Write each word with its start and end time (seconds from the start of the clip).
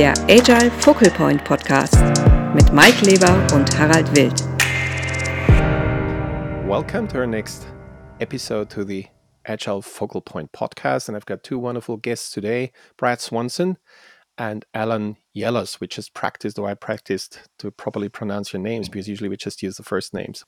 der 0.00 0.14
Agile 0.30 0.70
Focal 0.70 1.10
Point 1.10 1.44
Podcast 1.44 2.00
mit 2.54 2.72
Mike 2.72 3.04
Leber 3.04 3.46
und 3.54 3.78
Harald 3.78 4.08
Wild. 4.16 4.40
Welcome 6.66 7.06
to 7.08 7.18
our 7.18 7.26
next 7.26 7.66
episode 8.18 8.70
to 8.70 8.82
the 8.82 9.08
Agile 9.44 9.82
Focal 9.82 10.22
Point 10.22 10.52
podcast. 10.52 11.08
And 11.08 11.18
I've 11.18 11.26
got 11.26 11.42
two 11.42 11.58
wonderful 11.58 11.98
guests 11.98 12.30
today 12.30 12.72
Brad 12.96 13.20
Swanson 13.20 13.76
and 14.38 14.64
Allen 14.72 15.18
Jellas. 15.36 15.80
which 15.80 15.98
is 15.98 16.08
practiced, 16.08 16.58
or 16.58 16.66
I 16.66 16.72
practiced 16.72 17.50
to 17.58 17.70
properly 17.70 18.08
pronounce 18.08 18.54
your 18.54 18.62
names 18.62 18.88
because 18.88 19.06
usually 19.06 19.28
we 19.28 19.36
just 19.36 19.62
use 19.62 19.76
the 19.76 19.82
first 19.82 20.14
names. 20.14 20.46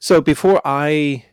So 0.00 0.22
before 0.22 0.62
I 0.64 1.26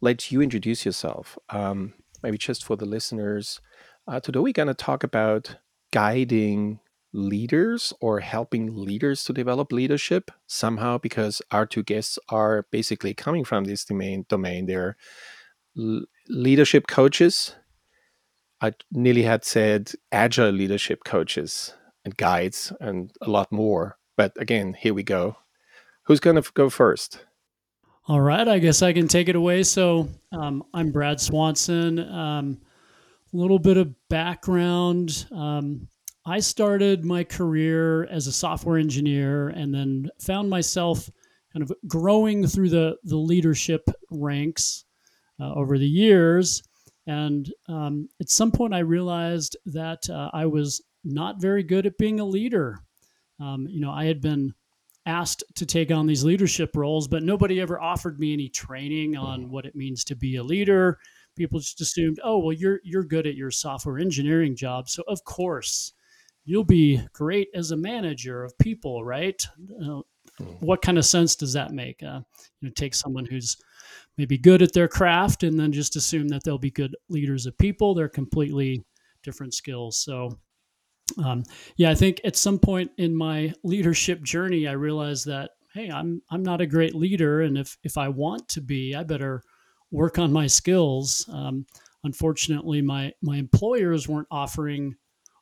let 0.00 0.32
you 0.32 0.40
introduce 0.40 0.86
yourself, 0.86 1.36
um, 1.50 1.92
maybe 2.22 2.38
just 2.38 2.64
for 2.64 2.74
the 2.74 2.86
listeners, 2.86 3.60
uh, 4.08 4.18
today 4.18 4.38
we're 4.38 4.54
going 4.54 4.68
to 4.68 4.72
talk 4.72 5.04
about 5.04 5.56
guiding 5.92 6.80
leaders 7.12 7.92
or 8.00 8.20
helping 8.20 8.76
leaders 8.76 9.24
to 9.24 9.32
develop 9.32 9.72
leadership 9.72 10.30
somehow 10.46 10.96
because 10.98 11.42
our 11.50 11.66
two 11.66 11.82
guests 11.82 12.18
are 12.28 12.66
basically 12.70 13.14
coming 13.14 13.44
from 13.44 13.64
this 13.64 13.84
domain 13.84 14.24
domain. 14.28 14.66
They're 14.66 14.96
l- 15.76 16.04
leadership 16.28 16.86
coaches. 16.86 17.54
I 18.60 18.72
nearly 18.92 19.22
had 19.22 19.44
said 19.44 19.92
agile 20.12 20.50
leadership 20.50 21.04
coaches 21.04 21.74
and 22.04 22.16
guides 22.16 22.72
and 22.80 23.10
a 23.20 23.30
lot 23.30 23.50
more 23.50 23.96
but 24.16 24.32
again 24.38 24.74
here 24.74 24.92
we 24.94 25.02
go. 25.02 25.36
Who's 26.04 26.20
going 26.20 26.40
to 26.40 26.52
go 26.52 26.68
first? 26.68 27.24
All 28.06 28.20
right 28.20 28.46
i 28.48 28.58
guess 28.58 28.82
i 28.82 28.92
can 28.92 29.08
take 29.08 29.28
it 29.28 29.36
away. 29.36 29.62
So 29.62 30.08
um, 30.32 30.62
i'm 30.74 30.92
brad 30.92 31.20
swanson. 31.20 31.98
Um, 31.98 32.60
little 33.36 33.58
bit 33.58 33.76
of 33.76 33.94
background 34.08 35.26
um, 35.32 35.88
I 36.26 36.40
started 36.40 37.04
my 37.04 37.24
career 37.24 38.04
as 38.04 38.26
a 38.26 38.32
software 38.32 38.78
engineer 38.78 39.48
and 39.48 39.74
then 39.74 40.10
found 40.20 40.50
myself 40.50 41.08
kind 41.52 41.62
of 41.62 41.72
growing 41.88 42.46
through 42.46 42.68
the, 42.68 42.96
the 43.04 43.16
leadership 43.16 43.88
ranks 44.10 44.84
uh, 45.40 45.52
over 45.54 45.78
the 45.78 45.88
years. 45.88 46.62
And 47.06 47.50
um, 47.68 48.08
at 48.20 48.28
some 48.28 48.52
point, 48.52 48.74
I 48.74 48.80
realized 48.80 49.56
that 49.66 50.08
uh, 50.10 50.30
I 50.32 50.46
was 50.46 50.82
not 51.02 51.40
very 51.40 51.62
good 51.62 51.86
at 51.86 51.98
being 51.98 52.20
a 52.20 52.24
leader. 52.24 52.78
Um, 53.40 53.66
you 53.68 53.80
know, 53.80 53.90
I 53.90 54.04
had 54.04 54.20
been 54.20 54.54
asked 55.06 55.42
to 55.56 55.64
take 55.64 55.90
on 55.90 56.06
these 56.06 56.22
leadership 56.22 56.76
roles, 56.76 57.08
but 57.08 57.22
nobody 57.22 57.60
ever 57.60 57.80
offered 57.80 58.20
me 58.20 58.34
any 58.34 58.50
training 58.50 59.16
on 59.16 59.48
what 59.48 59.64
it 59.64 59.74
means 59.74 60.04
to 60.04 60.14
be 60.14 60.36
a 60.36 60.44
leader. 60.44 60.98
People 61.36 61.60
just 61.60 61.80
assumed, 61.80 62.18
oh, 62.22 62.38
well, 62.38 62.52
you're 62.52 62.80
you're 62.84 63.04
good 63.04 63.26
at 63.26 63.34
your 63.34 63.50
software 63.50 63.98
engineering 63.98 64.56
job, 64.56 64.88
so 64.88 65.02
of 65.08 65.24
course 65.24 65.92
you'll 66.44 66.64
be 66.64 67.00
great 67.12 67.48
as 67.54 67.70
a 67.70 67.76
manager 67.76 68.42
of 68.42 68.56
people, 68.58 69.04
right? 69.04 69.46
Uh, 69.84 70.00
what 70.60 70.82
kind 70.82 70.98
of 70.98 71.04
sense 71.04 71.36
does 71.36 71.52
that 71.52 71.72
make? 71.72 72.02
Uh, 72.02 72.20
you 72.60 72.68
know, 72.68 72.72
take 72.74 72.94
someone 72.94 73.26
who's 73.26 73.56
maybe 74.16 74.38
good 74.38 74.62
at 74.62 74.72
their 74.72 74.88
craft 74.88 75.42
and 75.42 75.58
then 75.58 75.72
just 75.72 75.96
assume 75.96 76.28
that 76.28 76.42
they'll 76.44 76.58
be 76.58 76.70
good 76.70 76.96
leaders 77.08 77.46
of 77.46 77.56
people. 77.58 77.94
They're 77.94 78.08
completely 78.08 78.84
different 79.22 79.54
skills. 79.54 79.98
So, 79.98 80.38
um, 81.22 81.44
yeah, 81.76 81.90
I 81.90 81.94
think 81.94 82.20
at 82.24 82.36
some 82.36 82.58
point 82.58 82.90
in 82.96 83.14
my 83.14 83.52
leadership 83.62 84.22
journey, 84.22 84.66
I 84.66 84.72
realized 84.72 85.26
that 85.26 85.50
hey, 85.74 85.90
I'm 85.90 86.22
I'm 86.30 86.42
not 86.42 86.60
a 86.60 86.66
great 86.66 86.94
leader, 86.94 87.42
and 87.42 87.56
if 87.56 87.76
if 87.82 87.96
I 87.96 88.08
want 88.08 88.48
to 88.50 88.60
be, 88.60 88.94
I 88.94 89.02
better 89.02 89.42
work 89.90 90.18
on 90.18 90.32
my 90.32 90.46
skills. 90.46 91.28
Um, 91.32 91.66
unfortunately, 92.04 92.82
my 92.82 93.12
my 93.22 93.36
employers 93.36 94.08
weren't 94.08 94.28
offering 94.30 94.96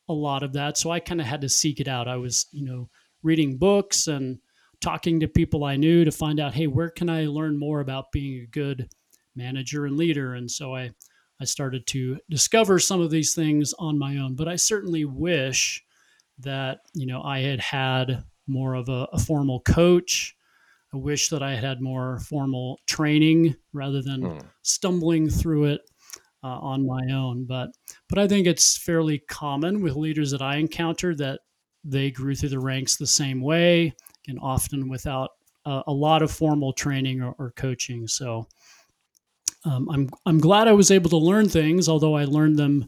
a 0.09 0.15
lot 0.15 0.43
of 0.43 0.55
that. 0.55 0.79
So 0.79 0.91
I 0.91 1.01
kind 1.01 1.21
of 1.21 1.27
had 1.27 1.43
to 1.43 1.49
seek 1.49 1.81
it 1.81 1.89
out. 1.89 2.09
I 2.09 2.17
was, 2.17 2.47
you 2.51 2.65
know, 2.65 2.89
reading 3.23 3.59
books 3.59 4.07
and 4.07 4.39
talking 4.81 5.21
to 5.21 5.29
people 5.29 5.65
I 5.65 5.77
knew 5.77 6.05
to 6.05 6.11
find 6.11 6.41
out, 6.41 6.55
hey, 6.55 6.67
where 6.67 6.89
can 6.89 7.11
I 7.11 7.27
learn 7.27 7.59
more 7.59 7.81
about 7.81 8.13
being 8.13 8.43
a 8.43 8.47
good 8.47 8.89
manager 9.37 9.85
and 9.85 9.97
leader? 9.97 10.35
And 10.35 10.51
so 10.51 10.75
I, 10.75 10.93
I 11.41 11.45
started 11.45 11.87
to 11.89 12.19
discover 12.31 12.79
some 12.79 13.01
of 13.01 13.11
these 13.11 13.35
things 13.35 13.75
on 13.79 13.99
my 13.99 14.17
own. 14.17 14.35
But 14.35 14.49
I 14.49 14.57
certainly 14.57 15.05
wish 15.05 15.85
that, 16.39 16.79
you 16.95 17.07
know, 17.07 17.23
I 17.23 17.41
had 17.41 17.61
had 17.61 18.25
more 18.47 18.75
of 18.75 18.89
a, 18.89 19.09
a 19.13 19.19
formal 19.19 19.61
coach. 19.61 20.35
I 20.93 20.97
wish 20.97 21.29
that 21.29 21.43
I 21.43 21.55
had 21.55 21.65
had 21.65 21.81
more 21.81 22.19
formal 22.21 22.81
training 22.87 23.57
rather 23.73 24.03
than 24.03 24.23
hmm. 24.23 24.39
stumbling 24.63 25.29
through 25.29 25.65
it 25.65 25.83
uh, 26.43 26.47
on 26.47 26.87
my 26.87 27.13
own. 27.13 27.45
But 27.45 27.71
but 28.09 28.19
I 28.19 28.27
think 28.27 28.47
it's 28.47 28.77
fairly 28.77 29.19
common 29.19 29.83
with 29.83 29.97
leaders 29.97 30.31
that 30.31 30.43
I 30.43 30.57
encounter 30.57 31.15
that 31.17 31.41
they 31.85 32.11
grew 32.11 32.35
through 32.35 32.51
the 32.51 32.61
ranks 32.61 32.97
the 32.97 33.07
same 33.07 33.41
way 33.41 33.95
and 34.27 34.39
often 34.41 34.89
without 34.89 35.31
uh, 35.65 35.83
a 35.87 35.93
lot 35.93 36.23
of 36.23 36.31
formal 36.31 36.73
training 36.73 37.23
or, 37.23 37.35
or 37.39 37.53
coaching. 37.53 38.07
So 38.07 38.47
um, 39.65 39.89
I'm 39.91 40.09
I'm 40.25 40.39
glad 40.39 40.69
I 40.69 40.73
was 40.73 40.91
able 40.91 41.11
to 41.11 41.19
learn 41.19 41.49
things, 41.49 41.89
although 41.89 42.17
I 42.17 42.25
learned 42.25 42.59
them 42.59 42.87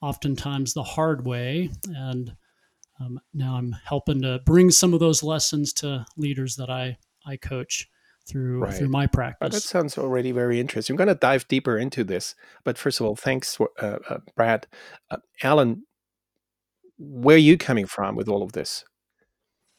oftentimes 0.00 0.72
the 0.72 0.82
hard 0.82 1.26
way. 1.26 1.70
And 1.94 2.34
um, 3.00 3.20
now 3.34 3.56
I'm 3.56 3.74
helping 3.84 4.22
to 4.22 4.40
bring 4.44 4.70
some 4.70 4.94
of 4.94 5.00
those 5.00 5.22
lessons 5.22 5.72
to 5.74 6.06
leaders 6.16 6.56
that 6.56 6.70
I 6.70 6.96
I 7.26 7.36
coach 7.36 7.88
through 8.26 8.60
right. 8.60 8.74
through 8.74 8.88
my 8.88 9.06
practice. 9.06 9.54
that 9.54 9.62
sounds 9.62 9.98
already 9.98 10.32
very 10.32 10.60
interesting. 10.60 10.94
I'm 10.94 10.98
going 10.98 11.08
to 11.08 11.14
dive 11.14 11.48
deeper 11.48 11.76
into 11.76 12.04
this, 12.04 12.34
but 12.64 12.78
first 12.78 13.00
of 13.00 13.06
all, 13.06 13.16
thanks, 13.16 13.58
uh, 13.60 13.98
uh, 14.08 14.18
Brad. 14.36 14.66
Uh, 15.10 15.18
Allen, 15.42 15.84
where 16.98 17.36
are 17.36 17.38
you 17.38 17.58
coming 17.58 17.86
from 17.86 18.14
with 18.14 18.28
all 18.28 18.42
of 18.42 18.52
this? 18.52 18.84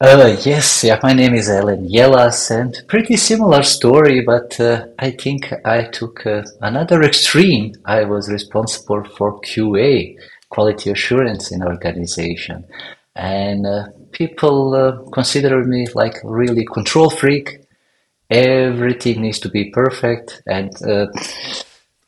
Uh, 0.02 0.36
yes, 0.44 0.84
yeah, 0.84 1.00
my 1.02 1.14
name 1.14 1.34
is 1.34 1.50
Allen 1.50 1.88
Jellas, 1.88 2.52
and 2.52 2.76
pretty 2.90 3.16
similar 3.16 3.64
story, 3.64 4.22
but 4.22 4.59
uh, 4.59 4.88
I 5.00 5.12
think 5.12 5.53
I 5.64 5.84
took 5.84 6.26
uh, 6.28 6.44
another 6.62 7.03
extreme. 7.03 7.74
I 7.86 8.03
was 8.03 8.30
responsible 8.30 9.06
for 9.06 9.40
QA, 9.40 10.18
quality 10.50 10.90
assurance 10.90 11.53
in 11.53 11.64
organization, 11.64 12.66
and 13.16 13.66
uh, 13.66 13.86
people 14.13 14.74
uh, 14.75 15.09
consider 15.12 15.63
me 15.63 15.88
like 15.94 16.16
really 16.24 16.66
control 16.66 17.09
freak. 17.09 17.59
Everything 18.29 19.22
needs 19.22 19.40
to 19.40 19.50
be 19.50 19.72
perfect 19.72 20.41
and 20.47 20.72
uh, 20.84 21.07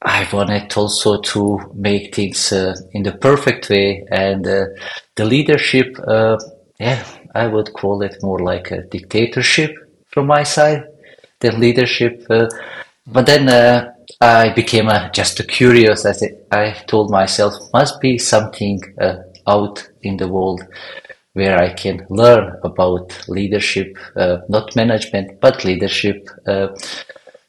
I 0.01 0.27
wanted 0.31 0.75
also 0.77 1.19
to 1.19 1.59
make 1.73 2.15
things 2.15 2.51
uh, 2.51 2.75
in 2.93 3.03
the 3.03 3.11
perfect 3.11 3.69
way. 3.69 4.05
And 4.09 4.45
uh, 4.47 4.65
the 5.15 5.25
leadership 5.25 5.97
uh, 6.07 6.37
yeah 6.79 7.03
I 7.33 7.47
would 7.47 7.73
call 7.73 8.01
it 8.01 8.23
more 8.23 8.39
like 8.39 8.71
a 8.71 8.83
dictatorship 8.83 9.75
from 10.07 10.27
my 10.27 10.43
side 10.43 10.83
than 11.39 11.59
leadership 11.59 12.25
uh, 12.29 12.47
but 13.07 13.25
then 13.25 13.49
I 14.21 14.49
became 14.53 14.89
just 15.13 15.45
curious 15.47 16.05
I, 16.05 16.13
I 16.51 16.71
told 16.87 17.11
myself 17.11 17.53
must 17.73 17.99
be 17.99 18.17
something 18.17 18.81
out 19.47 19.87
in 20.01 20.17
the 20.17 20.27
world 20.27 20.65
where 21.35 21.57
I 21.57 21.73
can 21.73 22.05
learn 22.09 22.57
about 22.63 23.27
leadership, 23.27 23.97
uh, 24.15 24.37
not 24.47 24.73
management, 24.73 25.41
but 25.41 25.65
leadership. 25.65 26.29
Uh, 26.47 26.67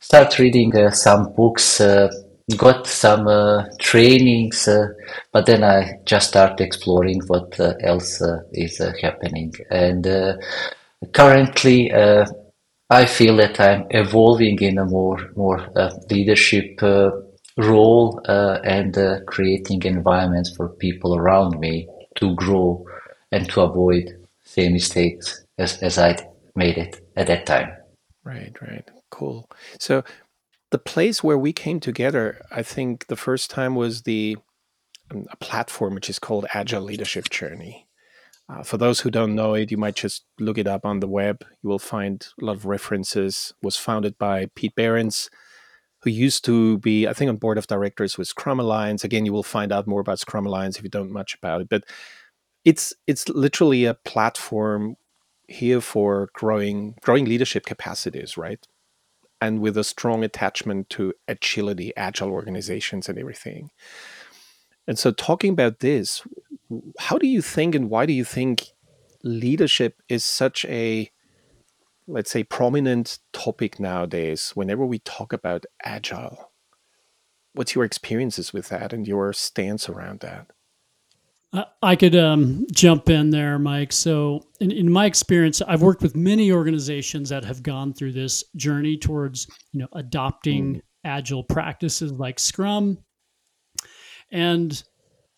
start 0.00 0.40
reading 0.40 0.76
uh, 0.76 0.90
some 0.90 1.32
books, 1.34 1.80
uh, 1.80 2.08
got 2.56 2.88
some 2.88 3.28
uh, 3.28 3.64
trainings, 3.78 4.66
uh, 4.66 4.88
but 5.32 5.46
then 5.46 5.62
I 5.62 6.00
just 6.04 6.30
start 6.30 6.60
exploring 6.60 7.22
what 7.28 7.60
else 7.80 8.20
is 8.52 8.78
happening. 9.00 9.54
And 9.70 10.04
currently, 11.12 11.92
I 12.90 13.04
feel 13.06 13.36
that 13.36 13.60
I'm 13.60 13.86
evolving 13.90 14.60
in 14.62 14.78
a 14.78 14.84
more 14.84 15.30
more 15.36 15.64
leadership 16.10 16.80
role 17.56 18.20
and 18.26 18.96
creating 19.26 19.82
environments 19.84 20.56
for 20.56 20.70
people 20.70 21.16
around 21.16 21.60
me 21.60 21.88
to 22.16 22.34
grow 22.34 22.84
and 23.32 23.48
to 23.50 23.60
avoid 23.62 24.26
same 24.44 24.72
mistakes 24.72 25.44
as, 25.58 25.82
as 25.82 25.98
I 25.98 26.16
made 26.54 26.78
it 26.78 27.00
at 27.16 27.26
that 27.26 27.46
time. 27.46 27.72
Right, 28.24 28.54
right. 28.60 28.88
Cool. 29.10 29.48
So 29.78 30.04
the 30.70 30.78
place 30.78 31.22
where 31.22 31.38
we 31.38 31.52
came 31.52 31.80
together, 31.80 32.40
I 32.50 32.62
think 32.62 33.06
the 33.06 33.16
first 33.16 33.50
time 33.50 33.74
was 33.74 34.02
the 34.02 34.36
um, 35.10 35.26
a 35.30 35.36
platform 35.36 35.94
which 35.94 36.10
is 36.10 36.18
called 36.18 36.46
Agile 36.52 36.82
Leadership 36.82 37.30
Journey. 37.30 37.86
Uh, 38.48 38.62
for 38.62 38.76
those 38.76 39.00
who 39.00 39.10
don't 39.10 39.34
know 39.34 39.54
it, 39.54 39.70
you 39.70 39.76
might 39.76 39.96
just 39.96 40.24
look 40.38 40.58
it 40.58 40.66
up 40.66 40.84
on 40.84 41.00
the 41.00 41.08
web. 41.08 41.44
You 41.62 41.68
will 41.68 41.78
find 41.78 42.26
a 42.40 42.44
lot 42.44 42.56
of 42.56 42.66
references. 42.66 43.52
It 43.60 43.64
was 43.64 43.76
founded 43.76 44.18
by 44.18 44.46
Pete 44.54 44.74
Behrens, 44.74 45.30
who 46.02 46.10
used 46.10 46.44
to 46.44 46.78
be, 46.78 47.08
I 47.08 47.12
think, 47.12 47.28
on 47.28 47.36
board 47.36 47.58
of 47.58 47.66
directors 47.66 48.16
with 48.16 48.28
Scrum 48.28 48.60
Alliance. 48.60 49.02
Again, 49.02 49.26
you 49.26 49.32
will 49.32 49.42
find 49.42 49.72
out 49.72 49.88
more 49.88 50.00
about 50.00 50.20
Scrum 50.20 50.46
Alliance 50.46 50.78
if 50.78 50.84
you 50.84 50.90
don't 50.90 51.10
much 51.10 51.34
about 51.34 51.60
it. 51.60 51.68
But 51.68 51.84
it's 52.66 52.92
it's 53.06 53.28
literally 53.28 53.84
a 53.84 53.94
platform 53.94 54.96
here 55.48 55.80
for 55.80 56.28
growing 56.34 56.96
growing 57.00 57.24
leadership 57.24 57.64
capacities, 57.64 58.36
right? 58.36 58.66
And 59.40 59.60
with 59.60 59.76
a 59.78 59.84
strong 59.84 60.24
attachment 60.24 60.90
to 60.90 61.14
agility, 61.28 61.96
agile 61.96 62.30
organizations, 62.30 63.08
and 63.08 63.18
everything. 63.18 63.70
And 64.88 64.98
so, 64.98 65.12
talking 65.12 65.52
about 65.52 65.78
this, 65.78 66.22
how 66.98 67.18
do 67.18 67.28
you 67.28 67.40
think 67.40 67.74
and 67.74 67.88
why 67.88 68.04
do 68.04 68.12
you 68.12 68.24
think 68.24 68.72
leadership 69.22 70.02
is 70.08 70.24
such 70.24 70.64
a 70.64 71.10
let's 72.08 72.30
say 72.30 72.42
prominent 72.44 73.18
topic 73.32 73.80
nowadays 73.80 74.52
whenever 74.54 74.86
we 74.86 75.00
talk 75.00 75.32
about 75.32 75.66
agile 75.82 76.52
what's 77.52 77.74
your 77.74 77.82
experiences 77.82 78.52
with 78.52 78.68
that 78.68 78.92
and 78.92 79.08
your 79.08 79.32
stance 79.32 79.88
around 79.88 80.20
that 80.20 80.52
I 81.82 81.96
could 81.96 82.16
um, 82.16 82.66
jump 82.72 83.08
in 83.08 83.30
there, 83.30 83.58
Mike. 83.58 83.92
So, 83.92 84.46
in, 84.60 84.70
in, 84.70 84.90
my 84.90 85.06
experience, 85.06 85.62
I've 85.62 85.82
worked 85.82 86.02
with 86.02 86.16
many 86.16 86.52
organizations 86.52 87.28
that 87.30 87.44
have 87.44 87.62
gone 87.62 87.94
through 87.94 88.12
this 88.12 88.44
journey 88.56 88.98
towards, 88.98 89.46
you 89.72 89.80
know, 89.80 89.88
adopting 89.92 90.74
mm. 90.74 90.82
agile 91.04 91.44
practices 91.44 92.12
like 92.12 92.38
Scrum. 92.38 92.98
And 94.32 94.82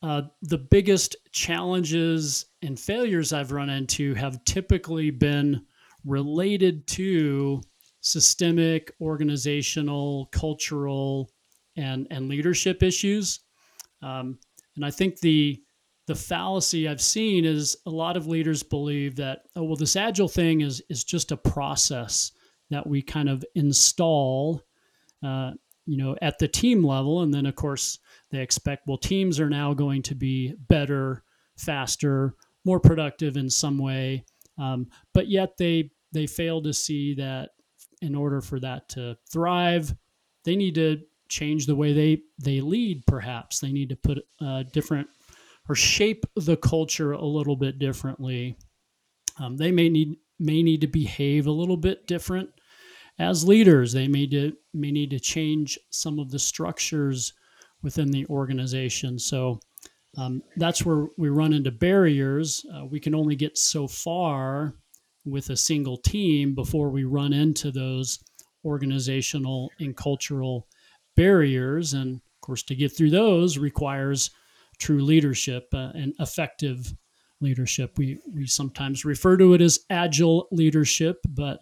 uh, 0.03 0.23
the 0.43 0.59
biggest 0.59 1.17
challenges 1.33 2.47
and 2.63 2.79
failures 2.79 3.33
I've 3.33 3.53
run 3.53 3.69
into 3.69 4.15
have 4.15 4.43
typically 4.45 5.11
been 5.11 5.67
related 6.05 6.87
to 6.89 7.61
systemic, 8.01 8.93
organizational, 9.01 10.27
cultural, 10.33 11.31
and 11.77 12.07
and 12.11 12.29
leadership 12.29 12.83
issues. 12.83 13.41
Um, 14.03 14.39
and 14.77 14.85
I 14.85 14.91
think 14.91 15.21
the 15.21 15.61
the 16.09 16.15
fallacy 16.15 16.89
I've 16.89 17.03
seen 17.03 17.45
is 17.45 17.77
a 17.85 17.91
lot 17.91 18.17
of 18.17 18.27
leaders 18.27 18.63
believe 18.63 19.17
that 19.17 19.43
oh 19.55 19.63
well 19.63 19.77
this 19.77 19.95
agile 19.95 20.27
thing 20.27 20.63
is 20.63 20.83
is 20.89 21.05
just 21.05 21.33
a 21.33 21.37
process 21.37 22.33
that 22.71 22.87
we 22.87 23.03
kind 23.03 23.29
of 23.29 23.45
install 23.55 24.63
uh, 25.23 25.53
you 25.85 25.99
know 25.99 26.17
at 26.23 26.39
the 26.39 26.49
team 26.49 26.83
level. 26.83 27.21
And 27.21 27.33
then 27.33 27.45
of 27.45 27.55
course 27.57 27.99
they 28.31 28.39
expect 28.39 28.89
well 28.89 28.97
teams 28.97 29.39
are 29.39 29.51
now 29.51 29.75
going 29.75 30.01
to 30.03 30.15
be 30.15 30.55
better 30.69 31.25
faster 31.59 32.35
more 32.65 32.81
productive 32.81 33.37
in 33.37 33.51
some 33.51 33.77
way. 33.77 34.25
Um, 34.57 34.89
but 35.13 35.29
yet 35.29 35.59
they 35.59 35.91
they 36.13 36.27
fail 36.27 36.63
to 36.63 36.73
see 36.73 37.15
that 37.17 37.51
in 38.01 38.15
order 38.15 38.41
for 38.41 38.59
that 38.61 38.89
to 38.91 39.19
thrive 39.31 39.95
they 40.45 40.57
need 40.57 40.77
to 40.77 41.03
change 41.29 41.67
the 41.67 41.77
way 41.77 41.93
they 41.93 42.23
they 42.39 42.63
lead 42.63 43.05
perhaps. 43.07 43.61
They 43.61 43.73
need 43.73 43.91
to 43.91 43.97
put 43.97 44.19
uh, 44.41 44.63
different 44.73 45.09
or 45.69 45.75
shape 45.75 46.25
the 46.37 46.57
culture 46.57 47.13
a 47.13 47.25
little 47.25 47.57
bit 47.57 47.79
differently. 47.79 48.57
Um, 49.39 49.57
they 49.57 49.71
may 49.71 49.89
need 49.89 50.17
may 50.41 50.63
need 50.63 50.81
to 50.81 50.87
behave 50.87 51.47
a 51.47 51.53
little 51.53 51.77
bit 51.77 52.07
different 52.07 52.51
as 53.19 53.47
leaders. 53.47 53.93
They 53.93 54.07
may 54.07 54.27
to, 54.29 54.53
may 54.73 54.93
need 54.93 55.11
to 55.11 55.21
change 55.21 55.79
some 55.91 56.19
of 56.19 56.31
the 56.31 56.39
structures 56.39 57.33
within 57.83 58.11
the 58.11 58.25
organization. 58.27 59.19
So 59.19 59.61
um, 60.17 60.43
that's 60.57 60.85
where 60.85 61.07
we 61.17 61.29
run 61.29 61.53
into 61.53 61.71
barriers. 61.71 62.65
Uh, 62.73 62.87
we 62.87 63.01
can 63.01 63.15
only 63.15 63.37
get 63.37 63.59
so 63.59 63.89
far 63.89 64.75
with 65.25 65.51
a 65.51 65.57
single 65.57 65.97
team 65.97 66.55
before 66.55 66.91
we 66.91 67.05
run 67.05 67.33
into 67.33 67.71
those 67.71 68.19
organizational 68.65 69.71
and 69.81 69.97
cultural 69.97 70.67
barriers. 71.17 71.95
And 71.95 72.17
of 72.17 72.41
course, 72.41 72.63
to 72.65 72.75
get 72.75 72.97
through 72.97 73.11
those 73.11 73.59
requires 73.59 74.31
true 74.79 75.01
leadership 75.01 75.69
uh, 75.73 75.91
and 75.95 76.15
effective 76.21 76.95
leadership. 77.41 77.99
We 77.99 78.19
we 78.33 78.47
sometimes 78.47 79.05
refer 79.05 79.37
to 79.37 79.55
it 79.55 79.61
as 79.61 79.81
agile 79.91 80.49
leadership, 80.51 81.19
but 81.29 81.61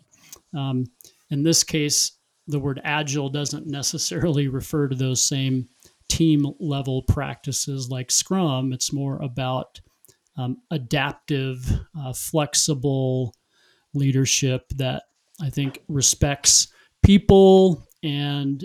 um, 0.54 0.86
in 1.30 1.42
this 1.42 1.64
case, 1.64 2.12
the 2.46 2.58
word 2.58 2.80
agile 2.84 3.28
doesn't 3.28 3.66
necessarily 3.66 4.48
refer 4.60 4.88
to 4.88 4.96
those 4.96 5.26
same 5.26 5.68
team 6.08 6.46
level 6.60 7.02
practices 7.02 7.90
like 7.90 8.10
Scrum. 8.10 8.72
It's 8.72 8.92
more 8.92 9.20
about 9.22 9.80
um, 10.36 10.58
adaptive, 10.70 11.69
uh, 11.98 12.12
flexible 12.12 13.34
leadership 13.94 14.66
that 14.76 15.04
I 15.40 15.50
think 15.50 15.82
respects 15.88 16.69
people 17.02 17.86
and 18.02 18.64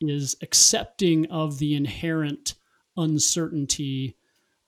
is 0.00 0.36
accepting 0.42 1.26
of 1.30 1.58
the 1.58 1.74
inherent 1.74 2.54
uncertainty 2.98 4.16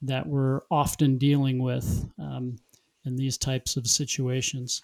that 0.03 0.27
we're 0.27 0.61
often 0.71 1.19
dealing 1.19 1.63
with 1.63 2.09
um, 2.19 2.57
in 3.05 3.17
these 3.17 3.37
types 3.37 3.77
of 3.77 3.87
situations. 3.87 4.83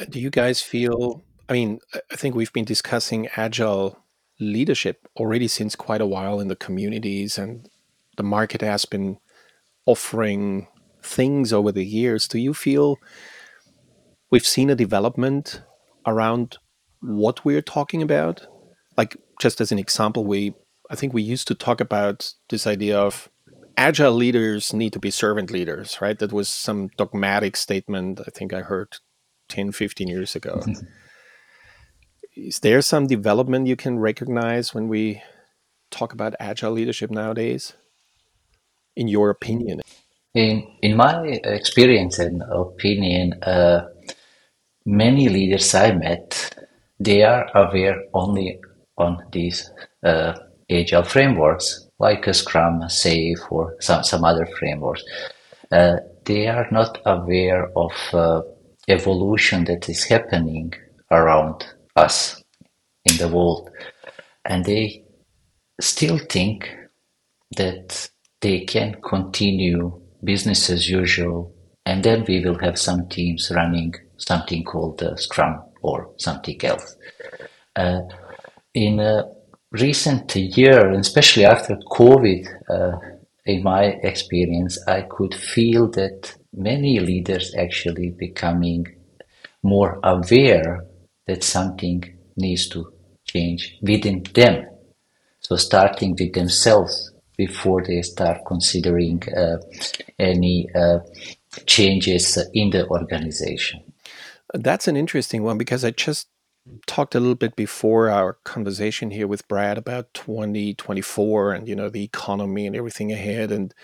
Uh, 0.00 0.06
do 0.06 0.18
you 0.18 0.30
guys 0.30 0.60
feel? 0.60 1.22
I 1.48 1.52
mean, 1.52 1.78
I 2.10 2.16
think 2.16 2.34
we've 2.34 2.52
been 2.52 2.64
discussing 2.64 3.28
agile 3.36 4.02
leadership 4.40 5.06
already 5.16 5.46
since 5.46 5.76
quite 5.76 6.00
a 6.00 6.06
while 6.06 6.40
in 6.40 6.48
the 6.48 6.56
communities, 6.56 7.38
and 7.38 7.68
the 8.16 8.22
market 8.22 8.60
has 8.62 8.84
been 8.84 9.18
offering 9.86 10.66
things 11.02 11.52
over 11.52 11.70
the 11.70 11.84
years. 11.84 12.26
Do 12.26 12.38
you 12.38 12.54
feel 12.54 12.96
we've 14.30 14.46
seen 14.46 14.70
a 14.70 14.74
development 14.74 15.62
around 16.06 16.58
what 17.00 17.44
we're 17.44 17.62
talking 17.62 18.02
about? 18.02 18.46
Like, 18.96 19.16
just 19.40 19.60
as 19.60 19.70
an 19.70 19.78
example, 19.78 20.24
we 20.24 20.54
I 20.94 20.96
think 20.96 21.12
we 21.12 21.22
used 21.22 21.48
to 21.48 21.56
talk 21.56 21.80
about 21.80 22.34
this 22.50 22.68
idea 22.68 22.96
of 22.96 23.28
agile 23.76 24.12
leaders 24.12 24.72
need 24.72 24.92
to 24.92 25.00
be 25.00 25.10
servant 25.10 25.50
leaders, 25.50 26.00
right? 26.00 26.16
That 26.16 26.32
was 26.32 26.48
some 26.48 26.86
dogmatic 26.96 27.56
statement 27.56 28.20
I 28.20 28.30
think 28.30 28.54
I 28.54 28.60
heard 28.60 28.98
10, 29.48 29.72
15 29.72 30.06
years 30.06 30.36
ago. 30.36 30.62
Is 32.36 32.60
there 32.60 32.80
some 32.80 33.08
development 33.08 33.66
you 33.66 33.74
can 33.74 33.98
recognize 33.98 34.72
when 34.72 34.86
we 34.86 35.20
talk 35.90 36.12
about 36.12 36.36
agile 36.38 36.70
leadership 36.70 37.10
nowadays? 37.10 37.72
In 38.94 39.08
your 39.08 39.30
opinion? 39.30 39.80
In, 40.32 40.62
in 40.80 40.96
my 40.96 41.40
experience 41.42 42.20
and 42.20 42.40
opinion, 42.52 43.42
uh, 43.42 43.88
many 44.86 45.28
leaders 45.28 45.74
I 45.74 45.90
met, 45.90 46.54
they 47.00 47.24
are 47.24 47.50
aware 47.52 48.00
only 48.14 48.60
on 48.96 49.24
these 49.32 49.72
uh, 50.04 50.34
agile 50.70 51.02
frameworks 51.04 51.88
like 51.98 52.32
Scrum, 52.34 52.80
SAFe, 52.88 53.50
or 53.50 53.76
some, 53.80 54.02
some 54.02 54.24
other 54.24 54.46
frameworks, 54.58 55.02
uh, 55.70 55.96
they 56.24 56.48
are 56.48 56.66
not 56.70 57.00
aware 57.06 57.70
of 57.76 57.92
uh, 58.12 58.42
evolution 58.88 59.64
that 59.64 59.88
is 59.88 60.04
happening 60.04 60.72
around 61.10 61.64
us 61.96 62.42
in 63.04 63.16
the 63.16 63.28
world. 63.28 63.70
And 64.44 64.64
they 64.64 65.04
still 65.80 66.18
think 66.18 66.74
that 67.56 68.08
they 68.40 68.60
can 68.60 68.96
continue 69.02 70.00
business 70.22 70.70
as 70.70 70.88
usual, 70.88 71.54
and 71.86 72.02
then 72.02 72.24
we 72.26 72.44
will 72.44 72.58
have 72.58 72.78
some 72.78 73.08
teams 73.08 73.50
running 73.54 73.94
something 74.16 74.64
called 74.64 75.02
uh, 75.02 75.16
Scrum 75.16 75.62
or 75.82 76.10
something 76.18 76.62
else. 76.64 76.96
Uh, 77.76 78.00
in 78.74 79.00
uh, 79.00 79.22
recent 79.74 80.34
year, 80.36 80.90
especially 80.92 81.44
after 81.44 81.76
COVID, 81.90 82.46
uh, 82.70 82.98
in 83.44 83.62
my 83.62 83.84
experience, 84.02 84.78
I 84.86 85.02
could 85.02 85.34
feel 85.34 85.90
that 85.90 86.34
many 86.52 87.00
leaders 87.00 87.54
actually 87.58 88.10
becoming 88.10 88.86
more 89.62 89.98
aware 90.02 90.86
that 91.26 91.42
something 91.42 92.02
needs 92.36 92.68
to 92.70 92.92
change 93.24 93.78
within 93.82 94.22
them. 94.34 94.66
So 95.40 95.56
starting 95.56 96.16
with 96.18 96.32
themselves 96.32 97.12
before 97.36 97.82
they 97.82 98.00
start 98.02 98.38
considering 98.46 99.22
uh, 99.36 99.56
any 100.18 100.68
uh, 100.74 101.00
changes 101.66 102.38
in 102.54 102.70
the 102.70 102.86
organization. 102.88 103.82
That's 104.52 104.86
an 104.86 104.96
interesting 104.96 105.42
one 105.42 105.58
because 105.58 105.84
I 105.84 105.90
just 105.90 106.28
talked 106.86 107.14
a 107.14 107.20
little 107.20 107.34
bit 107.34 107.56
before 107.56 108.08
our 108.08 108.34
conversation 108.44 109.10
here 109.10 109.26
with 109.26 109.46
Brad 109.48 109.76
about 109.76 110.12
2024 110.14 111.52
and 111.52 111.68
you 111.68 111.76
know 111.76 111.90
the 111.90 112.04
economy 112.04 112.66
and 112.66 112.74
everything 112.74 113.12
ahead 113.12 113.52
and 113.52 113.74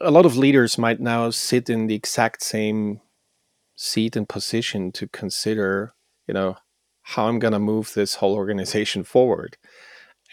a 0.00 0.10
lot 0.10 0.26
of 0.26 0.36
leaders 0.36 0.76
might 0.76 1.00
now 1.00 1.30
sit 1.30 1.70
in 1.70 1.86
the 1.86 1.94
exact 1.94 2.42
same 2.42 3.00
seat 3.76 4.16
and 4.16 4.28
position 4.28 4.90
to 4.92 5.06
consider 5.08 5.94
you 6.26 6.34
know 6.34 6.56
how 7.08 7.28
I'm 7.28 7.38
going 7.38 7.52
to 7.52 7.60
move 7.60 7.94
this 7.94 8.16
whole 8.16 8.34
organization 8.34 9.04
forward. 9.04 9.56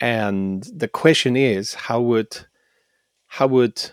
And 0.01 0.63
the 0.75 0.87
question 0.87 1.37
is 1.37 1.75
how 1.75 2.01
would 2.01 2.47
how 3.27 3.45
would 3.47 3.91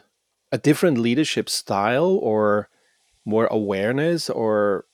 a 0.50 0.56
different 0.56 0.96
leadership 0.96 1.50
style 1.50 2.18
or 2.22 2.70
more 3.26 3.46
awareness 3.48 4.30
or 4.30 4.86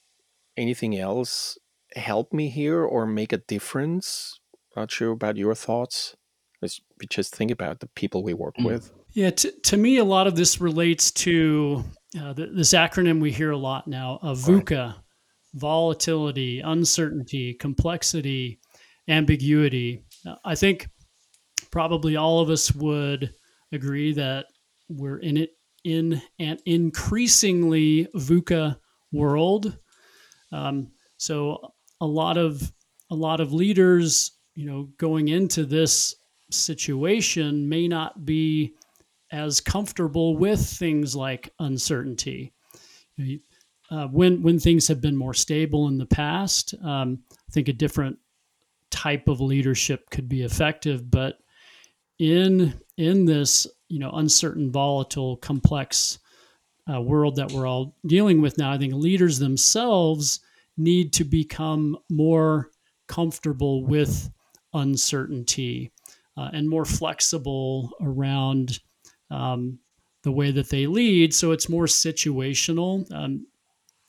anything 0.56 0.98
else 0.98 1.58
help 1.96 2.32
me 2.32 2.48
here 2.48 2.82
or 2.82 3.06
make 3.06 3.32
a 3.32 3.38
difference? 3.38 4.38
Not 4.76 4.90
sure 4.90 5.12
about 5.12 5.36
your 5.36 5.54
thoughts. 5.54 6.16
We 6.62 7.06
just 7.08 7.34
think 7.34 7.50
about 7.50 7.80
the 7.80 7.88
people 7.88 8.22
we 8.22 8.34
work 8.34 8.56
mm. 8.56 8.66
with. 8.66 8.92
Yeah, 9.12 9.30
t- 9.30 9.52
to 9.64 9.76
me, 9.76 9.98
a 9.98 10.04
lot 10.04 10.26
of 10.26 10.36
this 10.36 10.60
relates 10.60 11.10
to 11.12 11.84
uh, 12.20 12.34
th- 12.34 12.50
this 12.54 12.72
acronym 12.72 13.20
we 13.20 13.32
hear 13.32 13.50
a 13.50 13.56
lot 13.56 13.86
now 13.86 14.18
of 14.22 14.38
VUCA 14.38 14.86
right. 14.88 14.94
volatility, 15.54 16.60
uncertainty, 16.60 17.54
complexity, 17.54 18.58
ambiguity. 19.08 20.04
Uh, 20.26 20.36
I 20.44 20.54
think 20.54 20.88
probably 21.70 22.16
all 22.16 22.40
of 22.40 22.50
us 22.50 22.74
would 22.74 23.34
agree 23.72 24.12
that 24.14 24.46
we're 24.88 25.18
in 25.18 25.36
it 25.36 25.50
in 25.84 26.20
an 26.38 26.58
increasingly 26.66 28.08
VUCA 28.16 28.76
world. 29.12 29.78
Um, 30.52 30.90
so 31.16 31.72
a 32.00 32.06
lot 32.06 32.36
of 32.36 32.72
a 33.10 33.14
lot 33.14 33.40
of 33.40 33.52
leaders, 33.52 34.32
you 34.54 34.66
know, 34.66 34.88
going 34.98 35.28
into 35.28 35.64
this 35.64 36.14
situation 36.50 37.68
may 37.68 37.88
not 37.88 38.24
be 38.24 38.74
as 39.32 39.60
comfortable 39.60 40.36
with 40.36 40.64
things 40.64 41.16
like 41.16 41.52
uncertainty. 41.58 42.52
Uh, 43.90 44.06
when 44.08 44.42
when 44.42 44.58
things 44.58 44.88
have 44.88 45.00
been 45.00 45.16
more 45.16 45.34
stable 45.34 45.88
in 45.88 45.98
the 45.98 46.06
past, 46.06 46.74
um, 46.82 47.22
I 47.32 47.52
think 47.52 47.68
a 47.68 47.72
different 47.72 48.18
type 48.90 49.28
of 49.28 49.40
leadership 49.40 50.10
could 50.10 50.28
be 50.28 50.42
effective. 50.42 51.10
But 51.10 51.38
in 52.18 52.74
in 52.96 53.24
this 53.24 53.66
you 53.88 53.98
know 53.98 54.10
uncertain, 54.12 54.70
volatile, 54.70 55.36
complex 55.36 56.18
uh, 56.92 57.00
world 57.00 57.36
that 57.36 57.52
we're 57.52 57.66
all 57.66 57.96
dealing 58.06 58.40
with 58.40 58.58
now, 58.58 58.72
I 58.72 58.78
think 58.78 58.94
leaders 58.94 59.38
themselves 59.38 60.40
need 60.76 61.12
to 61.14 61.24
become 61.24 61.96
more 62.10 62.70
comfortable 63.08 63.84
with 63.84 64.30
uncertainty 64.74 65.92
uh, 66.36 66.50
and 66.52 66.68
more 66.68 66.84
flexible 66.84 67.90
around 68.00 68.78
um, 69.30 69.78
the 70.22 70.32
way 70.32 70.50
that 70.50 70.68
they 70.68 70.86
lead. 70.86 71.32
So 71.32 71.52
it's 71.52 71.68
more 71.68 71.86
situational. 71.86 73.10
Um, 73.12 73.46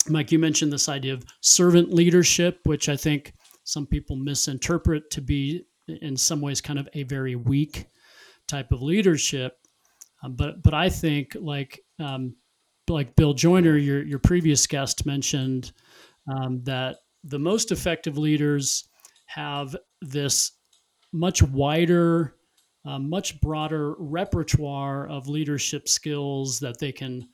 Mike, 0.09 0.31
you 0.31 0.39
mentioned 0.39 0.71
this 0.71 0.89
idea 0.89 1.13
of 1.13 1.25
servant 1.41 1.93
leadership, 1.93 2.59
which 2.63 2.89
I 2.89 2.95
think 2.95 3.33
some 3.63 3.85
people 3.85 4.15
misinterpret 4.15 5.09
to 5.11 5.21
be, 5.21 5.65
in 5.87 6.15
some 6.17 6.41
ways, 6.41 6.61
kind 6.61 6.79
of 6.79 6.87
a 6.93 7.03
very 7.03 7.35
weak 7.35 7.85
type 8.47 8.71
of 8.71 8.81
leadership. 8.81 9.57
Um, 10.23 10.35
but 10.35 10.63
but 10.63 10.73
I 10.73 10.89
think 10.89 11.35
like 11.39 11.81
um, 11.99 12.35
like 12.89 13.15
Bill 13.15 13.33
Joiner, 13.33 13.77
your 13.77 14.03
your 14.03 14.19
previous 14.19 14.65
guest 14.65 15.05
mentioned 15.05 15.73
um, 16.27 16.63
that 16.63 16.97
the 17.23 17.39
most 17.39 17.71
effective 17.71 18.17
leaders 18.17 18.89
have 19.27 19.75
this 20.01 20.53
much 21.13 21.41
wider, 21.41 22.35
uh, 22.85 22.99
much 22.99 23.39
broader 23.41 23.95
repertoire 23.99 25.07
of 25.07 25.27
leadership 25.27 25.87
skills 25.87 26.59
that 26.59 26.79
they 26.79 26.91
can 26.91 27.27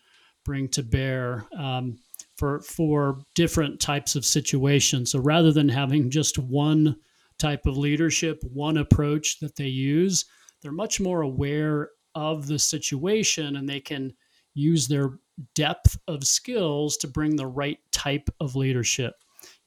bring 0.45 0.67
to 0.69 0.83
bear 0.83 1.45
um, 1.57 1.97
for 2.37 2.61
for 2.61 3.19
different 3.35 3.79
types 3.79 4.15
of 4.15 4.25
situations. 4.25 5.11
So 5.11 5.19
rather 5.19 5.51
than 5.51 5.69
having 5.69 6.09
just 6.09 6.37
one 6.39 6.95
type 7.37 7.65
of 7.65 7.77
leadership, 7.77 8.41
one 8.51 8.77
approach 8.77 9.39
that 9.39 9.55
they 9.55 9.67
use, 9.67 10.25
they're 10.61 10.71
much 10.71 10.99
more 10.99 11.21
aware 11.21 11.89
of 12.15 12.47
the 12.47 12.59
situation 12.59 13.55
and 13.55 13.67
they 13.67 13.79
can 13.79 14.13
use 14.53 14.87
their 14.87 15.19
depth 15.55 15.97
of 16.07 16.23
skills 16.23 16.97
to 16.97 17.07
bring 17.07 17.35
the 17.35 17.47
right 17.47 17.79
type 17.91 18.29
of 18.39 18.55
leadership. 18.55 19.15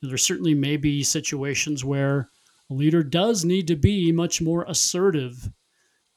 There 0.02 0.18
certainly 0.18 0.54
may 0.54 0.76
be 0.76 1.02
situations 1.02 1.84
where 1.84 2.30
a 2.70 2.74
leader 2.74 3.02
does 3.02 3.44
need 3.44 3.66
to 3.68 3.76
be 3.76 4.12
much 4.12 4.40
more 4.40 4.64
assertive. 4.68 5.50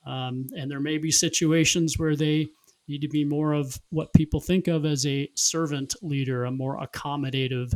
Um, 0.05 0.47
and 0.55 0.69
there 0.69 0.79
may 0.79 0.97
be 0.97 1.11
situations 1.11 1.97
where 1.97 2.15
they 2.15 2.47
need 2.87 3.01
to 3.01 3.07
be 3.07 3.23
more 3.23 3.53
of 3.53 3.79
what 3.89 4.13
people 4.13 4.39
think 4.39 4.67
of 4.67 4.85
as 4.85 5.05
a 5.05 5.29
servant 5.35 5.95
leader, 6.01 6.45
a 6.45 6.51
more 6.51 6.79
accommodative 6.79 7.73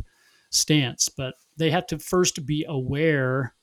stance. 0.50 1.08
But 1.08 1.34
they 1.56 1.70
have 1.70 1.86
to 1.88 1.98
first 1.98 2.46
be 2.46 2.64
aware 2.68 3.54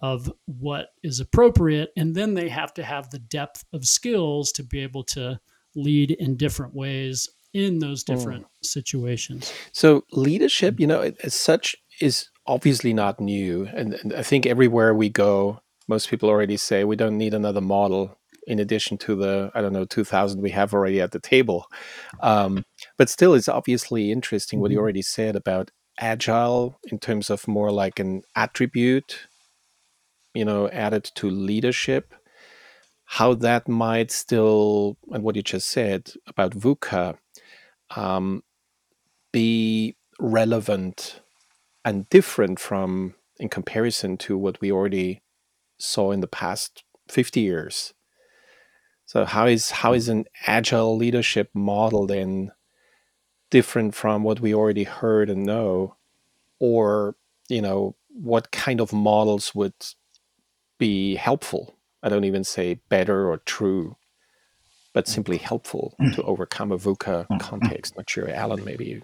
of 0.00 0.32
what 0.46 0.88
is 1.02 1.20
appropriate, 1.20 1.90
and 1.96 2.14
then 2.14 2.34
they 2.34 2.48
have 2.48 2.74
to 2.74 2.82
have 2.82 3.10
the 3.10 3.20
depth 3.20 3.64
of 3.72 3.84
skills 3.84 4.50
to 4.52 4.64
be 4.64 4.80
able 4.80 5.04
to 5.04 5.38
lead 5.76 6.10
in 6.10 6.36
different 6.36 6.74
ways 6.74 7.28
in 7.52 7.78
those 7.78 8.02
hmm. 8.02 8.14
different 8.14 8.44
mm. 8.44 8.48
situations. 8.62 9.52
So 9.72 10.04
leadership, 10.12 10.80
you 10.80 10.86
know, 10.86 11.12
as 11.22 11.34
such 11.34 11.76
is 12.00 12.28
obviously 12.46 12.92
not 12.92 13.20
new. 13.20 13.68
And, 13.74 13.94
and, 13.94 14.12
I 14.14 14.22
think 14.22 14.46
everywhere 14.46 14.94
we 14.94 15.08
go, 15.08 15.60
most 15.88 16.08
people 16.08 16.28
already 16.28 16.56
say 16.56 16.84
we 16.84 16.96
don't 16.96 17.18
need 17.18 17.34
another 17.34 17.60
model 17.60 18.18
in 18.46 18.58
addition 18.58 18.98
to 18.98 19.14
the, 19.14 19.50
I 19.54 19.60
don't 19.60 19.72
know, 19.72 19.84
2000 19.84 20.40
we 20.40 20.50
have 20.50 20.74
already 20.74 21.00
at 21.00 21.12
the 21.12 21.20
table. 21.20 21.66
Um, 22.20 22.64
but 22.98 23.08
still, 23.08 23.34
it's 23.34 23.48
obviously 23.48 24.10
interesting 24.10 24.60
what 24.60 24.70
you 24.70 24.76
mm-hmm. 24.76 24.82
already 24.82 25.02
said 25.02 25.36
about 25.36 25.70
agile 26.00 26.78
in 26.90 26.98
terms 26.98 27.30
of 27.30 27.46
more 27.46 27.70
like 27.70 27.98
an 28.00 28.22
attribute, 28.34 29.26
you 30.34 30.44
know, 30.44 30.68
added 30.70 31.04
to 31.16 31.30
leadership. 31.30 32.14
How 33.04 33.34
that 33.34 33.68
might 33.68 34.10
still, 34.10 34.96
and 35.10 35.22
what 35.22 35.36
you 35.36 35.42
just 35.42 35.68
said 35.68 36.12
about 36.26 36.52
VUCA, 36.52 37.18
um, 37.96 38.42
be 39.32 39.96
relevant 40.20 41.20
and 41.84 42.08
different 42.08 42.58
from 42.58 43.14
in 43.38 43.48
comparison 43.48 44.16
to 44.16 44.38
what 44.38 44.60
we 44.60 44.70
already 44.70 45.22
saw 45.78 46.12
in 46.12 46.20
the 46.20 46.28
past 46.28 46.84
50 47.08 47.40
years. 47.40 47.92
So 49.04 49.24
how 49.24 49.46
is 49.46 49.70
how 49.70 49.92
is 49.92 50.08
an 50.08 50.24
agile 50.46 50.96
leadership 50.96 51.50
model 51.54 52.06
then 52.06 52.52
different 53.50 53.94
from 53.94 54.22
what 54.22 54.40
we 54.40 54.54
already 54.54 54.84
heard 54.84 55.28
and 55.28 55.44
know? 55.44 55.96
Or 56.60 57.16
you 57.48 57.60
know 57.60 57.96
what 58.08 58.52
kind 58.52 58.80
of 58.80 58.92
models 58.92 59.54
would 59.54 59.74
be 60.78 61.16
helpful? 61.16 61.74
I 62.02 62.08
don't 62.08 62.24
even 62.24 62.44
say 62.44 62.80
better 62.88 63.28
or 63.30 63.38
true 63.38 63.96
but 64.92 65.08
simply 65.08 65.38
helpful 65.38 65.94
mm. 66.00 66.14
to 66.14 66.22
overcome 66.22 66.72
a 66.72 66.78
VUCA 66.78 67.26
mm. 67.26 67.40
context. 67.40 67.96
Not 67.96 68.08
sure, 68.08 68.28
Allen, 68.30 68.64
maybe 68.64 68.86
you. 68.86 69.02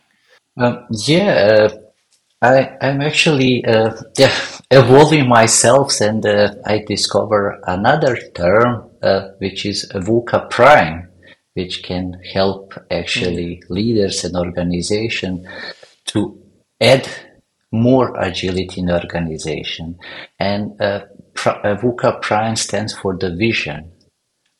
Um, 0.56 0.86
yeah, 0.90 1.68
uh, 1.70 1.78
I, 2.42 2.76
I'm 2.80 3.00
actually 3.00 3.64
uh, 3.64 3.94
yeah, 4.16 4.34
evolving 4.70 5.28
myself, 5.28 6.00
and 6.00 6.24
uh, 6.24 6.54
I 6.64 6.84
discover 6.86 7.60
another 7.66 8.16
term 8.34 8.90
uh, 9.02 9.28
which 9.38 9.64
is 9.64 9.84
a 9.94 10.00
VUCA 10.00 10.50
Prime, 10.50 11.08
which 11.54 11.82
can 11.82 12.20
help 12.32 12.74
actually 12.90 13.56
mm. 13.56 13.70
leaders 13.70 14.24
and 14.24 14.36
organization 14.36 15.48
to 16.06 16.40
add 16.80 17.08
more 17.70 18.18
agility 18.18 18.80
in 18.80 18.90
organization. 18.90 19.98
And 20.38 20.80
uh, 20.80 21.04
VUCA 21.34 22.22
Prime 22.22 22.56
stands 22.56 22.94
for 22.94 23.16
the 23.16 23.34
vision, 23.34 23.92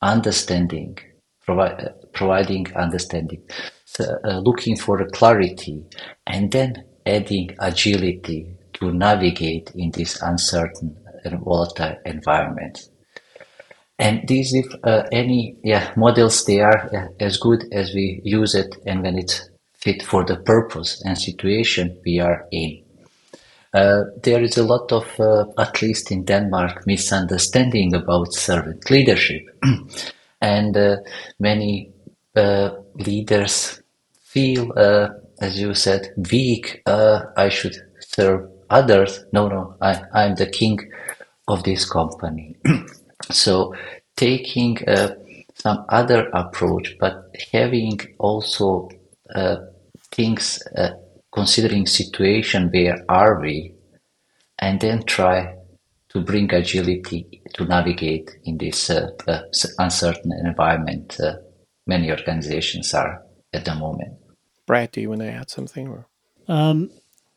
understanding, 0.03 0.99
provi- 1.49 1.89
providing 2.13 2.67
understanding, 2.77 3.43
so, 3.87 4.05
uh, 4.25 4.39
looking 4.41 4.77
for 4.77 5.03
clarity, 5.09 5.83
and 6.27 6.53
then 6.53 6.85
adding 7.07 7.57
agility 7.59 8.55
to 8.75 8.93
navigate 8.93 9.73
in 9.75 9.91
this 9.93 10.21
uncertain 10.21 10.95
and 11.25 11.41
volatile 11.41 11.97
environment. 12.05 12.91
And 13.99 14.29
these, 14.29 14.53
if 14.55 14.67
uh, 14.85 15.05
any 15.11 15.57
yeah, 15.65 15.93
models, 15.97 16.45
they 16.45 16.61
are 16.61 16.95
uh, 16.95 17.09
as 17.19 17.39
good 17.39 17.65
as 17.73 17.95
we 17.95 18.21
use 18.25 18.55
it 18.55 18.77
and 18.87 19.03
when 19.03 19.19
it's 19.19 19.49
fit 19.73 20.03
for 20.03 20.25
the 20.25 20.37
purpose 20.37 21.03
and 21.05 21.17
situation 21.17 21.99
we 22.05 22.21
are 22.21 22.47
in. 22.53 22.85
Uh, 23.73 24.03
there 24.23 24.43
is 24.43 24.57
a 24.57 24.65
lot 24.65 24.93
of, 24.93 25.19
uh, 25.19 25.45
at 25.59 25.81
least 25.83 26.11
in 26.11 26.25
Denmark, 26.25 26.87
misunderstanding 26.87 27.95
about 27.95 28.35
servant 28.35 28.91
leadership. 28.91 29.43
and 30.41 30.77
uh, 30.77 30.97
many 31.39 31.93
uh, 32.37 32.71
leaders 32.95 33.83
feel, 34.23 34.73
uh, 34.77 35.09
as 35.41 35.61
you 35.61 35.75
said, 35.75 36.13
weak. 36.31 36.83
I 36.87 37.49
should 37.49 37.77
serve 38.01 38.51
others. 38.71 39.25
No, 39.33 39.49
no, 39.49 39.77
I, 39.81 40.03
I'm 40.13 40.35
the 40.35 40.47
king 40.47 40.79
of 41.49 41.63
this 41.63 41.85
company. 41.89 42.57
so 43.31 43.75
taking 44.17 44.79
uh, 44.89 45.15
some 45.55 45.85
other 45.89 46.29
approach, 46.35 46.97
but 47.01 47.35
having 47.53 47.99
also 48.19 48.89
uh, 49.35 49.57
things 50.13 50.63
uh, 50.77 50.91
considering 51.33 51.87
situation 51.87 52.71
where 52.73 53.05
are 53.09 53.41
we, 53.41 53.75
and 54.59 54.81
then 54.81 55.03
try 55.05 55.55
to 56.11 56.21
bring 56.21 56.53
agility 56.53 57.43
to 57.55 57.65
navigate 57.65 58.31
in 58.45 58.59
this 58.59 58.91
uh, 58.91 59.11
uh, 59.27 59.43
uncertain 59.79 60.33
environment 60.45 61.19
uh, 61.21 61.35
many 61.87 62.11
organizations 62.11 62.95
are 62.95 63.23
at 63.53 63.65
the 63.65 63.75
moment. 63.75 64.17
Brad, 64.67 64.93
do 64.93 65.01
you 65.01 65.09
want 65.09 65.23
to 65.23 65.31
add 65.31 65.51
something? 65.51 65.89
Or? 65.89 66.07
Um, 66.47 66.91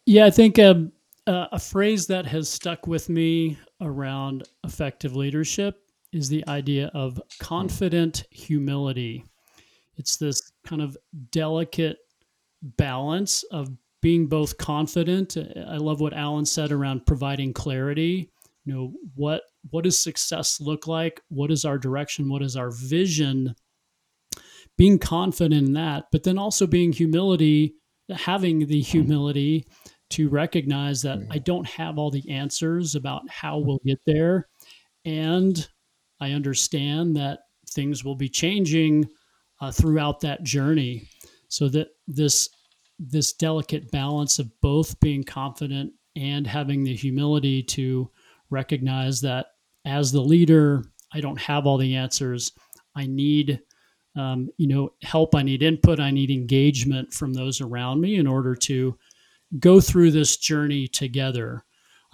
yeah, 0.05 0.25
I 0.25 0.29
think 0.29 0.59
um, 0.59 0.91
uh, 1.25 1.47
a 1.51 1.59
phrase 1.59 2.07
that 2.07 2.25
has 2.25 2.49
stuck 2.49 2.87
with 2.87 3.09
me 3.09 3.57
around 3.79 4.43
effective 4.63 5.15
leadership 5.15 5.79
is 6.11 6.27
the 6.27 6.45
idea 6.47 6.91
of 6.93 7.21
confident 7.39 8.25
humility. 8.29 9.23
It's 9.95 10.17
this 10.17 10.51
kind 10.65 10.81
of 10.81 10.97
delicate 11.31 11.97
balance 12.61 13.43
of 13.43 13.69
being 14.01 14.27
both 14.27 14.57
confident. 14.57 15.37
I 15.37 15.77
love 15.77 16.01
what 16.01 16.13
Allen 16.13 16.45
said 16.45 16.71
around 16.71 17.05
providing 17.05 17.53
clarity 17.53 18.30
you 18.65 18.73
know 18.73 18.93
what 19.15 19.41
what 19.69 19.83
does 19.83 20.01
success 20.01 20.59
look 20.61 20.87
like 20.87 21.21
what 21.29 21.51
is 21.51 21.65
our 21.65 21.77
direction 21.77 22.29
what 22.29 22.41
is 22.41 22.55
our 22.55 22.71
vision 22.71 23.55
being 24.77 24.97
confident 24.97 25.67
in 25.67 25.73
that, 25.73 26.05
but 26.11 26.23
then 26.23 26.37
also 26.37 26.65
being 26.65 26.91
humility, 26.91 27.75
having 28.09 28.59
the 28.59 28.81
mm-hmm. 28.81 28.91
humility 28.91 29.67
to 30.09 30.27
recognize 30.27 31.01
that 31.03 31.19
I 31.29 31.37
don't 31.37 31.67
have 31.67 31.97
all 31.97 32.11
the 32.11 32.27
answers 32.29 32.95
about 32.95 33.21
how 33.29 33.59
we'll 33.59 33.79
get 33.85 33.99
there. 34.05 34.47
And 35.05 35.67
I 36.19 36.31
understand 36.31 37.15
that 37.15 37.39
things 37.69 38.03
will 38.03 38.15
be 38.15 38.27
changing 38.27 39.07
uh, 39.61 39.71
throughout 39.71 40.19
that 40.21 40.43
journey. 40.43 41.07
So 41.47 41.69
that 41.69 41.89
this 42.07 42.49
this 42.97 43.33
delicate 43.33 43.91
balance 43.91 44.39
of 44.39 44.49
both 44.61 44.99
being 44.99 45.23
confident 45.23 45.91
and 46.15 46.47
having 46.47 46.83
the 46.83 46.95
humility 46.95 47.61
to 47.63 48.09
recognize 48.51 49.21
that 49.21 49.47
as 49.85 50.11
the 50.11 50.21
leader, 50.21 50.83
I 51.13 51.21
don't 51.21 51.39
have 51.39 51.65
all 51.65 51.77
the 51.77 51.95
answers. 51.95 52.51
I 52.95 53.07
need, 53.07 53.61
um, 54.15 54.49
you 54.57 54.67
know, 54.67 54.93
help. 55.01 55.33
I 55.35 55.41
need 55.41 55.63
input. 55.63 55.99
I 55.99 56.11
need 56.11 56.29
engagement 56.29 57.13
from 57.13 57.33
those 57.33 57.61
around 57.61 58.01
me 58.01 58.15
in 58.15 58.27
order 58.27 58.55
to 58.55 58.97
go 59.59 59.81
through 59.81 60.11
this 60.11 60.37
journey 60.37 60.87
together. 60.87 61.63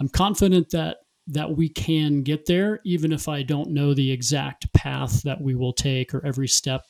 I'm 0.00 0.08
confident 0.08 0.70
that 0.70 0.98
that 1.30 1.56
we 1.56 1.68
can 1.68 2.22
get 2.22 2.46
there, 2.46 2.80
even 2.84 3.12
if 3.12 3.28
I 3.28 3.42
don't 3.42 3.70
know 3.70 3.92
the 3.92 4.10
exact 4.10 4.72
path 4.72 5.22
that 5.24 5.42
we 5.42 5.54
will 5.54 5.74
take 5.74 6.14
or 6.14 6.24
every 6.24 6.48
step 6.48 6.86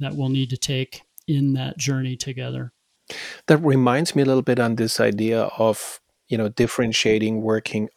that 0.00 0.16
we'll 0.16 0.28
need 0.28 0.50
to 0.50 0.56
take 0.56 1.02
in 1.28 1.52
that 1.52 1.78
journey 1.78 2.16
together. 2.16 2.72
That 3.46 3.58
reminds 3.58 4.16
me 4.16 4.22
a 4.22 4.24
little 4.24 4.42
bit 4.42 4.58
on 4.58 4.74
this 4.74 4.98
idea 4.98 5.42
of 5.56 6.00
you 6.28 6.36
know 6.36 6.48
differentiating 6.48 7.42
working 7.42 7.88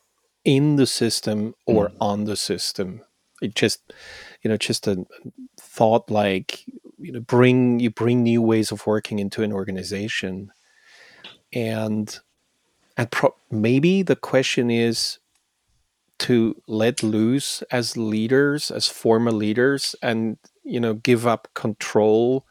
in 0.45 0.75
the 0.75 0.87
system 0.87 1.55
or 1.65 1.89
mm. 1.89 1.95
on 2.01 2.25
the 2.25 2.35
system. 2.35 3.01
It 3.41 3.55
just 3.55 3.93
you 4.41 4.49
know 4.49 4.57
just 4.57 4.87
a 4.87 5.05
thought 5.59 6.09
like 6.09 6.65
you 6.97 7.11
know 7.11 7.19
bring 7.19 7.79
you 7.79 7.89
bring 7.89 8.23
new 8.23 8.41
ways 8.41 8.71
of 8.71 8.87
working 8.87 9.19
into 9.19 9.43
an 9.43 9.53
organization. 9.53 10.51
And 11.51 12.17
and 12.97 13.11
pro- 13.11 13.35
maybe 13.51 14.01
the 14.01 14.15
question 14.15 14.69
is 14.69 15.19
to 16.19 16.61
let 16.67 17.03
loose 17.03 17.63
as 17.71 17.97
leaders 17.97 18.71
as 18.71 18.87
former 18.87 19.31
leaders 19.31 19.95
and 20.01 20.37
you 20.63 20.79
know 20.79 20.93
give 20.93 21.27
up 21.27 21.47
control 21.53 22.45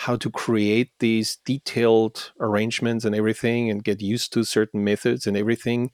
how 0.00 0.16
to 0.16 0.30
create 0.30 0.90
these 0.98 1.38
detailed 1.46 2.32
arrangements 2.38 3.04
and 3.06 3.14
everything 3.14 3.70
and 3.70 3.82
get 3.82 4.02
used 4.02 4.32
to 4.32 4.44
certain 4.44 4.84
methods 4.84 5.26
and 5.26 5.36
everything 5.36 5.90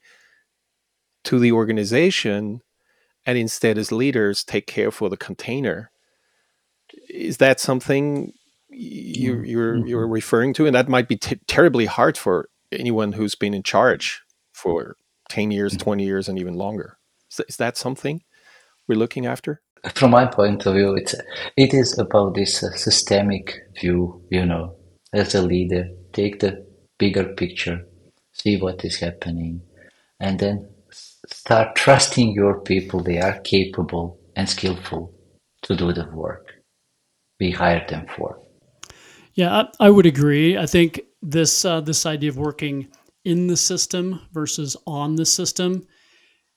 to 1.24 1.38
the 1.38 1.52
organization 1.52 2.62
and 3.24 3.38
instead 3.38 3.78
as 3.78 3.92
leaders 3.92 4.44
take 4.44 4.66
care 4.66 4.90
for 4.90 5.08
the 5.08 5.16
container 5.16 5.90
is 7.08 7.38
that 7.38 7.60
something 7.60 8.32
you, 8.68 9.36
mm, 9.36 9.48
you're 9.48 9.74
mm-hmm. 9.76 9.86
you're 9.86 10.08
referring 10.08 10.52
to 10.54 10.66
and 10.66 10.74
that 10.74 10.88
might 10.88 11.08
be 11.08 11.16
t- 11.16 11.40
terribly 11.46 11.86
hard 11.86 12.16
for 12.18 12.48
anyone 12.70 13.12
who's 13.12 13.34
been 13.34 13.54
in 13.54 13.62
charge 13.62 14.22
for 14.52 14.96
10 15.28 15.50
years 15.50 15.72
mm-hmm. 15.72 15.84
20 15.84 16.04
years 16.04 16.28
and 16.28 16.38
even 16.38 16.54
longer 16.54 16.98
is, 17.30 17.40
is 17.48 17.56
that 17.56 17.76
something 17.76 18.22
we're 18.88 18.98
looking 18.98 19.26
after 19.26 19.60
from 19.94 20.12
my 20.12 20.26
point 20.26 20.64
of 20.66 20.74
view, 20.74 20.94
it's 20.94 21.14
it 21.56 21.74
is 21.74 21.98
about 21.98 22.34
this 22.34 22.62
uh, 22.62 22.70
systemic 22.76 23.58
view. 23.80 24.22
You 24.30 24.46
know, 24.46 24.76
as 25.12 25.34
a 25.34 25.42
leader, 25.42 25.88
take 26.12 26.40
the 26.40 26.64
bigger 26.98 27.24
picture, 27.24 27.84
see 28.32 28.56
what 28.56 28.84
is 28.84 29.00
happening, 29.00 29.62
and 30.20 30.38
then 30.38 30.68
start 31.44 31.74
trusting 31.74 32.32
your 32.32 32.60
people. 32.60 33.02
They 33.02 33.18
are 33.18 33.40
capable 33.40 34.20
and 34.36 34.48
skillful 34.48 35.12
to 35.62 35.74
do 35.74 35.92
the 35.92 36.08
work 36.14 36.52
we 37.40 37.50
hired 37.50 37.88
them 37.88 38.06
for. 38.16 38.38
Yeah, 39.34 39.50
I, 39.80 39.86
I 39.86 39.90
would 39.90 40.06
agree. 40.06 40.56
I 40.56 40.66
think 40.66 41.00
this 41.20 41.64
uh, 41.64 41.80
this 41.80 42.06
idea 42.06 42.30
of 42.30 42.38
working 42.38 42.88
in 43.24 43.48
the 43.48 43.56
system 43.56 44.20
versus 44.32 44.76
on 44.86 45.16
the 45.16 45.26
system 45.26 45.84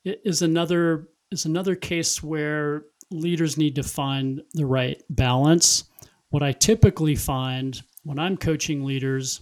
is 0.03 0.43
another 0.43 1.07
is 1.31 1.45
another 1.45 1.75
case 1.75 2.21
where 2.21 2.83
leaders 3.09 3.57
need 3.57 3.75
to 3.75 3.83
find 3.83 4.41
the 4.53 4.67
right 4.67 5.01
balance. 5.09 5.85
What 6.29 6.43
I 6.43 6.51
typically 6.51 7.15
find 7.15 7.81
when 8.03 8.19
I'm 8.19 8.37
coaching 8.37 8.83
leaders 8.83 9.41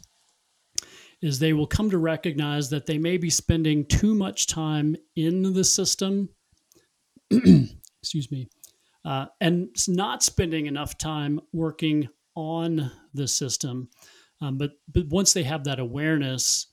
is 1.23 1.39
they 1.39 1.53
will 1.53 1.65
come 1.65 1.89
to 1.89 1.97
recognize 1.97 2.69
that 2.69 2.85
they 2.85 2.97
may 2.97 3.15
be 3.15 3.29
spending 3.29 3.85
too 3.85 4.13
much 4.13 4.45
time 4.45 4.93
in 5.15 5.53
the 5.53 5.63
system, 5.63 6.27
excuse 7.31 8.29
me, 8.29 8.49
uh, 9.05 9.27
and 9.39 9.69
not 9.87 10.21
spending 10.21 10.65
enough 10.65 10.97
time 10.97 11.39
working 11.53 12.09
on 12.35 12.91
the 13.13 13.25
system. 13.25 13.87
Um, 14.41 14.57
but 14.57 14.71
but 14.93 15.07
once 15.07 15.31
they 15.31 15.43
have 15.43 15.63
that 15.63 15.79
awareness, 15.79 16.67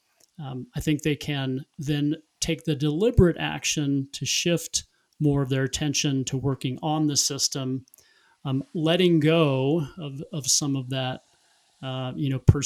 um, 0.44 0.66
I 0.74 0.80
think 0.80 1.02
they 1.02 1.14
can 1.14 1.64
then 1.78 2.16
take 2.40 2.64
the 2.64 2.74
deliberate 2.74 3.36
action 3.38 4.08
to 4.14 4.26
shift 4.26 4.82
more 5.20 5.42
of 5.42 5.48
their 5.48 5.62
attention 5.62 6.24
to 6.24 6.36
working 6.36 6.76
on 6.82 7.06
the 7.06 7.16
system, 7.16 7.86
um, 8.44 8.64
letting 8.74 9.20
go 9.20 9.86
of, 9.96 10.20
of 10.32 10.46
some 10.48 10.74
of 10.74 10.88
that, 10.90 11.20
uh, 11.84 12.12
you 12.16 12.30
know, 12.30 12.40
per- 12.40 12.62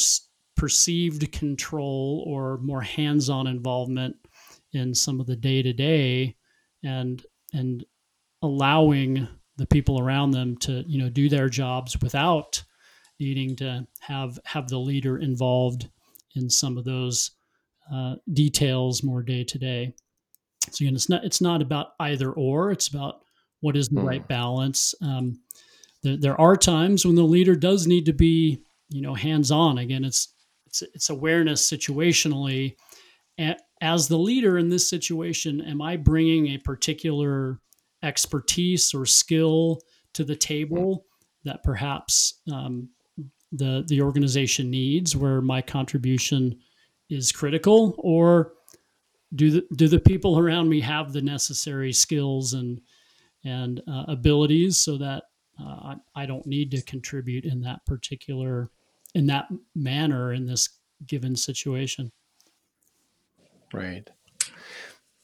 perceived 0.57 1.31
control 1.33 2.25
or 2.27 2.59
more 2.59 2.81
hands-on 2.81 3.47
involvement 3.47 4.17
in 4.73 4.95
some 4.95 5.21
of 5.21 5.27
the 5.27 5.37
day-to-day, 5.37 6.37
and 6.83 7.25
and 7.53 7.85
allowing 8.43 9.27
the 9.57 9.67
people 9.67 10.01
around 10.01 10.33
them 10.33 10.57
to 10.59 10.85
you 10.87 10.99
know 10.99 11.09
do 11.09 11.29
their 11.29 11.49
jobs 11.49 11.97
without 12.03 12.63
needing 13.21 13.57
to 13.57 13.87
have 14.01 14.39
have 14.45 14.69
the 14.69 14.79
leader 14.79 15.19
involved 15.19 15.89
in 16.35 16.51
some 16.51 16.77
of 16.77 16.85
those 16.85 17.33
uh, 17.93 18.17
details 18.33 19.03
more 19.03 19.23
day 19.23 19.45
to 19.45 19.59
day. 19.59 19.95
So 20.71 20.85
again, 20.85 20.95
it's 20.95 21.09
not 21.09 21.25
it's 21.25 21.41
not 21.41 21.63
about 21.63 21.93
either 22.01 22.33
or. 22.33 22.71
It's 22.71 22.89
about 22.89 23.21
what 23.61 23.77
is 23.77 23.89
the 23.89 24.01
hmm. 24.01 24.07
right 24.07 24.29
balance. 24.29 24.95
Um, 25.01 25.41
there, 26.03 26.17
there 26.17 26.41
are 26.41 26.57
times 26.57 27.07
when 27.07 27.15
the 27.15 27.23
leader 27.23 27.55
does 27.55 27.87
need 27.87 28.07
to 28.07 28.13
be, 28.13 28.63
you 28.91 29.01
know, 29.01 29.15
hands 29.15 29.51
on. 29.51 29.79
Again, 29.79 30.05
it's 30.05 30.34
it's 30.83 30.95
it's 30.95 31.11
awareness 31.11 31.69
situationally. 31.71 32.77
As 33.81 34.09
the 34.09 34.19
leader 34.19 34.59
in 34.59 34.69
this 34.69 34.89
situation, 34.89 35.61
am 35.61 35.83
I 35.83 35.97
bringing 35.97 36.49
a 36.49 36.59
particular 36.59 37.61
expertise 38.03 38.95
or 38.95 39.07
skill 39.07 39.81
to 40.15 40.25
the 40.25 40.37
table 40.37 41.07
that 41.45 41.63
perhaps 41.63 42.41
um, 42.53 42.89
the 43.53 43.85
the 43.89 44.01
organization 44.01 44.71
needs, 44.71 45.17
where 45.17 45.41
my 45.41 45.61
contribution 45.61 46.59
is 47.11 47.33
critical, 47.33 47.95
or 47.99 48.55
do 49.35 49.51
the 49.51 49.67
do 49.77 49.89
the 49.89 50.01
people 50.01 50.39
around 50.39 50.69
me 50.69 50.81
have 50.81 51.13
the 51.13 51.23
necessary 51.23 51.93
skills 51.93 52.55
and 52.55 52.81
and 53.45 53.83
uh, 53.87 54.05
abilities 54.09 54.79
so 54.79 54.97
that 54.97 55.25
uh, 55.61 55.95
I, 56.17 56.23
I 56.23 56.27
don't 56.27 56.47
need 56.47 56.71
to 56.71 56.83
contribute 56.83 57.45
in 57.45 57.61
that 57.61 57.85
particular 57.85 58.71
in 59.15 59.27
that 59.27 59.47
manner 59.75 60.33
in 60.33 60.47
this 60.47 60.69
given 61.07 61.37
situation 61.37 62.11
right 63.73 64.11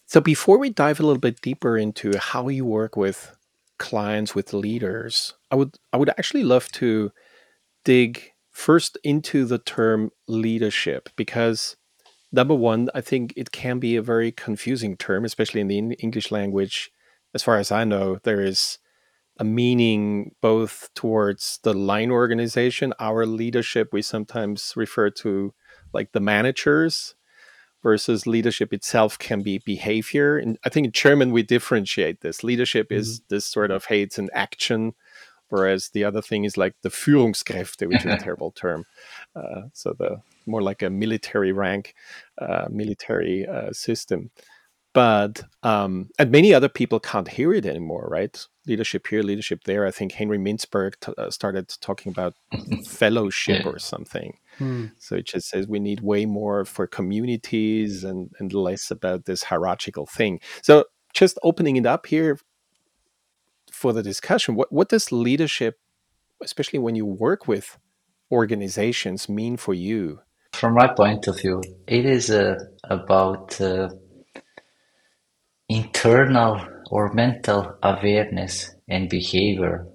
so 0.07 0.20
before 0.20 0.59
we 0.59 0.70
dive 0.70 1.00
a 1.00 1.03
little 1.03 1.20
bit 1.20 1.40
deeper 1.40 1.79
into 1.79 2.16
how 2.18 2.48
you 2.48 2.64
work 2.64 2.96
with 2.96 3.37
clients 3.79 4.35
with 4.35 4.53
leaders 4.53 5.35
i 5.50 5.57
would 5.57 5.76
i 5.92 5.96
would 5.96 6.11
actually 6.11 6.42
love 6.42 6.68
to 6.70 7.11
dig 7.85 8.33
first 8.50 8.98
into 9.03 9.44
the 9.44 9.59
term 9.59 10.11
leadership 10.29 11.09
because 11.16 11.76
number 12.33 12.55
one, 12.55 12.88
I 12.94 13.00
think 13.00 13.33
it 13.37 13.53
can 13.53 13.79
be 13.79 13.96
a 13.96 14.03
very 14.03 14.33
confusing 14.33 14.96
term, 14.96 15.24
especially 15.24 15.61
in 15.61 15.68
the 15.68 15.79
English 15.79 16.31
language. 16.31 16.90
As 17.35 17.42
far 17.42 17.57
as 17.59 17.70
I 17.70 17.85
know, 17.85 18.18
there 18.24 18.40
is 18.40 18.79
a 19.40 19.44
meaning 19.44 20.35
both 20.40 20.90
towards 20.94 21.59
the 21.64 21.74
line 21.74 22.12
organization, 22.12 22.94
our 23.00 23.26
leadership, 23.26 23.88
we 23.92 24.03
sometimes 24.03 24.74
refer 24.76 25.11
to 25.11 25.53
like 25.92 26.12
the 26.12 26.20
managers, 26.20 27.14
versus 27.83 28.26
leadership 28.26 28.72
itself 28.72 29.18
can 29.18 29.42
be 29.42 29.59
behavior. 29.59 30.37
And 30.37 30.59
I 30.64 30.68
think 30.68 30.87
in 30.87 30.92
German 30.92 31.33
we 31.33 31.42
differentiate 31.42 32.20
this. 32.20 32.44
Leadership 32.44 32.88
mm-hmm. 32.88 33.00
is 33.00 33.20
this 33.29 33.46
sort 33.46 33.70
of 33.70 33.87
hey, 33.87 34.03
it's 34.03 34.18
an 34.18 34.29
action, 34.35 34.94
whereas 35.48 35.90
the 35.90 36.05
other 36.05 36.22
thing 36.22 36.44
is 36.44 36.57
like 36.57 36.74
the 36.83 36.90
Führungskräfte, 36.90 37.88
which 37.88 38.05
is 38.05 38.12
a 38.12 38.18
terrible 38.22 38.53
term. 38.53 38.85
Uh, 39.35 39.62
so 39.72 39.94
the 39.98 40.20
more 40.46 40.62
like 40.62 40.83
a 40.83 40.90
military 40.90 41.53
rank, 41.53 41.94
uh, 42.38 42.66
military 42.70 43.46
uh, 43.46 43.72
system. 43.72 44.31
But 44.92 45.44
um, 45.62 46.11
and 46.18 46.33
many 46.33 46.53
other 46.53 46.68
people 46.68 46.98
can't 46.98 47.29
hear 47.29 47.55
it 47.55 47.64
anymore, 47.64 48.09
right? 48.11 48.46
Leadership 48.70 49.06
here, 49.09 49.22
leadership 49.22 49.64
there. 49.64 49.85
I 49.87 49.90
think 49.90 50.12
Henry 50.12 50.38
Mintzberg 50.38 50.94
t- 51.00 51.12
uh, 51.18 51.30
started 51.30 51.68
talking 51.80 52.11
about 52.11 52.35
fellowship 52.87 53.66
or 53.66 53.78
something. 53.78 54.38
Hmm. 54.59 54.87
So 54.98 55.16
it 55.16 55.26
just 55.26 55.48
says 55.48 55.66
we 55.66 55.80
need 55.80 56.00
way 56.00 56.24
more 56.24 56.64
for 56.64 56.87
communities 56.87 58.04
and 58.04 58.30
and 58.38 58.52
less 58.52 58.90
about 58.90 59.26
this 59.26 59.42
hierarchical 59.44 60.06
thing. 60.06 60.40
So 60.62 60.85
just 61.12 61.38
opening 61.42 61.76
it 61.76 61.87
up 61.87 62.06
here 62.06 62.38
for 63.70 63.92
the 63.92 64.02
discussion, 64.02 64.54
what 64.54 64.72
what 64.72 64.88
does 64.88 65.12
leadership 65.12 65.76
especially 66.42 66.78
when 66.78 66.94
you 66.94 67.06
work 67.06 67.46
with 67.46 67.78
organizations, 68.30 69.28
mean 69.28 69.56
for 69.56 69.74
you? 69.74 70.20
From 70.52 70.74
my 70.74 70.88
point 70.88 71.26
of 71.28 71.40
view, 71.40 71.62
it 71.87 72.04
is 72.04 72.30
uh, 72.30 72.56
about 72.85 73.61
uh, 73.61 73.90
internal 75.68 76.61
or 76.90 77.12
mental 77.12 77.79
awareness 77.83 78.74
and 78.88 79.09
behavior 79.09 79.87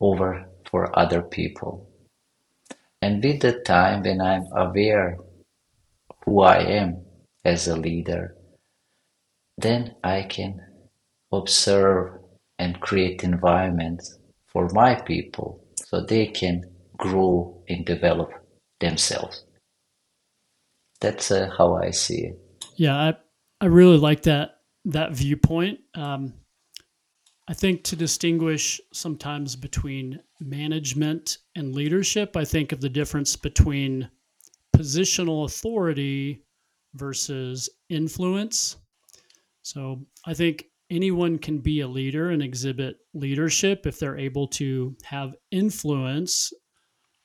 over 0.00 0.46
for 0.68 0.98
other 0.98 1.22
people. 1.22 1.88
And 3.00 3.22
with 3.22 3.40
the 3.40 3.60
time 3.60 4.02
when 4.02 4.20
I'm 4.20 4.46
aware 4.56 5.16
who 6.24 6.40
I 6.40 6.58
am 6.58 7.04
as 7.44 7.68
a 7.68 7.76
leader, 7.76 8.36
then 9.56 9.94
I 10.02 10.22
can 10.22 10.60
observe 11.32 12.18
and 12.58 12.80
create 12.80 13.22
environments 13.22 14.18
for 14.46 14.68
my 14.72 14.96
people 14.96 15.64
so 15.76 16.00
they 16.00 16.26
can 16.26 16.64
grow 16.96 17.62
and 17.68 17.84
develop 17.86 18.30
themselves. 18.80 19.44
That's 21.00 21.30
uh, 21.30 21.50
how 21.56 21.76
I 21.76 21.90
see 21.90 22.26
it. 22.26 22.38
Yeah, 22.76 22.96
I, 22.96 23.14
I 23.60 23.66
really 23.66 23.98
like 23.98 24.22
that 24.22 24.53
that 24.84 25.12
viewpoint. 25.12 25.80
Um, 25.94 26.34
I 27.46 27.54
think 27.54 27.84
to 27.84 27.96
distinguish 27.96 28.80
sometimes 28.92 29.54
between 29.54 30.20
management 30.40 31.38
and 31.56 31.74
leadership, 31.74 32.36
I 32.36 32.44
think 32.44 32.72
of 32.72 32.80
the 32.80 32.88
difference 32.88 33.36
between 33.36 34.08
positional 34.74 35.44
authority 35.44 36.42
versus 36.94 37.68
influence. 37.90 38.76
So 39.62 40.06
I 40.26 40.34
think 40.34 40.66
anyone 40.90 41.38
can 41.38 41.58
be 41.58 41.80
a 41.80 41.88
leader 41.88 42.30
and 42.30 42.42
exhibit 42.42 42.96
leadership 43.12 43.86
if 43.86 43.98
they're 43.98 44.18
able 44.18 44.46
to 44.48 44.96
have 45.04 45.34
influence 45.50 46.52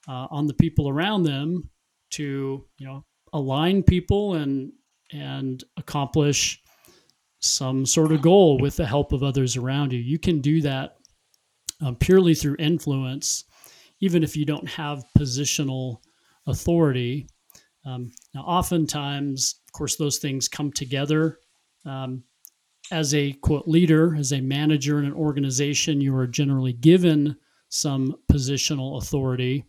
uh, 0.08 0.26
on 0.30 0.46
the 0.46 0.54
people 0.54 0.88
around 0.88 1.22
them 1.22 1.68
to 2.10 2.66
you 2.78 2.86
know 2.86 3.04
align 3.32 3.82
people 3.82 4.34
and 4.34 4.72
and 5.12 5.64
accomplish 5.76 6.59
some 7.40 7.86
sort 7.86 8.12
of 8.12 8.22
goal 8.22 8.58
with 8.58 8.76
the 8.76 8.86
help 8.86 9.12
of 9.12 9.22
others 9.22 9.56
around 9.56 9.92
you. 9.92 9.98
You 9.98 10.18
can 10.18 10.40
do 10.40 10.60
that 10.62 10.96
um, 11.80 11.96
purely 11.96 12.34
through 12.34 12.56
influence, 12.58 13.44
even 14.00 14.22
if 14.22 14.36
you 14.36 14.44
don't 14.44 14.68
have 14.68 15.04
positional 15.18 15.98
authority. 16.46 17.26
Um, 17.84 18.12
now, 18.34 18.42
oftentimes, 18.42 19.56
of 19.66 19.72
course, 19.72 19.96
those 19.96 20.18
things 20.18 20.48
come 20.48 20.70
together. 20.70 21.38
Um, 21.86 22.24
as 22.92 23.14
a 23.14 23.32
quote 23.34 23.68
leader, 23.68 24.16
as 24.16 24.32
a 24.32 24.40
manager 24.40 24.98
in 24.98 25.04
an 25.04 25.14
organization, 25.14 26.00
you 26.00 26.14
are 26.16 26.26
generally 26.26 26.72
given 26.72 27.36
some 27.68 28.16
positional 28.30 29.00
authority. 29.00 29.64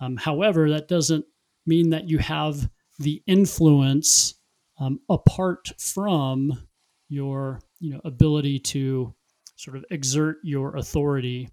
Um, 0.00 0.16
however, 0.16 0.70
that 0.70 0.88
doesn't 0.88 1.24
mean 1.66 1.90
that 1.90 2.08
you 2.08 2.18
have 2.18 2.68
the 2.98 3.22
influence 3.26 4.34
um, 4.80 5.00
apart 5.08 5.72
from 5.78 6.65
your 7.08 7.60
you 7.78 7.92
know 7.92 8.00
ability 8.04 8.58
to 8.58 9.14
sort 9.56 9.76
of 9.76 9.84
exert 9.90 10.36
your 10.42 10.76
authority 10.76 11.48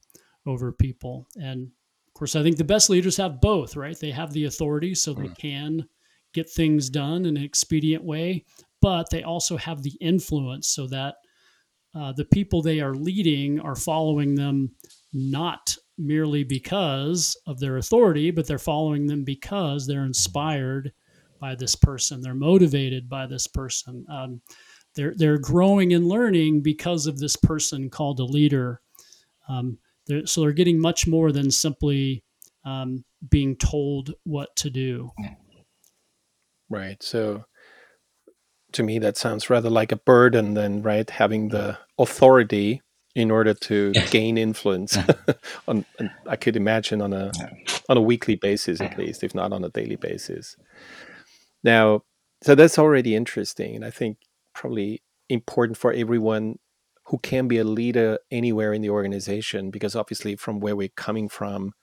over 0.46 0.72
people 0.72 1.28
and 1.36 1.68
of 2.08 2.14
course 2.14 2.36
i 2.36 2.44
think 2.44 2.58
the 2.58 2.64
best 2.64 2.90
leaders 2.90 3.18
have 3.18 3.42
both 3.42 3.76
right 3.76 4.00
they 4.00 4.12
have 4.12 4.34
the 4.34 4.46
authority 4.46 4.94
so 4.94 5.14
they 5.14 5.30
can 5.30 5.88
get 6.34 6.50
things 6.50 6.90
done 6.90 7.26
in 7.26 7.38
an 7.38 7.44
expedient 7.44 8.04
way 8.04 8.44
but 8.82 9.10
they 9.10 9.24
also 9.24 9.56
have 9.56 9.82
the 9.82 9.96
influence 10.02 10.68
so 10.68 10.88
that 10.88 11.16
uh, 11.96 12.12
the 12.14 12.26
people 12.26 12.62
they 12.62 12.80
are 12.80 12.96
leading 12.96 13.60
are 13.60 13.76
following 13.76 14.36
them 14.36 14.72
not 15.14 15.76
merely 15.98 16.44
because 16.44 17.38
of 17.46 17.60
their 17.60 17.78
authority, 17.78 18.32
but 18.32 18.48
they're 18.48 18.58
following 18.58 19.06
them 19.06 19.24
because 19.24 19.86
they're 19.86 20.06
inspired 20.06 20.92
by 21.40 21.56
this 21.56 21.76
person. 21.76 22.22
They're 22.22 22.34
motivated 22.34 23.08
by 23.08 23.28
this 23.28 23.48
person. 23.48 24.06
Um, 24.10 24.42
they're 24.96 25.14
they're 25.16 25.38
growing 25.38 25.94
and 25.94 26.08
learning 26.08 26.62
because 26.62 27.08
of 27.08 27.20
this 27.20 27.36
person 27.36 27.90
called 27.90 28.20
a 28.20 28.26
leader. 28.26 28.82
Um, 29.48 29.80
they're, 30.08 30.26
so 30.26 30.42
they're 30.42 30.52
getting 30.52 30.80
much 30.80 31.08
more 31.08 31.32
than 31.32 31.52
simply 31.52 32.24
um, 32.66 33.04
being 33.30 33.56
told 33.56 34.14
what 34.24 34.56
to 34.58 34.70
do. 34.70 35.12
Right. 36.70 37.02
So 37.02 37.46
to 38.74 38.84
me, 38.84 39.00
that 39.00 39.18
sounds 39.18 39.50
rather 39.50 39.70
like 39.70 39.92
a 39.92 39.98
burden 39.98 40.54
than 40.54 40.82
right 40.82 41.10
having 41.10 41.50
the 41.50 41.78
authority 41.98 42.82
in 43.16 43.30
order 43.32 43.54
to 43.54 43.94
gain 44.12 44.38
influence. 44.38 44.98
on, 45.68 45.86
on, 46.00 46.12
I 46.28 46.36
could 46.36 46.56
imagine 46.56 47.02
on 47.02 47.14
a 47.14 47.32
on 47.90 47.98
a 47.98 48.02
weekly 48.02 48.36
basis 48.36 48.82
at 48.82 48.98
least, 48.98 49.24
if 49.24 49.36
not 49.36 49.54
on 49.54 49.64
a 49.64 49.70
daily 49.70 49.96
basis. 49.96 50.56
Now, 51.64 52.04
so 52.42 52.56
that's 52.56 52.78
already 52.78 53.16
interesting, 53.16 53.76
and 53.76 53.86
I 53.86 53.90
think 53.90 54.18
probably 54.54 55.02
important 55.30 55.78
for 55.78 55.94
everyone 55.94 56.60
who 57.06 57.18
can 57.20 57.48
be 57.48 57.58
a 57.58 57.64
leader 57.64 58.18
anywhere 58.32 58.74
in 58.74 58.82
the 58.82 58.90
organization, 58.90 59.72
because 59.72 59.96
obviously, 59.96 60.36
from 60.36 60.60
where 60.60 60.76
we're 60.76 60.90
coming 60.96 61.28
from, 61.28 61.74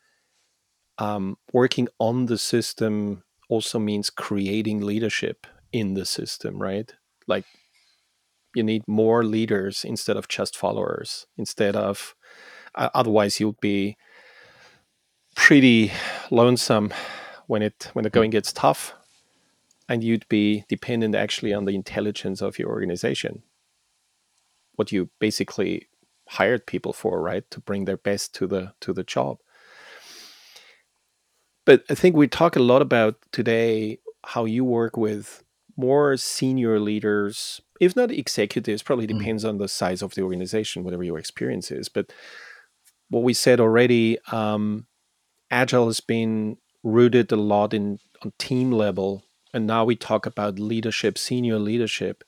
um, 0.98 1.36
working 1.52 1.88
on 1.98 2.26
the 2.26 2.38
system 2.38 3.22
also 3.48 3.78
means 3.78 4.10
creating 4.10 4.80
leadership 4.80 5.46
in 5.72 5.94
the 5.94 6.04
system, 6.04 6.60
right? 6.60 6.92
Like 7.26 7.44
you 8.54 8.62
need 8.62 8.82
more 8.86 9.24
leaders 9.24 9.84
instead 9.84 10.16
of 10.16 10.28
just 10.28 10.56
followers. 10.56 11.26
Instead 11.36 11.76
of 11.76 12.14
uh, 12.74 12.90
otherwise 12.94 13.40
you'll 13.40 13.56
be 13.60 13.96
pretty 15.36 15.92
lonesome 16.30 16.92
when 17.46 17.62
it 17.62 17.90
when 17.92 18.04
the 18.04 18.10
going 18.10 18.30
gets 18.30 18.52
tough, 18.52 18.94
and 19.90 20.04
you'd 20.04 20.26
be 20.28 20.64
dependent 20.68 21.16
actually 21.16 21.52
on 21.52 21.64
the 21.64 21.74
intelligence 21.74 22.40
of 22.40 22.58
your 22.58 22.68
organization. 22.68 23.42
What 24.76 24.92
you 24.92 25.10
basically 25.18 25.88
hired 26.28 26.64
people 26.64 26.92
for, 26.92 27.20
right, 27.20 27.44
to 27.50 27.60
bring 27.60 27.84
their 27.84 27.96
best 27.96 28.32
to 28.36 28.46
the 28.46 28.72
to 28.80 28.92
the 28.92 29.02
job. 29.02 29.38
But 31.66 31.84
I 31.90 31.94
think 31.96 32.14
we 32.14 32.28
talk 32.28 32.54
a 32.54 32.62
lot 32.62 32.82
about 32.82 33.16
today 33.32 33.98
how 34.24 34.44
you 34.44 34.64
work 34.64 34.96
with 34.96 35.42
more 35.76 36.16
senior 36.16 36.78
leaders, 36.78 37.60
if 37.80 37.96
not 37.96 38.12
executives, 38.12 38.82
probably 38.82 39.06
mm. 39.06 39.18
depends 39.18 39.44
mm. 39.44 39.48
on 39.48 39.58
the 39.58 39.68
size 39.68 40.02
of 40.02 40.14
the 40.14 40.22
organization, 40.22 40.84
whatever 40.84 41.02
your 41.02 41.18
experience 41.18 41.70
is. 41.72 41.88
But 41.88 42.12
what 43.08 43.24
we 43.24 43.34
said 43.34 43.58
already, 43.58 44.18
um, 44.30 44.86
agile 45.50 45.86
has 45.86 46.00
been 46.00 46.58
rooted 46.84 47.32
a 47.32 47.36
lot 47.36 47.74
in 47.74 47.98
on 48.22 48.32
team 48.38 48.70
level, 48.70 49.24
and 49.52 49.66
now 49.66 49.84
we 49.84 49.96
talk 49.96 50.26
about 50.26 50.58
leadership, 50.58 51.18
senior 51.18 51.58
leadership. 51.58 52.24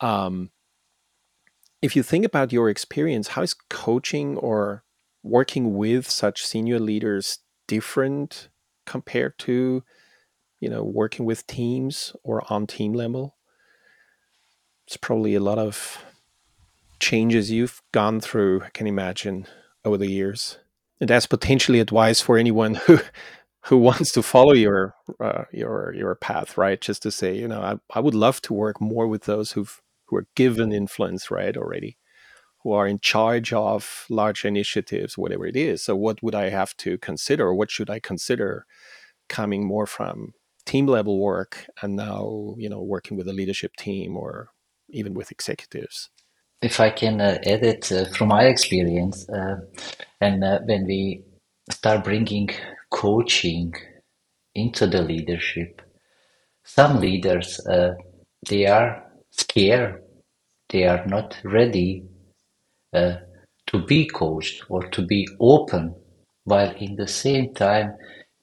Um, 0.00 0.50
if 1.82 1.94
you 1.94 2.02
think 2.02 2.24
about 2.24 2.52
your 2.52 2.70
experience, 2.70 3.28
how 3.28 3.42
is 3.42 3.54
coaching 3.54 4.36
or 4.38 4.84
working 5.22 5.74
with 5.74 6.08
such 6.08 6.46
senior 6.46 6.78
leaders 6.78 7.38
different 7.66 8.48
compared 8.86 9.38
to 9.38 9.82
you 10.60 10.68
know 10.68 10.84
working 10.84 11.24
with 11.24 11.46
teams 11.46 12.14
or 12.22 12.42
on 12.52 12.66
team 12.66 12.92
level 12.92 13.36
it's 14.86 14.98
probably 14.98 15.34
a 15.34 15.40
lot 15.40 15.58
of 15.58 16.04
changes 17.00 17.50
you've 17.50 17.82
gone 17.92 18.20
through 18.20 18.62
i 18.62 18.68
can 18.70 18.86
imagine 18.86 19.46
over 19.84 19.96
the 19.96 20.10
years 20.10 20.58
and 21.00 21.08
that's 21.08 21.26
potentially 21.26 21.80
advice 21.80 22.20
for 22.20 22.36
anyone 22.36 22.74
who 22.74 22.98
who 23.66 23.78
wants 23.78 24.12
to 24.12 24.22
follow 24.22 24.52
your 24.52 24.94
uh, 25.20 25.44
your 25.52 25.94
your 25.96 26.14
path 26.14 26.56
right? 26.56 26.80
Just 26.80 27.02
to 27.02 27.10
say 27.10 27.36
you 27.36 27.48
know 27.48 27.60
I, 27.60 27.76
I 27.94 28.00
would 28.00 28.14
love 28.14 28.40
to 28.42 28.54
work 28.54 28.80
more 28.80 29.06
with 29.06 29.24
those 29.24 29.52
who've 29.52 29.80
who 30.06 30.16
are 30.16 30.26
given 30.34 30.72
influence 30.72 31.30
right 31.30 31.56
already 31.56 31.98
who 32.62 32.72
are 32.72 32.86
in 32.86 32.98
charge 32.98 33.52
of 33.52 34.06
large 34.08 34.44
initiatives 34.44 35.18
whatever 35.18 35.46
it 35.46 35.56
is. 35.56 35.84
So 35.84 35.96
what 35.96 36.22
would 36.22 36.34
i 36.34 36.48
have 36.50 36.76
to 36.78 36.98
consider? 36.98 37.54
What 37.54 37.70
should 37.70 37.90
i 37.90 38.00
consider 38.00 38.66
coming 39.28 39.66
more 39.66 39.86
from 39.86 40.32
team 40.66 40.86
level 40.86 41.20
work 41.20 41.66
and 41.82 41.94
now 41.94 42.54
you 42.58 42.68
know 42.68 42.82
working 42.82 43.16
with 43.16 43.28
a 43.28 43.32
leadership 43.32 43.72
team 43.76 44.16
or 44.16 44.50
even 44.90 45.14
with 45.14 45.30
executives? 45.30 46.10
If 46.62 46.80
i 46.80 46.90
can 46.90 47.20
uh, 47.20 47.38
add 47.46 47.62
it 47.64 47.92
uh, 47.92 48.06
from 48.16 48.28
my 48.28 48.44
experience 48.44 49.28
uh, 49.28 49.56
and 50.20 50.44
uh, 50.44 50.60
when 50.66 50.86
we 50.86 51.24
start 51.70 52.04
bringing 52.04 52.50
coaching 53.02 53.72
into 54.54 54.86
the 54.86 55.02
leadership 55.02 55.82
some 56.64 57.00
leaders 57.00 57.48
uh, 57.66 57.92
they 58.48 58.66
are 58.66 58.90
scared 59.30 60.02
they 60.70 60.84
are 60.86 61.04
not 61.06 61.36
ready 61.44 62.04
uh, 62.92 63.16
to 63.66 63.84
be 63.86 64.06
coached 64.06 64.62
or 64.68 64.82
to 64.94 65.02
be 65.02 65.26
open 65.40 65.94
while 66.44 66.72
in 66.76 66.94
the 66.96 67.08
same 67.08 67.52
time 67.54 67.94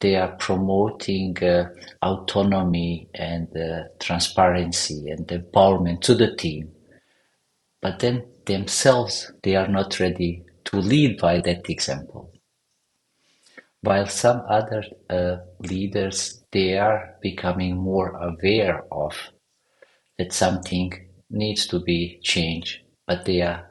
they 0.02 0.16
are 0.16 0.36
promoting 0.38 1.38
uh, 1.44 1.70
autonomy 2.02 3.08
and 3.14 3.48
uh, 3.56 3.84
transparency 4.00 5.10
and 5.12 5.28
empowerment 5.28 6.02
to 6.02 6.16
the 6.16 6.36
team. 6.36 6.72
But 7.82 8.00
then 8.00 8.26
themselves, 8.46 9.32
they 9.44 9.56
are 9.56 9.68
not 9.68 10.00
ready 10.00 10.44
to 10.66 10.78
lead 10.78 11.20
by 11.20 11.42
that 11.42 11.70
example. 11.70 12.32
While 13.82 14.06
some 14.06 14.44
other 14.50 14.84
uh, 15.10 15.38
leaders 15.60 16.44
they 16.52 16.78
are 16.78 17.16
becoming 17.22 17.78
more 17.78 18.10
aware 18.18 18.84
of 18.92 19.14
that 20.18 20.34
something 20.34 20.92
needs 21.30 21.68
to 21.68 21.80
be 21.80 22.20
changed 22.22 22.80
but 23.08 23.26
they 23.26 23.42
are 23.42 23.68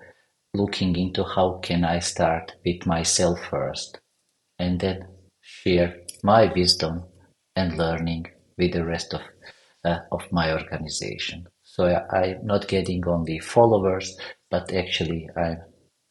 looking 0.54 0.96
into 0.96 1.22
how 1.22 1.58
can 1.62 1.84
i 1.84 1.98
start 1.98 2.56
with 2.64 2.86
myself 2.86 3.38
first 3.50 4.00
and 4.58 4.80
then 4.80 5.06
share 5.40 5.96
my 6.22 6.52
wisdom 6.54 7.04
and 7.56 7.78
learning 7.78 8.26
with 8.58 8.72
the 8.72 8.84
rest 8.84 9.14
of 9.14 9.22
uh, 9.84 9.98
of 10.12 10.22
my 10.30 10.52
organization. 10.52 11.46
So 11.62 11.84
I, 11.86 12.18
i'm 12.18 12.46
not 12.46 12.68
getting 12.68 13.06
only 13.06 13.38
followers 13.38 14.16
but 14.50 14.72
actually 14.72 15.28
i'm 15.36 15.60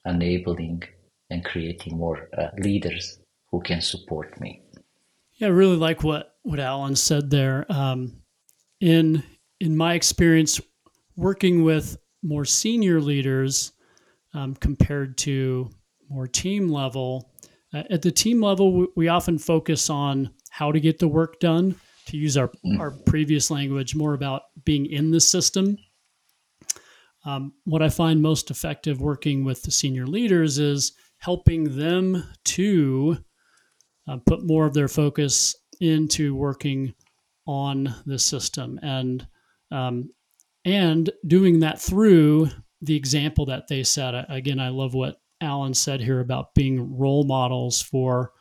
enabling 0.05 0.83
and 1.29 1.45
creating 1.45 1.97
more 1.97 2.29
uh, 2.37 2.49
leaders 2.57 3.19
who 3.51 3.61
can 3.61 3.81
support 3.81 4.39
me. 4.39 4.61
Yeah, 5.37 5.47
I 5.47 5.51
really 5.51 5.77
like 5.77 6.03
what 6.03 6.35
what 6.43 6.59
Allen 6.59 6.95
said 6.95 7.29
there. 7.29 7.65
Um, 7.69 8.21
in 8.79 9.23
in 9.59 9.75
my 9.75 9.93
experience, 9.93 10.59
working 11.15 11.63
with 11.63 11.97
more 12.23 12.45
senior 12.45 13.01
leaders 13.01 13.71
um, 14.33 14.55
compared 14.55 15.17
to 15.19 15.69
more 16.09 16.27
team 16.27 16.69
level, 16.69 17.31
uh, 17.73 17.83
at 17.89 18.01
the 18.01 18.11
team 18.11 18.41
level, 18.41 18.73
we, 18.73 18.87
we, 18.95 19.07
often 19.07 19.37
focus 19.37 19.89
on 19.89 20.29
how 20.49 20.71
to 20.71 20.79
get 20.79 20.99
the 20.99 21.07
work 21.07 21.39
done. 21.39 21.75
To 22.07 22.17
use 22.17 22.37
our 22.37 22.49
mm. 22.65 22.79
our 22.79 22.91
previous 23.05 23.51
language, 23.51 23.95
more 23.95 24.13
about 24.13 24.43
being 24.65 24.87
in 24.87 25.11
the 25.11 25.21
system. 25.21 25.77
Um, 27.25 27.53
what 27.65 27.81
I 27.81 27.89
find 27.89 28.21
most 28.21 28.49
effective 28.49 29.01
working 29.01 29.43
with 29.43 29.61
the 29.61 29.71
senior 29.71 30.07
leaders 30.07 30.57
is 30.57 30.93
helping 31.19 31.77
them 31.77 32.23
to 32.45 33.17
uh, 34.09 34.17
put 34.25 34.43
more 34.43 34.65
of 34.65 34.73
their 34.73 34.87
focus 34.87 35.55
into 35.79 36.35
working 36.35 36.93
on 37.45 37.93
the 38.05 38.17
system 38.19 38.79
and 38.81 39.27
um, 39.71 40.09
and 40.65 41.09
doing 41.27 41.59
that 41.59 41.79
through 41.79 42.49
the 42.81 42.95
example 42.95 43.45
that 43.45 43.67
they 43.67 43.83
set. 43.83 44.13
Again, 44.29 44.59
I 44.59 44.69
love 44.69 44.93
what 44.93 45.21
Allen 45.41 45.73
said 45.73 46.01
here 46.01 46.19
about 46.19 46.53
being 46.55 46.97
role 46.97 47.23
models 47.23 47.81
for 47.81 48.31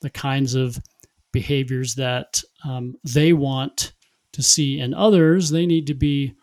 the 0.00 0.10
kinds 0.10 0.54
of 0.54 0.78
behaviors 1.32 1.94
that 1.94 2.42
um, 2.64 2.96
they 3.04 3.32
want 3.32 3.92
to 4.32 4.42
see 4.42 4.80
in 4.80 4.92
others. 4.92 5.50
They 5.50 5.66
need 5.66 5.86
to 5.86 5.94
be 5.94 6.34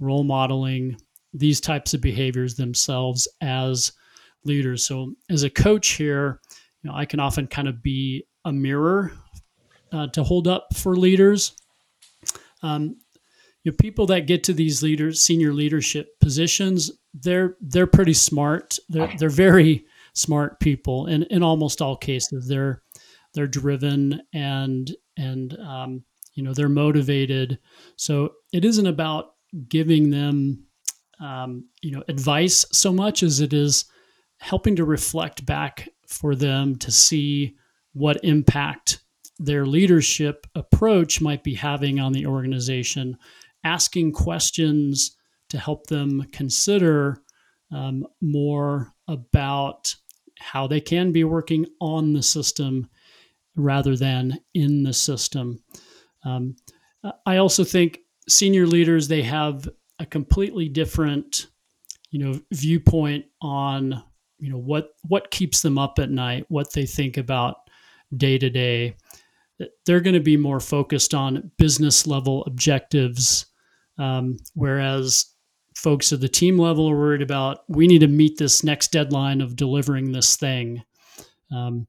role 0.00 0.24
modeling 0.24 0.96
these 1.34 1.60
types 1.60 1.92
of 1.92 2.00
behaviors 2.00 2.54
themselves 2.54 3.28
as 3.40 3.92
leaders. 4.44 4.84
So, 4.84 5.14
as 5.28 5.42
a 5.42 5.50
coach 5.50 5.90
here, 5.90 6.40
you 6.82 6.90
know, 6.90 6.96
I 6.96 7.04
can 7.04 7.20
often 7.20 7.46
kind 7.46 7.68
of 7.68 7.82
be 7.82 8.24
a 8.48 8.52
mirror 8.52 9.12
uh, 9.92 10.06
to 10.08 10.24
hold 10.24 10.48
up 10.48 10.68
for 10.74 10.96
leaders. 10.96 11.52
Um, 12.62 12.96
you 13.62 13.72
know, 13.72 13.76
people 13.78 14.06
that 14.06 14.26
get 14.26 14.42
to 14.44 14.54
these 14.54 14.82
leaders, 14.82 15.22
senior 15.22 15.52
leadership 15.52 16.18
positions, 16.20 16.90
they're 17.12 17.56
they're 17.60 17.86
pretty 17.86 18.14
smart. 18.14 18.78
They're 18.88 19.12
they're 19.18 19.28
very 19.28 19.84
smart 20.14 20.60
people, 20.60 21.06
in 21.06 21.24
in 21.24 21.42
almost 21.42 21.82
all 21.82 21.96
cases, 21.96 22.48
they're 22.48 22.82
they're 23.34 23.46
driven 23.46 24.22
and 24.32 24.90
and 25.16 25.56
um, 25.58 26.04
you 26.34 26.42
know 26.42 26.54
they're 26.54 26.70
motivated. 26.70 27.58
So 27.96 28.32
it 28.52 28.64
isn't 28.64 28.86
about 28.86 29.34
giving 29.68 30.10
them 30.10 30.64
um, 31.20 31.66
you 31.82 31.92
know 31.92 32.02
advice 32.08 32.64
so 32.72 32.92
much 32.92 33.22
as 33.22 33.40
it 33.40 33.52
is 33.52 33.84
helping 34.38 34.76
to 34.76 34.84
reflect 34.84 35.44
back 35.44 35.88
for 36.06 36.34
them 36.34 36.76
to 36.76 36.90
see 36.90 37.56
what 37.98 38.24
impact 38.24 39.00
their 39.38 39.66
leadership 39.66 40.46
approach 40.54 41.20
might 41.20 41.44
be 41.44 41.54
having 41.54 42.00
on 42.00 42.12
the 42.12 42.26
organization, 42.26 43.16
asking 43.64 44.12
questions 44.12 45.16
to 45.48 45.58
help 45.58 45.86
them 45.86 46.24
consider 46.32 47.22
um, 47.72 48.06
more 48.20 48.92
about 49.06 49.94
how 50.38 50.66
they 50.66 50.80
can 50.80 51.12
be 51.12 51.24
working 51.24 51.66
on 51.80 52.12
the 52.12 52.22
system 52.22 52.88
rather 53.56 53.96
than 53.96 54.38
in 54.54 54.82
the 54.82 54.92
system. 54.92 55.62
Um, 56.24 56.56
I 57.26 57.38
also 57.38 57.64
think 57.64 58.00
senior 58.28 58.66
leaders 58.66 59.08
they 59.08 59.22
have 59.22 59.68
a 59.98 60.06
completely 60.06 60.68
different, 60.68 61.48
you 62.10 62.18
know, 62.18 62.40
viewpoint 62.52 63.24
on 63.40 64.02
you 64.38 64.50
know 64.50 64.58
what 64.58 64.90
what 65.02 65.30
keeps 65.32 65.62
them 65.62 65.78
up 65.78 65.98
at 65.98 66.10
night, 66.10 66.44
what 66.48 66.72
they 66.72 66.86
think 66.86 67.16
about 67.16 67.67
day 68.16 68.38
to 68.38 68.50
day. 68.50 68.96
They're 69.86 70.00
going 70.00 70.14
to 70.14 70.20
be 70.20 70.36
more 70.36 70.60
focused 70.60 71.14
on 71.14 71.50
business 71.58 72.06
level 72.06 72.44
objectives, 72.44 73.46
um, 73.98 74.36
whereas 74.54 75.26
folks 75.74 76.12
at 76.12 76.20
the 76.20 76.28
team 76.28 76.58
level 76.58 76.88
are 76.90 76.96
worried 76.96 77.22
about 77.22 77.60
we 77.68 77.86
need 77.86 78.00
to 78.00 78.08
meet 78.08 78.36
this 78.36 78.64
next 78.64 78.90
deadline 78.90 79.40
of 79.40 79.56
delivering 79.56 80.12
this 80.12 80.36
thing. 80.36 80.82
Um, 81.52 81.86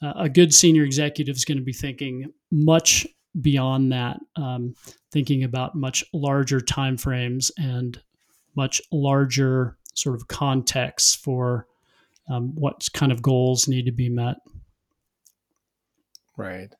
a 0.00 0.28
good 0.28 0.54
senior 0.54 0.84
executive 0.84 1.36
is 1.36 1.44
going 1.44 1.58
to 1.58 1.64
be 1.64 1.72
thinking 1.72 2.32
much 2.52 3.06
beyond 3.40 3.92
that, 3.92 4.18
um, 4.36 4.74
thinking 5.12 5.44
about 5.44 5.74
much 5.74 6.04
larger 6.12 6.60
timeframes 6.60 7.50
and 7.56 8.00
much 8.56 8.80
larger 8.92 9.76
sort 9.94 10.14
of 10.14 10.28
contexts 10.28 11.14
for 11.14 11.66
um, 12.30 12.54
what 12.54 12.88
kind 12.92 13.10
of 13.10 13.22
goals 13.22 13.68
need 13.68 13.86
to 13.86 13.92
be 13.92 14.08
met. 14.08 14.36
Right. 16.38 16.72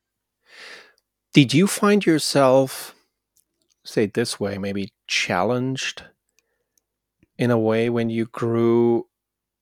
Did 1.33 1.53
you 1.53 1.67
find 1.67 2.05
yourself, 2.05 2.95
say 3.83 4.05
it 4.05 4.13
this 4.13 4.39
way, 4.39 4.57
maybe 4.57 4.93
challenged 5.05 6.03
in 7.37 7.51
a 7.51 7.59
way 7.59 7.89
when 7.89 8.09
you 8.09 8.25
grew 8.25 9.07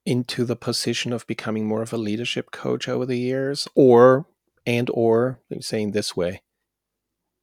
into 0.05 0.45
the 0.45 0.55
position 0.55 1.11
of 1.11 1.25
becoming 1.25 1.65
more 1.65 1.81
of 1.81 1.91
a 1.91 1.97
leadership 1.97 2.51
coach 2.51 2.87
over 2.87 3.07
the 3.07 3.17
years? 3.17 3.67
Or, 3.73 4.27
and 4.67 4.87
or, 4.93 5.41
saying 5.61 5.91
this 5.91 6.15
way, 6.15 6.43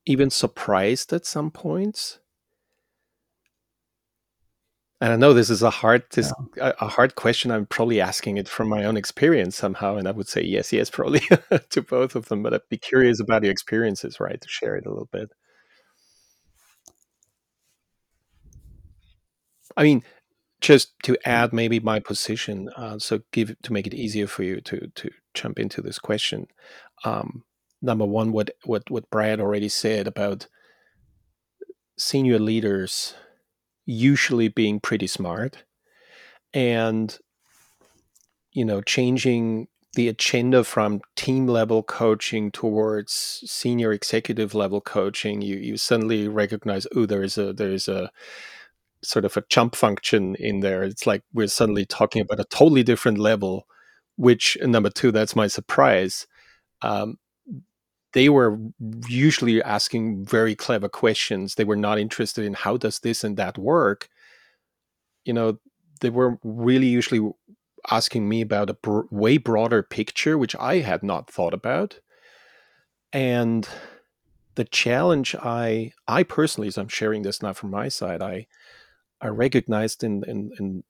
even 0.07 0.31
surprised 0.31 1.13
at 1.13 1.27
some 1.27 1.51
points? 1.51 2.21
And 5.05 5.13
I 5.13 5.17
know 5.17 5.35
this 5.35 5.51
is 5.51 5.63
a 5.63 5.69
hard 5.69 6.05
this 6.13 6.33
yeah. 6.57 6.73
a, 6.81 6.87
a, 6.87 6.89
hard 6.89 7.15
question. 7.15 7.51
I'm 7.51 7.67
probably 7.67 8.01
asking 8.01 8.39
it 8.39 8.49
from 8.49 8.71
my 8.71 8.85
own 8.87 8.97
experience 8.97 9.55
somehow, 9.55 9.97
and 9.97 10.09
I 10.09 10.13
would 10.13 10.29
say 10.29 10.43
yes, 10.43 10.73
yes, 10.73 10.89
probably 10.97 11.21
to 11.69 11.83
both 11.83 12.17
of 12.17 12.29
them. 12.31 12.43
But 12.43 12.55
I'd 12.55 12.69
be 12.71 12.79
curious 12.79 13.21
about 13.21 13.43
your 13.43 13.53
experiences, 13.53 14.19
right? 14.19 14.41
To 14.41 14.49
share 14.49 14.77
it 14.77 14.87
a 14.87 14.89
little 14.89 15.11
bit. 15.13 15.29
I 19.77 19.83
mean, 19.83 20.03
just 20.63 20.99
to 21.03 21.19
add 21.29 21.53
maybe 21.53 21.81
my 21.81 22.01
position, 22.01 22.71
uh, 22.75 22.99
so 22.99 23.21
give 23.31 23.55
to 23.61 23.75
make 23.75 23.87
it 23.87 23.93
easier 23.93 24.27
for 24.27 24.43
you 24.43 24.63
to 24.63 24.91
to 24.95 25.11
jump 25.35 25.59
into 25.59 25.83
this 25.83 25.99
question. 25.99 26.47
Um, 27.05 27.45
number 27.83 28.07
one, 28.07 28.33
what 28.33 28.53
what 28.65 28.91
what 28.91 29.11
Brad 29.11 29.39
already 29.39 29.69
said 29.69 30.07
about 30.07 30.49
senior 31.99 32.39
leaders 32.39 33.15
usually 33.87 34.49
being 34.49 34.81
pretty 34.81 35.07
smart 35.07 35.65
and 36.53 37.19
you 38.53 38.65
know 38.65 38.81
changing 38.81 39.69
the 39.95 40.09
agenda 40.09 40.65
from 40.65 41.01
team 41.15 41.47
level 41.47 41.83
coaching 41.83 42.51
towards 42.51 43.43
senior 43.47 43.93
executive 43.93 44.55
level 44.55 44.81
coaching 44.81 45.43
you 45.43 45.57
you 45.57 45.77
suddenly 45.77 46.27
recognize 46.27 46.87
oh 46.97 47.07
there 47.07 47.23
is 47.23 47.39
a 47.39 47.53
there 47.53 47.73
is 47.73 47.89
a 47.89 48.11
sort 49.05 49.25
of 49.25 49.37
a 49.37 49.45
jump 49.49 49.77
function 49.77 50.35
in 50.37 50.61
there. 50.61 50.83
It's 50.83 51.07
like 51.07 51.23
we're 51.33 51.47
suddenly 51.47 51.85
talking 51.85 52.23
about 52.23 52.41
a 52.41 52.45
totally 52.45 52.83
different 52.83 53.19
level 53.19 53.67
which 54.17 54.57
number 54.63 54.91
two 54.91 55.11
that's 55.11 55.37
my 55.37 55.49
surprise. 55.49 56.27
Um, 56.83 57.19
they 58.15 58.29
were 58.29 58.59
usually 59.09 59.61
asking 59.63 60.25
very 60.25 60.55
clever 60.55 60.89
questions. 60.89 61.57
They 61.57 61.65
were 61.65 61.77
not 61.77 61.99
interested 61.99 62.45
in 62.45 62.55
how 62.55 62.77
does 62.77 63.01
this 63.01 63.25
and 63.25 63.37
that 63.37 63.59
work. 63.59 64.09
You 65.25 65.33
know, 65.33 65.59
they 66.01 66.11
were 66.11 66.39
really 66.45 66.87
usually 66.87 67.29
asking 67.91 68.29
me 68.29 68.41
about 68.41 68.71
a 68.71 68.75
br- 68.75 69.03
way 69.11 69.37
broader 69.37 69.83
picture, 69.83 70.39
which 70.39 70.55
I 70.57 70.79
had 70.79 71.03
not 71.03 71.29
thought 71.29 71.53
about. 71.53 71.99
And 73.13 73.69
the 74.55 74.65
challenge 74.65 75.35
I 75.35 75.93
I 76.07 76.23
personally, 76.23 76.69
as 76.69 76.79
I'm 76.79 76.89
sharing 76.89 77.23
this 77.23 77.43
now 77.43 77.53
from 77.53 77.71
my 77.71 77.89
side, 77.89 78.23
I 78.23 78.47
I 79.21 79.27
recognized 79.27 80.05
in 80.05 80.23
in 80.25 80.53
in, 80.61 80.85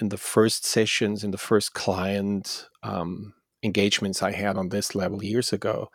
in 0.00 0.08
the 0.08 0.16
first 0.16 0.64
sessions, 0.64 1.24
in 1.24 1.30
the 1.30 1.38
first 1.38 1.74
client 1.74 2.68
um, 2.82 3.34
engagements 3.62 4.22
I 4.22 4.32
had 4.32 4.56
on 4.56 4.70
this 4.70 4.94
level 4.94 5.22
years 5.22 5.52
ago, 5.52 5.90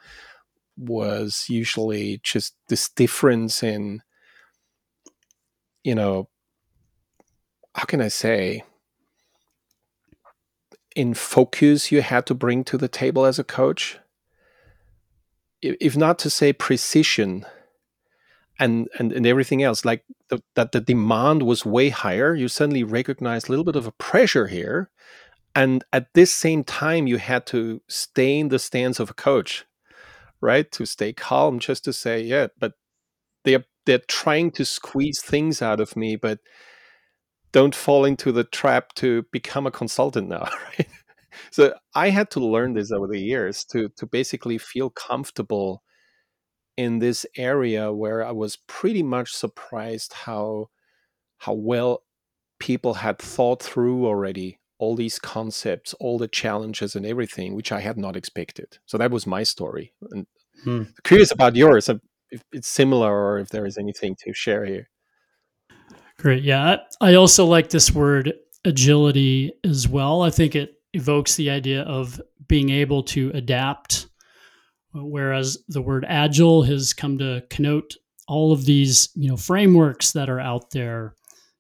was 0.78 1.46
usually 1.50 2.20
just 2.24 2.56
this 2.68 2.90
difference 2.90 3.64
in 3.64 4.02
you 5.84 5.96
know 5.96 6.28
how 7.76 7.84
can 7.84 8.02
i 8.02 8.08
say? 8.08 8.64
In 10.96 11.14
focus 11.14 11.92
you 11.92 12.02
had 12.02 12.26
to 12.28 12.34
bring 12.34 12.64
to 12.66 12.78
the 12.78 12.88
table 12.88 13.26
as 13.26 13.38
a 13.38 13.44
coach. 13.44 14.00
If 15.62 15.98
not 15.98 16.18
to 16.20 16.30
say 16.30 16.54
precision 16.54 17.46
and 18.58 18.88
and, 18.98 19.12
and 19.12 19.28
everything 19.28 19.62
else 19.62 19.84
like 19.84 20.06
the, 20.30 20.42
that 20.56 20.72
the 20.72 20.80
demand 20.80 21.44
was 21.44 21.66
way 21.66 21.90
higher 21.90 22.34
you 22.34 22.48
suddenly 22.48 22.84
recognize 22.84 23.46
a 23.46 23.50
little 23.50 23.66
bit 23.66 23.76
of 23.76 23.86
a 23.86 23.92
pressure 23.92 24.48
here. 24.48 24.90
And 25.54 25.84
at 25.92 26.14
this 26.14 26.32
same 26.32 26.64
time 26.64 27.08
you 27.08 27.18
had 27.18 27.46
to 27.48 27.82
stay 27.88 28.40
in 28.40 28.48
the 28.48 28.60
stance 28.60 29.00
of 29.00 29.10
a 29.10 29.14
coach 29.14 29.66
right 30.46 30.72
to 30.72 30.86
stay 30.86 31.12
calm 31.14 31.60
just 31.60 31.84
to 31.84 31.94
say 31.94 32.22
yeah 32.22 32.48
but 32.60 32.74
they're 33.44 33.66
they're 33.86 34.00
trying 34.08 34.52
to 34.52 34.66
squeeze 34.66 35.22
things 35.22 35.62
out 35.62 35.80
of 35.80 35.96
me 35.96 36.16
but 36.16 36.40
don't 37.52 37.76
fall 37.76 38.06
into 38.06 38.32
the 38.32 38.44
trap 38.44 38.94
to 38.96 39.24
become 39.32 39.66
a 39.66 39.72
consultant 39.72 40.30
now 40.30 40.48
right 40.78 40.88
so 41.52 41.74
i 41.96 42.10
had 42.10 42.30
to 42.30 42.40
learn 42.40 42.74
this 42.74 42.92
over 42.92 43.08
the 43.08 43.20
years 43.20 43.66
to 43.66 43.90
to 43.98 44.06
basically 44.06 44.58
feel 44.58 44.90
comfortable 44.90 45.82
in 46.78 47.00
this 47.00 47.26
area 47.38 47.92
where 47.92 48.26
I 48.26 48.32
was 48.32 48.58
pretty 48.68 49.04
much 49.04 49.34
surprised 49.34 50.14
how 50.14 50.70
how 51.40 51.54
well 51.54 52.04
people 52.60 52.96
had 52.96 53.20
thought 53.20 53.62
through 53.62 54.06
already 54.06 54.60
all 54.78 54.96
these 54.96 55.20
concepts, 55.20 55.94
all 55.96 56.18
the 56.18 56.28
challenges 56.28 56.96
and 56.96 57.06
everything, 57.06 57.56
which 57.56 57.72
I 57.72 57.80
had 57.80 57.98
not 57.98 58.18
expected. 58.18 58.78
So 58.86 58.98
that 58.98 59.12
was 59.12 59.26
my 59.26 59.44
story. 59.44 59.94
And 60.12 60.28
hmm. 60.64 60.84
curious 61.04 61.32
about 61.32 61.56
yours, 61.56 61.90
if 61.90 62.44
it's 62.52 62.68
similar 62.68 63.14
or 63.14 63.40
if 63.40 63.50
there 63.50 63.66
is 63.66 63.78
anything 63.78 64.16
to 64.24 64.34
share 64.34 64.66
here. 64.66 64.90
Great. 66.18 66.44
Yeah. 66.44 66.78
I 67.02 67.16
also 67.16 67.46
like 67.46 67.70
this 67.70 67.92
word 67.92 68.34
agility 68.64 69.54
as 69.64 69.88
well. 69.88 70.22
I 70.22 70.30
think 70.30 70.56
it 70.56 70.76
evokes 70.94 71.36
the 71.36 71.50
idea 71.50 71.84
of 71.84 72.22
being 72.48 72.70
able 72.70 73.04
to 73.04 73.32
adapt 73.34 74.08
whereas 75.04 75.58
the 75.68 75.82
word 75.82 76.06
agile 76.08 76.64
has 76.64 76.94
come 76.94 77.18
to 77.18 77.44
connote 77.50 77.96
all 78.28 78.52
of 78.52 78.66
these 78.66 79.10
you 79.16 79.30
know 79.30 79.38
frameworks 79.38 80.14
that 80.14 80.30
are 80.30 80.40
out 80.40 80.72
there 80.72 81.14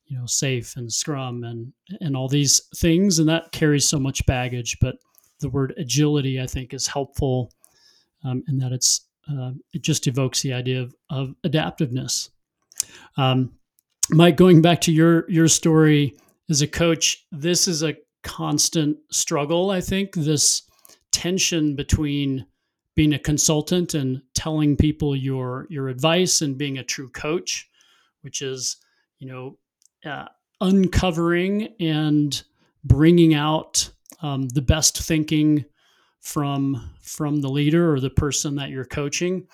you 0.05 0.17
know 0.17 0.25
SAFe 0.25 0.75
and 0.77 0.91
scrum 0.91 1.43
and 1.43 1.73
and 1.99 2.15
all 2.15 2.27
these 2.27 2.61
things 2.77 3.19
and 3.19 3.29
that 3.29 3.51
carries 3.51 3.87
so 3.87 3.99
much 3.99 4.25
baggage 4.25 4.77
but 4.79 4.95
the 5.41 5.49
word 5.49 5.73
agility 5.77 6.41
i 6.41 6.47
think 6.47 6.73
is 6.73 6.87
helpful 6.87 7.51
um, 8.25 8.43
in 8.47 8.57
that 8.59 8.71
it's 8.71 9.07
uh, 9.29 9.51
it 9.73 9.81
just 9.81 10.07
evokes 10.07 10.41
the 10.41 10.53
idea 10.53 10.81
of, 10.81 10.95
of 11.09 11.35
adaptiveness. 11.45 12.29
Um, 13.17 13.53
mike 14.09 14.35
going 14.35 14.61
back 14.61 14.81
to 14.81 14.91
your 14.91 15.29
your 15.31 15.47
story 15.47 16.15
as 16.49 16.61
a 16.61 16.67
coach 16.67 17.25
this 17.31 17.67
is 17.67 17.81
a 17.81 17.95
constant 18.21 18.97
struggle 19.09 19.71
i 19.71 19.81
think 19.81 20.13
this 20.13 20.61
tension 21.11 21.75
between 21.75 22.45
being 22.95 23.13
a 23.13 23.19
consultant 23.19 23.93
and 23.93 24.21
telling 24.33 24.75
people 24.75 25.15
your 25.15 25.67
your 25.69 25.89
advice 25.89 26.41
and 26.41 26.57
being 26.57 26.77
a 26.77 26.83
true 26.83 27.09
coach, 27.09 27.69
which 28.21 28.41
is 28.41 28.77
you 29.19 29.27
know 29.27 29.57
uh, 30.09 30.25
uncovering 30.61 31.73
and 31.79 32.43
bringing 32.83 33.33
out 33.33 33.89
um, 34.21 34.47
the 34.49 34.61
best 34.61 34.97
thinking 34.97 35.65
from 36.25 36.91
from 37.01 37.39
the 37.39 37.49
leader 37.49 37.93
or 37.93 37.99
the 37.99 38.09
person 38.09 38.55
that 38.55 38.69
you're 38.69 38.83
coaching. 38.83 39.47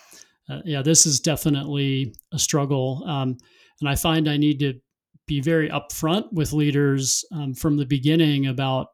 Uh, 0.50 0.62
yeah, 0.64 0.82
this 0.82 1.06
is 1.06 1.20
definitely 1.20 2.16
a 2.32 2.40
struggle, 2.40 3.04
um, 3.06 3.38
and 3.82 3.90
I 3.90 3.96
find 3.96 4.28
I 4.28 4.38
need 4.38 4.60
to 4.60 4.80
be 5.28 5.42
very 5.42 5.70
upfront 5.70 6.32
with 6.32 6.54
leaders 6.54 7.26
um, 7.32 7.54
from 7.54 7.78
the 7.78 7.86
beginning 7.86 8.48
about 8.48 8.88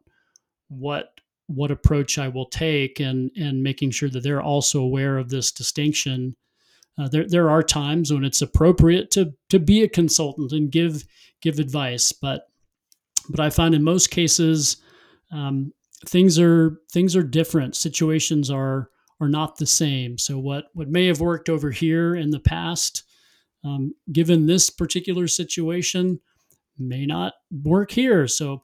what 0.69 1.11
what 1.45 1.71
approach 1.71 2.17
I 2.17 2.27
will 2.27 2.47
take 2.47 2.99
and 2.99 3.29
and 3.37 3.61
making 3.63 3.91
sure 3.91 4.09
that 4.09 4.23
they're 4.23 4.41
also 4.41 4.81
aware 4.81 5.19
of 5.19 5.29
this 5.29 5.51
distinction. 5.51 6.35
Uh, 6.97 7.07
there 7.07 7.27
there 7.27 7.49
are 7.49 7.61
times 7.61 8.11
when 8.11 8.25
it's 8.25 8.41
appropriate 8.41 9.11
to 9.11 9.33
to 9.49 9.59
be 9.59 9.83
a 9.83 9.89
consultant 9.89 10.51
and 10.51 10.71
give 10.71 11.05
give 11.41 11.59
advice, 11.59 12.11
but 12.11 12.47
but 13.29 13.39
I 13.39 13.51
find 13.51 13.75
in 13.75 13.83
most 13.83 14.09
cases 14.09 14.77
um, 15.31 15.73
things 16.05 16.39
are 16.39 16.79
things 16.91 17.15
are 17.15 17.23
different. 17.23 17.75
Situations 17.75 18.49
are 18.49 18.89
are 19.19 19.29
not 19.29 19.57
the 19.57 19.65
same. 19.65 20.17
So 20.17 20.37
what 20.37 20.65
what 20.73 20.89
may 20.89 21.07
have 21.07 21.19
worked 21.21 21.49
over 21.49 21.71
here 21.71 22.15
in 22.15 22.29
the 22.29 22.39
past, 22.39 23.03
um, 23.63 23.93
given 24.11 24.45
this 24.45 24.69
particular 24.69 25.27
situation, 25.27 26.19
may 26.77 27.05
not 27.05 27.33
work 27.63 27.91
here. 27.91 28.27
So 28.27 28.63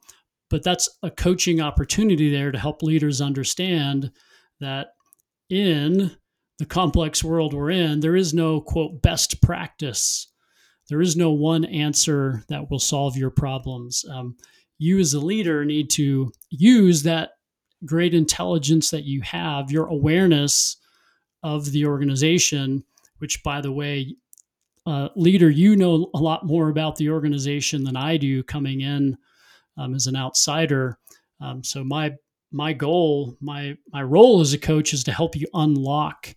but 0.50 0.64
that's 0.64 0.88
a 1.02 1.10
coaching 1.10 1.62
opportunity 1.62 2.30
there 2.30 2.52
to 2.52 2.60
help 2.60 2.84
leaders 2.84 3.22
understand 3.22 4.12
that 4.60 4.90
in 5.50 6.16
the 6.60 6.66
complex 6.66 7.24
world 7.24 7.56
we're 7.56 7.72
in, 7.72 8.00
there 8.02 8.16
is 8.16 8.36
no 8.36 8.62
quote 8.62 9.02
best 9.02 9.42
practice. 9.42 10.32
There 10.90 11.02
is 11.02 11.16
no 11.16 11.32
one 11.32 11.66
answer 11.66 12.44
that 12.50 12.70
will 12.70 12.80
solve 12.80 13.18
your 13.18 13.32
problems. 13.32 14.06
Um, 14.08 14.36
you, 14.84 15.00
as 15.00 15.14
a 15.14 15.20
leader, 15.20 15.66
need 15.66 15.90
to 15.92 16.32
use 16.50 17.04
that 17.04 17.32
great 17.86 18.14
intelligence 18.14 18.90
that 18.92 19.04
you 19.04 19.22
have, 19.22 19.72
your 19.72 19.88
awareness 19.88 20.78
of 21.42 21.72
the 21.72 21.86
organization, 21.86 22.84
which, 23.18 23.44
by 23.44 23.62
the 23.62 23.72
way, 23.72 24.16
uh, 24.86 25.10
leader, 25.16 25.50
you 25.50 25.76
know 25.76 26.10
a 26.14 26.20
lot 26.20 26.46
more 26.46 26.70
about 26.70 26.98
the 26.98 27.10
organization 27.10 27.84
than 27.84 27.96
I 27.96 28.18
do 28.18 28.44
coming 28.44 28.82
in 28.82 29.18
um, 29.78 29.96
as 29.96 30.08
an 30.08 30.16
outsider. 30.16 30.98
Um, 31.40 31.64
so 31.64 31.84
my 31.84 32.14
my 32.52 32.74
goal, 32.74 33.36
my 33.42 33.78
my 33.92 34.04
role 34.04 34.42
as 34.42 34.54
a 34.54 34.58
coach 34.58 34.94
is 34.94 35.04
to 35.06 35.12
help 35.12 35.36
you 35.36 35.48
unlock 35.54 36.36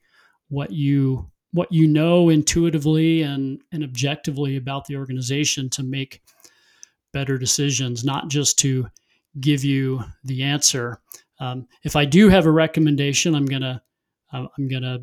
what 0.49 0.71
you 0.73 1.31
what 1.53 1.73
you 1.73 1.87
know 1.87 2.29
intuitively 2.29 3.23
and 3.23 3.61
and 3.73 3.83
objectively 3.83 4.57
about 4.57 4.87
the 4.87 4.97
organization 4.97 5.69
to 5.71 5.83
make 5.83 6.23
better 7.17 7.39
decisions, 7.39 8.05
not 8.05 8.29
just 8.29 8.59
to 8.59 8.87
give 9.41 9.65
you 9.65 10.05
the 10.25 10.43
answer. 10.43 11.01
Um, 11.41 11.67
if 11.83 11.97
I 11.97 12.05
do 12.05 12.29
have 12.29 12.45
a 12.45 12.51
recommendation, 12.51 13.35
I'm 13.35 13.47
gonna 13.47 13.83
uh, 14.35 14.47
I'm 14.59 14.69
gonna 14.69 14.99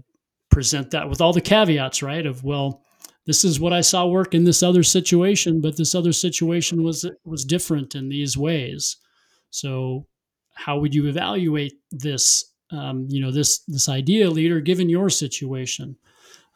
present 0.51 0.91
that 0.91 1.09
with 1.09 1.21
all 1.21 1.33
the 1.33 1.41
caveats, 1.41 2.03
right? 2.03 2.23
Of 2.23 2.43
well, 2.43 2.83
this 3.25 3.43
is 3.43 3.59
what 3.59 3.73
I 3.73 3.81
saw 3.81 4.05
work 4.05 4.35
in 4.35 4.43
this 4.43 4.61
other 4.61 4.83
situation, 4.83 5.59
but 5.59 5.75
this 5.75 5.95
other 5.95 6.13
situation 6.13 6.83
was 6.83 7.09
was 7.25 7.45
different 7.45 7.95
in 7.95 8.09
these 8.09 8.37
ways. 8.37 8.97
So, 9.49 10.05
how 10.53 10.77
would 10.77 10.93
you 10.93 11.07
evaluate 11.07 11.73
this? 11.91 12.45
Um, 12.69 13.07
you 13.09 13.21
know, 13.21 13.31
this 13.31 13.63
this 13.67 13.89
idea, 13.89 14.29
leader, 14.29 14.61
given 14.61 14.87
your 14.87 15.09
situation, 15.09 15.97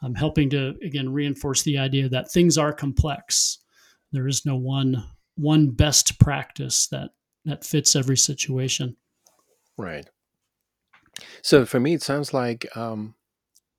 I'm 0.03 0.13
helping 0.13 0.51
to 0.51 0.75
again 0.85 1.11
reinforce 1.11 1.63
the 1.63 1.79
idea 1.79 2.09
that 2.09 2.31
things 2.31 2.59
are 2.59 2.73
complex. 2.73 3.57
There 4.11 4.27
is 4.27 4.45
no 4.45 4.55
one 4.55 5.03
one 5.37 5.69
best 5.69 6.19
practice 6.19 6.87
that 6.87 7.11
that 7.45 7.63
fits 7.63 7.95
every 7.95 8.17
situation. 8.17 8.97
Right. 9.77 10.09
So 11.41 11.65
for 11.65 11.79
me, 11.79 11.93
it 11.93 12.03
sounds 12.03 12.33
like, 12.33 12.67
um, 12.75 13.15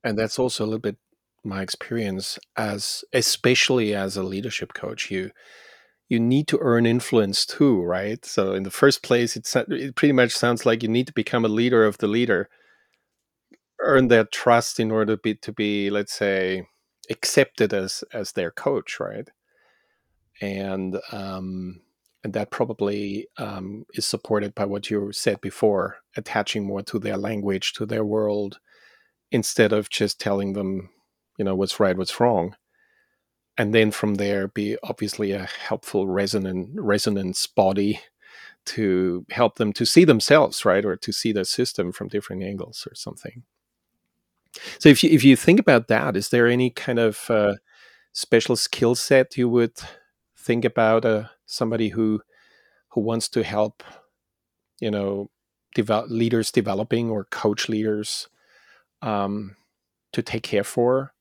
and 0.03 0.19
that's 0.19 0.39
also 0.39 0.65
a 0.65 0.67
little 0.67 0.79
bit 0.79 0.97
my 1.45 1.63
experience 1.63 2.39
as 2.57 3.05
especially 3.13 3.95
as 3.95 4.17
a 4.17 4.23
leadership 4.23 4.75
coach 4.75 5.11
you 5.11 5.31
you 6.09 6.19
need 6.19 6.49
to 6.49 6.59
earn 6.61 6.85
influence 6.85 7.47
too 7.47 7.81
right 7.83 8.25
so 8.25 8.53
in 8.55 8.65
the 8.65 8.71
first 8.71 9.03
place 9.03 9.37
it's 9.37 9.55
it 9.55 9.95
pretty 9.95 10.13
much 10.13 10.33
sounds 10.33 10.67
like 10.67 10.83
you 10.83 10.89
need 10.89 11.07
to 11.07 11.13
become 11.13 11.45
a 11.45 11.49
leader 11.49 11.85
of 11.85 11.99
the 11.99 12.09
leader 12.09 12.49
earn 13.81 14.09
their 14.09 14.25
trust 14.25 14.81
in 14.81 14.91
order 14.91 15.17
to 15.17 15.23
be 15.23 15.35
to 15.35 15.53
be 15.53 15.91
let's 15.91 16.13
say 16.13 16.67
accepted 17.09 17.73
as 17.73 18.03
as 18.13 18.33
their 18.33 18.51
coach 18.51 18.99
right 18.99 19.31
and 20.41 20.99
um 21.13 21.81
and 22.25 22.33
that 22.33 22.51
probably 22.51 23.29
um, 23.39 23.87
is 23.95 24.05
supported 24.05 24.55
by 24.55 24.65
what 24.65 24.91
you 24.91 25.13
said 25.13 25.41
before 25.41 25.99
attaching 26.17 26.67
more 26.67 26.83
to 26.83 26.99
their 26.99 27.17
language 27.17 27.73
to 27.75 27.87
their 27.87 28.05
world 28.05 28.59
instead 29.31 29.73
of 29.73 29.89
just 29.89 30.21
telling 30.21 30.53
them 30.53 30.91
you 31.39 31.45
know 31.45 31.55
what's 31.55 31.81
right 31.81 31.97
what's 31.97 32.21
wrong. 32.21 32.55
And 33.57 33.75
then 33.75 33.91
from 33.91 34.17
there 34.17 34.49
be 34.49 34.77
obviously 34.83 35.33
a 35.33 35.47
helpful 35.47 36.07
resonant 36.07 36.71
resonance 36.75 37.47
body 37.47 38.01
to 38.67 39.25
help 39.31 39.57
them 39.57 39.73
to 39.73 39.87
see 39.87 40.05
themselves 40.05 40.65
right 40.65 40.85
or 40.85 40.97
to 40.97 41.13
see 41.13 41.33
the 41.33 41.45
system 41.45 41.93
from 41.93 42.09
different 42.09 42.43
angles 42.43 42.87
or 42.89 42.95
something. 42.95 43.45
So 44.79 44.89
if 44.89 45.03
you 45.03 45.11
if 45.11 45.25
you 45.25 45.37
think 45.37 45.61
about 45.61 45.89
that 45.89 46.17
is 46.17 46.31
there 46.31 46.47
any 46.47 46.71
kind 46.71 46.99
of 46.99 47.31
uh, 47.31 47.55
special 48.13 48.57
skill 48.57 48.95
set 48.95 49.37
you 49.37 49.49
would 49.49 49.73
think 50.49 50.65
about 50.65 51.05
uh, 51.05 51.25
somebody 51.47 51.91
who 51.91 52.21
who 52.93 53.01
wants 53.01 53.29
to 53.29 53.43
help 53.45 53.85
you 54.81 54.91
know 54.91 55.31
develop 55.75 56.11
leaders 56.11 56.51
developing 56.51 57.11
or 57.11 57.25
coach 57.25 57.69
leaders 57.69 58.29
um, 59.03 59.57
to 60.13 60.23
take 60.23 60.43
care 60.43 60.65
for 60.65 61.13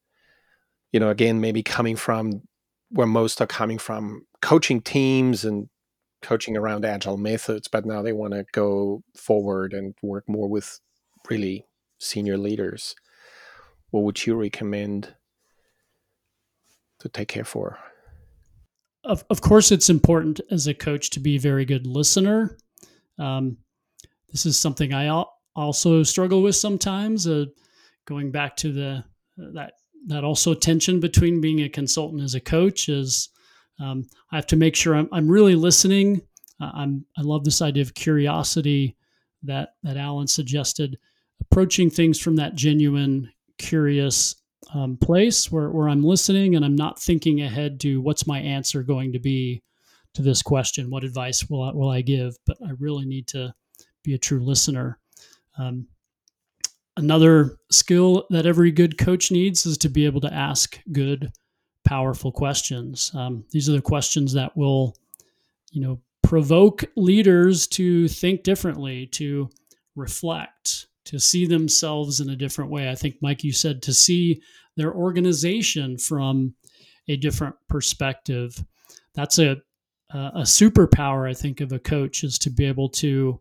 you 0.91 0.99
know, 0.99 1.09
again, 1.09 1.39
maybe 1.39 1.63
coming 1.63 1.95
from 1.95 2.41
where 2.89 3.07
most 3.07 3.41
are 3.41 3.47
coming 3.47 3.78
from 3.78 4.25
coaching 4.41 4.82
teams 4.82 5.43
and 5.43 5.69
coaching 6.21 6.55
around 6.55 6.86
agile 6.86 7.17
methods, 7.17 7.67
but 7.67 7.86
now 7.86 8.01
they 8.01 8.13
want 8.13 8.34
to 8.34 8.45
go 8.51 9.03
forward 9.15 9.73
and 9.73 9.93
work 10.01 10.28
more 10.28 10.47
with 10.47 10.80
really 11.30 11.65
senior 11.99 12.38
leaders. 12.38 12.95
what 13.91 14.03
would 14.03 14.25
you 14.25 14.36
recommend 14.36 15.15
to 16.99 17.07
take 17.07 17.28
care 17.28 17.45
for? 17.45 17.78
Of, 19.08 19.24
of 19.30 19.39
course, 19.39 19.72
it's 19.72 19.89
important 19.89 20.41
as 20.51 20.68
a 20.68 20.74
coach 20.74 21.12
to 21.12 21.22
be 21.22 21.38
a 21.38 21.39
very 21.39 21.64
good 21.64 21.88
listener. 21.88 22.58
Um, 23.18 23.58
this 24.30 24.45
is 24.45 24.60
something 24.60 24.93
I 24.93 25.24
also 25.55 26.03
struggle 26.03 26.43
with 26.43 26.58
sometimes. 26.58 27.26
Uh, 27.26 27.45
going 28.05 28.32
back 28.32 28.55
to 28.58 28.72
the 28.72 29.03
that 29.38 29.74
that 30.08 30.24
also 30.24 30.53
tension 30.53 30.99
between 30.99 31.41
being 31.41 31.62
a 31.62 31.70
consultant 31.70 32.22
as 32.22 32.36
a 32.36 32.39
coach 32.39 32.89
is 32.89 33.30
um, 33.80 34.05
I 34.32 34.36
have 34.36 34.47
to 34.47 34.55
make 34.55 34.76
sure 34.76 34.95
I'm, 34.95 35.10
I'm 35.12 35.30
really 35.30 35.55
listening. 35.55 36.22
Uh, 36.60 36.72
I'm 36.74 37.05
I 37.18 37.22
love 37.22 37.45
this 37.45 37.62
idea 37.62 37.84
of 37.84 37.93
curiosity 37.93 38.97
that 39.43 39.70
that 39.84 39.95
Allen 39.95 40.28
suggested, 40.28 40.97
approaching 41.39 41.89
things 41.89 42.20
from 42.20 42.36
that 42.36 42.55
genuine, 42.55 43.32
curious 43.58 44.36
um, 44.74 44.97
place 44.97 45.51
where, 45.51 45.70
where 45.70 45.89
I'm 45.89 46.03
listening 46.03 46.55
and 46.55 46.65
I'm 46.65 46.76
not 46.76 46.99
thinking 46.99 47.41
ahead 47.41 47.80
to 47.82 48.01
what's 48.01 48.28
my 48.28 48.39
answer 48.39 48.84
going 48.84 49.13
to 49.13 49.20
be 49.20 49.61
to 50.13 50.22
this 50.22 50.41
question. 50.41 50.89
What 50.89 51.03
advice 51.03 51.49
will 51.49 51.63
I, 51.63 51.72
will 51.72 51.89
I 51.89 52.01
give? 52.01 52.36
But 52.45 52.57
I 52.65 52.72
really 52.80 53.05
need 53.05 53.28
to 53.28 53.53
be 54.03 54.13
a 54.13 54.18
true 54.18 54.43
listener. 54.43 54.99
Um, 55.57 55.88
another 56.97 57.57
skill 57.72 58.26
that 58.30 58.45
every 58.45 58.72
good 58.72 58.97
coach 58.97 59.32
needs 59.32 59.65
is 59.65 59.78
to 59.80 59.89
be 59.89 60.05
able 60.05 60.22
to 60.22 60.34
ask 60.34 60.80
good, 60.91 61.32
powerful 61.86 62.32
questions. 62.32 63.11
Um, 63.13 63.45
these 63.51 63.70
are 63.70 63.74
the 63.74 63.82
questions 63.82 64.34
that 64.34 64.55
will, 64.57 64.95
you 65.72 65.82
know, 65.82 66.01
provoke 66.24 66.84
leaders 66.97 67.68
to 67.68 68.07
think 68.07 68.43
differently, 68.43 69.07
to 69.07 69.49
reflect, 69.95 70.88
to 71.08 71.20
see 71.20 71.45
themselves 71.45 72.20
in 72.20 72.30
a 72.30 72.36
different 72.36 72.72
way. 72.72 72.89
I 72.89 72.95
think, 72.95 73.16
Mike, 73.22 73.43
you 73.43 73.51
said 73.51 73.82
to 73.84 73.93
see 73.93 74.41
their 74.76 74.93
organization 74.93 75.97
from 75.97 76.53
a 77.08 77.18
different 77.18 77.55
perspective. 77.68 78.64
That's 79.16 79.39
a 79.39 79.58
a 80.10 80.43
superpower, 80.43 81.30
I 81.30 81.34
think, 81.34 81.60
of 81.60 81.74
a 81.74 81.80
coach 81.80 82.24
is 82.24 82.39
to 82.39 82.49
be 82.49 82.66
able 82.66 82.88
to 82.89 83.39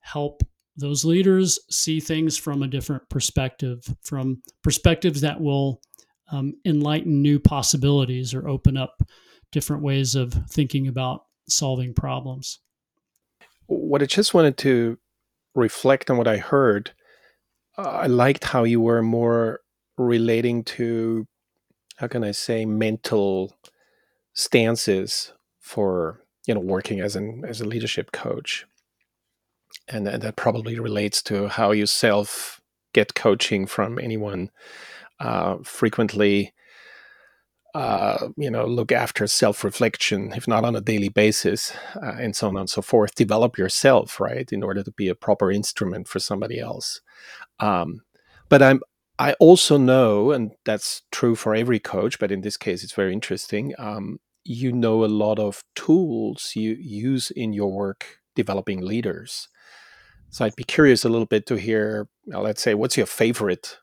help 0.00 0.42
those 0.76 1.04
leaders 1.04 1.58
see 1.70 2.00
things 2.00 2.36
from 2.36 2.62
a 2.62 2.68
different 2.68 3.08
perspective, 3.08 3.82
from 4.02 4.42
perspectives 4.62 5.20
that 5.20 5.40
will 5.40 5.80
um, 6.30 6.54
enlighten 6.64 7.22
new 7.22 7.38
possibilities 7.38 8.34
or 8.34 8.48
open 8.48 8.76
up 8.76 9.02
different 9.52 9.82
ways 9.82 10.14
of 10.14 10.32
thinking 10.50 10.88
about 10.88 11.24
solving 11.48 11.94
problems. 11.94 12.58
What 13.66 14.02
I 14.02 14.06
just 14.06 14.34
wanted 14.34 14.56
to 14.58 14.98
reflect 15.54 16.10
on 16.10 16.16
what 16.16 16.28
I 16.28 16.38
heard, 16.38 16.92
I 17.76 18.06
liked 18.06 18.44
how 18.44 18.64
you 18.64 18.80
were 18.80 19.02
more 19.02 19.60
relating 19.96 20.64
to, 20.64 21.26
how 21.96 22.08
can 22.08 22.24
I 22.24 22.32
say, 22.32 22.64
mental 22.64 23.56
stances 24.34 25.32
for 25.60 26.20
you 26.46 26.54
know 26.54 26.60
working 26.60 27.00
as 27.00 27.14
an 27.14 27.44
as 27.46 27.60
a 27.60 27.66
leadership 27.66 28.10
coach 28.12 28.66
and, 29.88 30.08
and 30.08 30.22
that 30.22 30.36
probably 30.36 30.78
relates 30.78 31.22
to 31.22 31.48
how 31.48 31.72
you 31.72 31.86
self 31.86 32.60
get 32.92 33.14
coaching 33.14 33.66
from 33.66 33.98
anyone. 33.98 34.50
Uh, 35.20 35.58
frequently, 35.62 36.52
uh, 37.74 38.28
you 38.36 38.50
know, 38.50 38.66
look 38.66 38.92
after 38.92 39.26
self 39.26 39.64
reflection, 39.64 40.32
if 40.36 40.46
not 40.46 40.64
on 40.64 40.76
a 40.76 40.80
daily 40.80 41.08
basis, 41.08 41.72
uh, 41.96 42.16
and 42.18 42.36
so 42.36 42.48
on 42.48 42.56
and 42.56 42.70
so 42.70 42.82
forth. 42.82 43.14
Develop 43.14 43.56
yourself, 43.56 44.20
right, 44.20 44.52
in 44.52 44.62
order 44.62 44.82
to 44.82 44.92
be 44.92 45.08
a 45.08 45.14
proper 45.14 45.50
instrument 45.50 46.08
for 46.08 46.18
somebody 46.18 46.58
else. 46.58 47.00
Um, 47.60 48.02
but 48.48 48.62
I'm, 48.62 48.80
I 49.18 49.32
also 49.34 49.78
know, 49.78 50.32
and 50.32 50.52
that's 50.64 51.02
true 51.10 51.34
for 51.34 51.54
every 51.54 51.78
coach, 51.78 52.18
but 52.18 52.30
in 52.30 52.42
this 52.42 52.56
case, 52.56 52.84
it's 52.84 52.94
very 52.94 53.12
interesting. 53.12 53.74
Um, 53.78 54.18
you 54.44 54.72
know 54.72 55.04
a 55.04 55.06
lot 55.06 55.38
of 55.38 55.62
tools 55.74 56.52
you 56.56 56.72
use 56.72 57.30
in 57.30 57.52
your 57.52 57.72
work 57.72 58.18
developing 58.34 58.80
leaders. 58.80 59.48
So 60.30 60.44
I'd 60.44 60.56
be 60.56 60.64
curious 60.64 61.04
a 61.04 61.08
little 61.08 61.26
bit 61.26 61.46
to 61.46 61.56
hear, 61.56 62.08
uh, 62.32 62.40
let's 62.40 62.62
say, 62.62 62.74
what's 62.74 62.96
your 62.96 63.06
favorite 63.06 63.78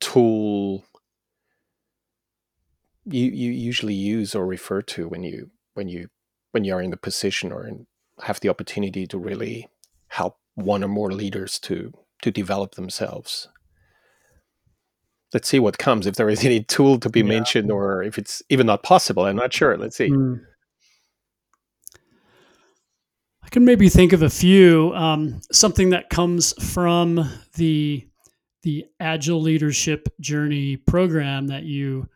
tool 0.00 0.84
you, 3.06 3.30
you 3.30 3.50
usually 3.52 3.94
use 3.94 4.34
or 4.34 4.46
refer 4.46 4.82
to 4.82 5.08
when 5.08 5.22
you 5.22 5.50
when 5.74 5.88
you 5.88 6.08
when 6.52 6.64
you 6.64 6.74
are 6.74 6.82
in 6.82 6.90
the 6.90 6.96
position 6.96 7.52
or 7.52 7.66
in, 7.66 7.86
have 8.22 8.40
the 8.40 8.48
opportunity 8.48 9.06
to 9.06 9.18
really 9.18 9.68
help 10.08 10.36
one 10.54 10.82
or 10.82 10.88
more 10.88 11.12
leaders 11.12 11.58
to 11.60 11.92
to 12.22 12.30
develop 12.30 12.74
themselves. 12.74 13.48
Let's 15.32 15.48
see 15.48 15.58
what 15.58 15.78
comes. 15.78 16.06
If 16.06 16.14
there 16.14 16.30
is 16.30 16.44
any 16.44 16.62
tool 16.62 16.98
to 17.00 17.10
be 17.10 17.20
yeah. 17.20 17.26
mentioned, 17.26 17.70
or 17.70 18.02
if 18.02 18.16
it's 18.16 18.42
even 18.48 18.66
not 18.66 18.82
possible, 18.82 19.24
I'm 19.24 19.36
not 19.36 19.52
sure. 19.52 19.76
Let's 19.76 19.96
see. 19.96 20.08
Mm. 20.08 20.40
I 23.42 23.48
can 23.50 23.64
maybe 23.64 23.88
think 23.88 24.12
of 24.12 24.22
a 24.22 24.30
few. 24.30 24.92
Um, 24.94 25.40
something 25.52 25.90
that 25.90 26.10
comes 26.10 26.52
from 26.64 27.28
the 27.56 28.08
the 28.62 28.86
Agile 28.98 29.40
Leadership 29.40 30.08
Journey 30.20 30.76
program 30.76 31.48
that 31.48 31.64
you 31.64 32.08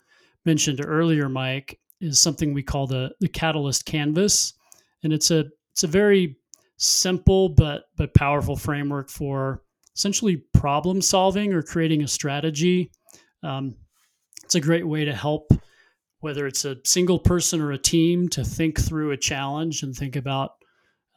mentioned 0.44 0.84
earlier, 0.84 1.28
Mike, 1.28 1.78
is 2.00 2.20
something 2.20 2.52
we 2.52 2.62
call 2.62 2.86
the 2.86 3.12
the 3.20 3.28
Catalyst 3.28 3.84
Canvas, 3.84 4.54
and 5.02 5.12
it's 5.12 5.30
a 5.30 5.46
it's 5.72 5.84
a 5.84 5.88
very 5.88 6.36
simple 6.76 7.50
but 7.50 7.84
but 7.96 8.14
powerful 8.14 8.56
framework 8.56 9.08
for 9.08 9.62
essentially 9.94 10.36
problem 10.54 11.02
solving 11.02 11.52
or 11.52 11.62
creating 11.62 12.02
a 12.02 12.08
strategy. 12.08 12.90
Um, 13.42 13.76
it's 14.42 14.54
a 14.54 14.60
great 14.60 14.86
way 14.86 15.04
to 15.04 15.14
help 15.14 15.52
whether 16.20 16.46
it's 16.46 16.64
a 16.64 16.76
single 16.84 17.18
person 17.18 17.60
or 17.60 17.72
a 17.72 17.78
team 17.78 18.28
to 18.28 18.44
think 18.44 18.78
through 18.78 19.10
a 19.10 19.16
challenge 19.16 19.82
and 19.82 19.94
think 19.94 20.16
about 20.16 20.52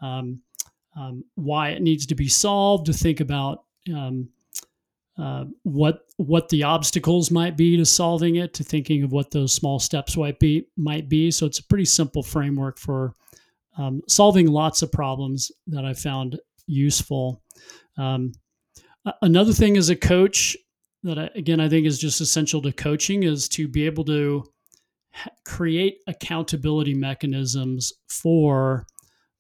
um, 0.02 0.42
um, 0.96 1.24
why 1.36 1.70
it 1.70 1.82
needs 1.82 2.06
to 2.06 2.16
be 2.16 2.28
solved, 2.28 2.86
to 2.86 2.94
think 2.94 3.20
about 3.20 3.64
um, 3.94 4.30
uh, 5.18 5.46
what 5.64 6.06
what 6.18 6.50
the 6.50 6.64
obstacles 6.64 7.30
might 7.30 7.56
be 7.56 7.78
to 7.78 7.86
solving 7.86 8.38
it, 8.38 8.54
to 8.56 8.64
thinking 8.64 9.04
of 9.04 9.12
what 9.12 9.32
those 9.32 9.54
small 9.54 9.80
steps 9.80 10.18
might 10.18 10.40
be 10.40 10.66
might 10.76 11.08
be. 11.08 11.30
So 11.30 11.46
it's 11.46 11.60
a 11.60 11.68
pretty 11.68 11.86
simple 11.86 12.24
framework 12.24 12.80
for 12.80 13.14
um, 13.78 14.02
solving 14.08 14.48
lots 14.48 14.82
of 14.82 14.92
problems 14.92 15.52
that 15.68 15.86
I 15.86 15.94
found 15.94 16.40
useful. 16.66 17.42
Um, 17.98 18.32
another 19.22 19.54
thing 19.54 19.78
as 19.78 19.90
a 19.90 19.96
coach 19.96 20.58
that 21.04 21.20
I, 21.20 21.30
again 21.36 21.60
I 21.60 21.70
think 21.70 21.86
is 21.86 22.00
just 22.00 22.22
essential 22.22 22.62
to 22.64 22.72
coaching 22.72 23.24
is 23.24 23.48
to 23.50 23.68
be 23.68 23.86
able 23.86 24.06
to 24.06 24.44
create 25.46 25.98
accountability 26.08 26.96
mechanisms 26.96 27.94
for 28.10 28.88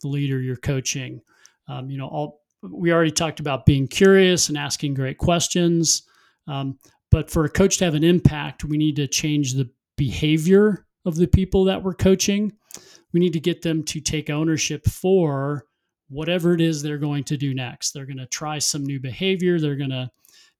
the 0.01 0.07
leader 0.07 0.39
you're 0.39 0.55
coaching. 0.55 1.21
Um, 1.67 1.89
you 1.89 1.97
know, 1.97 2.07
all 2.07 2.42
we 2.63 2.91
already 2.91 3.11
talked 3.11 3.39
about 3.39 3.65
being 3.65 3.87
curious 3.87 4.49
and 4.49 4.57
asking 4.57 4.93
great 4.93 5.17
questions. 5.17 6.03
Um, 6.47 6.77
but 7.11 7.29
for 7.29 7.45
a 7.45 7.49
coach 7.49 7.77
to 7.77 7.85
have 7.85 7.95
an 7.95 8.03
impact, 8.03 8.63
we 8.63 8.77
need 8.77 8.95
to 8.95 9.07
change 9.07 9.53
the 9.53 9.69
behavior 9.97 10.85
of 11.05 11.15
the 11.15 11.27
people 11.27 11.65
that 11.65 11.83
we're 11.83 11.93
coaching. 11.93 12.53
We 13.13 13.19
need 13.19 13.33
to 13.33 13.39
get 13.39 13.61
them 13.61 13.83
to 13.83 13.99
take 13.99 14.29
ownership 14.29 14.85
for 14.85 15.65
whatever 16.09 16.53
it 16.53 16.61
is 16.61 16.81
they're 16.81 16.97
going 16.97 17.23
to 17.25 17.37
do 17.37 17.53
next. 17.53 17.91
They're 17.91 18.05
going 18.05 18.17
to 18.17 18.27
try 18.27 18.59
some 18.59 18.83
new 18.83 18.99
behavior. 18.99 19.59
They're 19.59 19.75
going 19.75 19.89
to 19.89 20.09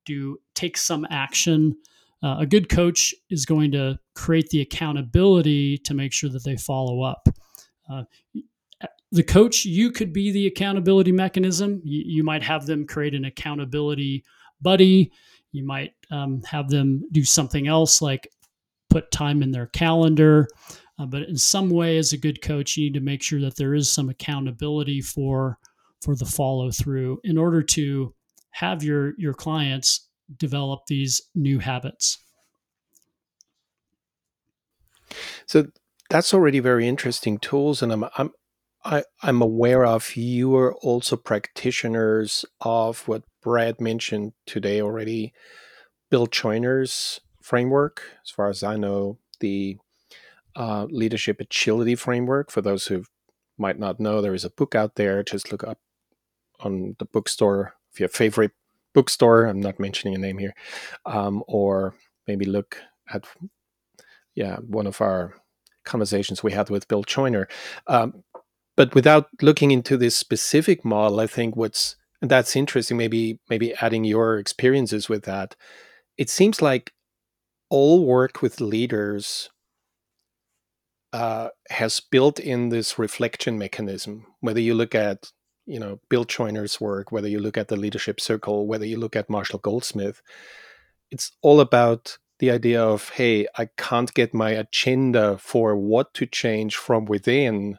do 0.06 0.38
take 0.54 0.78
some 0.78 1.08
action. 1.10 1.76
Uh, 2.22 2.38
a 2.40 2.46
good 2.46 2.70
coach 2.70 3.14
is 3.30 3.46
going 3.46 3.72
to 3.72 4.00
create 4.16 4.50
the 4.50 4.62
accountability 4.62 5.78
to 5.80 5.94
make 5.94 6.14
sure 6.14 6.30
that 6.30 6.44
they 6.44 6.56
follow 6.56 7.02
up. 7.02 7.28
Uh, 7.92 8.04
the 9.14 9.24
coach, 9.24 9.64
you 9.64 9.92
could 9.92 10.12
be 10.12 10.32
the 10.32 10.48
accountability 10.48 11.12
mechanism. 11.12 11.82
You, 11.86 12.04
you 12.04 12.24
might 12.24 12.42
have 12.42 12.66
them 12.66 12.88
create 12.88 13.14
an 13.14 13.26
accountability 13.26 14.26
buddy. 14.60 15.12
You 15.52 15.64
might 15.64 15.94
um, 16.10 16.42
have 16.48 16.70
them 16.70 17.04
do 17.12 17.24
something 17.24 17.68
else 17.68 18.02
like 18.02 18.28
put 18.90 19.12
time 19.12 19.44
in 19.44 19.52
their 19.52 19.68
calendar. 19.68 20.48
Uh, 20.98 21.06
but 21.06 21.24
in 21.30 21.38
some 21.38 21.70
way, 21.70 22.00
as 22.00 22.12
a 22.12 22.18
good 22.18 22.42
coach, 22.42 22.76
you 22.76 22.86
need 22.86 22.96
to 22.96 23.02
make 23.02 23.22
sure 23.22 23.40
that 23.42 23.56
there 23.56 23.76
is 23.76 23.88
some 23.88 24.10
accountability 24.10 25.00
for 25.00 25.60
for 26.02 26.16
the 26.16 26.26
follow 26.26 26.70
through 26.72 27.20
in 27.24 27.38
order 27.38 27.62
to 27.62 28.14
have 28.50 28.84
your 28.84 29.14
your 29.20 29.34
clients 29.34 30.10
develop 30.38 30.82
these 30.88 31.22
new 31.36 31.60
habits. 31.60 32.18
So 35.46 35.68
that's 36.10 36.34
already 36.34 36.60
very 36.60 36.88
interesting 36.88 37.38
tools, 37.38 37.84
and 37.84 37.92
I'm 37.92 38.06
I'm 38.18 38.32
I, 38.86 39.04
I'm 39.22 39.42
aware 39.42 39.86
of 39.86 40.16
you 40.16 40.56
are 40.58 40.74
also 40.76 41.16
practitioners 41.16 42.46
of 42.62 43.08
what 43.08 43.24
Brad 43.42 43.80
mentioned 43.80 44.34
today 44.46 44.82
already, 44.82 45.34
Bill 46.10 46.28
Joiner's 46.28 47.22
framework. 47.42 48.02
As 48.24 48.30
far 48.30 48.50
as 48.50 48.64
I 48.64 48.76
know, 48.76 49.20
the 49.40 49.78
uh, 50.56 50.86
leadership 50.90 51.40
agility 51.40 51.96
framework. 51.96 52.52
For 52.52 52.62
those 52.62 52.88
who 52.88 53.06
might 53.58 53.80
not 53.80 54.00
know, 54.00 54.22
there 54.22 54.34
is 54.34 54.46
a 54.46 54.50
book 54.50 54.76
out 54.76 54.96
there. 54.96 55.24
Just 55.24 55.52
look 55.52 55.64
up 55.64 55.80
on 56.60 56.96
the 57.00 57.06
bookstore 57.06 57.76
of 57.94 58.00
your 58.00 58.10
favorite 58.10 58.52
bookstore. 58.94 59.46
I'm 59.46 59.60
not 59.60 59.80
mentioning 59.80 60.16
a 60.16 60.20
name 60.20 60.38
here, 60.38 60.54
um, 61.06 61.44
or 61.48 61.96
maybe 62.28 62.46
look 62.46 62.78
at 63.14 63.26
yeah 64.36 64.58
one 64.58 64.88
of 64.88 65.02
our 65.02 65.34
conversations 65.84 66.44
we 66.44 66.52
had 66.52 66.70
with 66.70 66.88
Bill 66.88 67.04
Joiner. 67.04 67.48
Um, 67.88 68.24
but 68.76 68.96
without 68.96 69.28
looking 69.42 69.72
into 69.72 69.98
this 69.98 70.16
specific 70.16 70.84
model, 70.84 71.20
I 71.20 71.28
think 71.28 71.56
what's 71.56 71.96
that's 72.22 72.56
interesting. 72.56 72.98
Maybe 72.98 73.40
maybe 73.50 73.74
adding 73.82 74.04
your 74.04 74.38
experiences 74.40 75.10
with 75.10 75.24
that. 75.24 75.56
It 76.18 76.30
seems 76.30 76.62
like 76.62 76.94
all 77.70 78.06
work 78.06 78.42
with 78.42 78.62
leaders 78.62 79.50
uh, 81.12 81.50
has 81.70 82.00
built 82.00 82.40
in 82.40 82.70
this 82.70 82.98
reflection 82.98 83.58
mechanism. 83.58 84.26
Whether 84.40 84.62
you 84.62 84.74
look 84.74 84.96
at 84.96 85.32
you 85.66 85.80
know 85.80 86.00
Bill 86.10 86.24
Joiner's 86.26 86.82
work, 86.82 87.12
whether 87.12 87.28
you 87.28 87.40
look 87.40 87.58
at 87.58 87.68
the 87.68 87.76
Leadership 87.78 88.20
Circle, 88.20 88.68
whether 88.68 88.86
you 88.86 88.98
look 88.98 89.16
at 89.16 89.30
Marshall 89.30 89.60
Goldsmith, 89.60 90.22
it's 91.12 91.32
all 91.42 91.60
about 91.60 92.18
the 92.40 92.52
idea 92.52 92.84
of 92.84 93.10
hey, 93.10 93.48
I 93.58 93.70
can't 93.78 94.14
get 94.14 94.34
my 94.34 94.52
agenda 94.52 95.38
for 95.38 95.76
what 95.76 96.14
to 96.16 96.26
change 96.26 96.76
from 96.76 97.06
within 97.06 97.78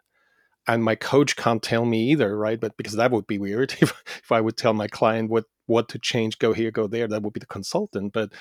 and 0.67 0.83
my 0.83 0.95
coach 0.95 1.37
can't 1.37 1.63
tell 1.63 1.85
me 1.85 2.11
either 2.11 2.37
right? 2.37 2.61
But 2.61 2.77
because 2.77 2.95
that 2.95 3.11
would 3.11 3.27
be 3.27 3.39
weird. 3.39 3.75
If, 3.81 3.93
if 4.23 4.33
i 4.33 4.41
would 4.41 4.57
tell 4.57 4.73
my 4.73 4.89
client 4.89 5.31
what 5.31 5.45
what 5.67 5.89
to 5.91 5.99
change 5.99 6.39
go 6.39 6.53
here 6.53 6.71
go 6.71 6.87
there 6.87 7.09
that 7.09 7.23
would 7.23 7.33
be 7.33 7.41
the 7.41 7.47
consultant. 7.47 8.13
But 8.13 8.33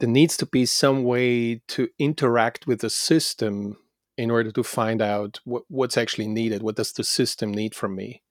there 0.00 0.08
needs 0.08 0.36
to 0.38 0.46
be 0.46 0.66
some 0.66 1.04
way 1.04 1.62
to 1.68 1.88
interact 1.98 2.66
with 2.66 2.80
the 2.80 2.90
system 2.90 3.78
in 4.16 4.30
order 4.30 4.52
to 4.52 4.62
find 4.62 5.02
out 5.02 5.40
what, 5.44 5.64
what's 5.68 5.96
actually 5.96 6.28
needed. 6.28 6.62
What 6.62 6.76
does 6.76 6.92
the 6.92 7.04
system 7.04 7.52
need 7.52 7.74
from 7.74 7.94
me? 7.94 8.22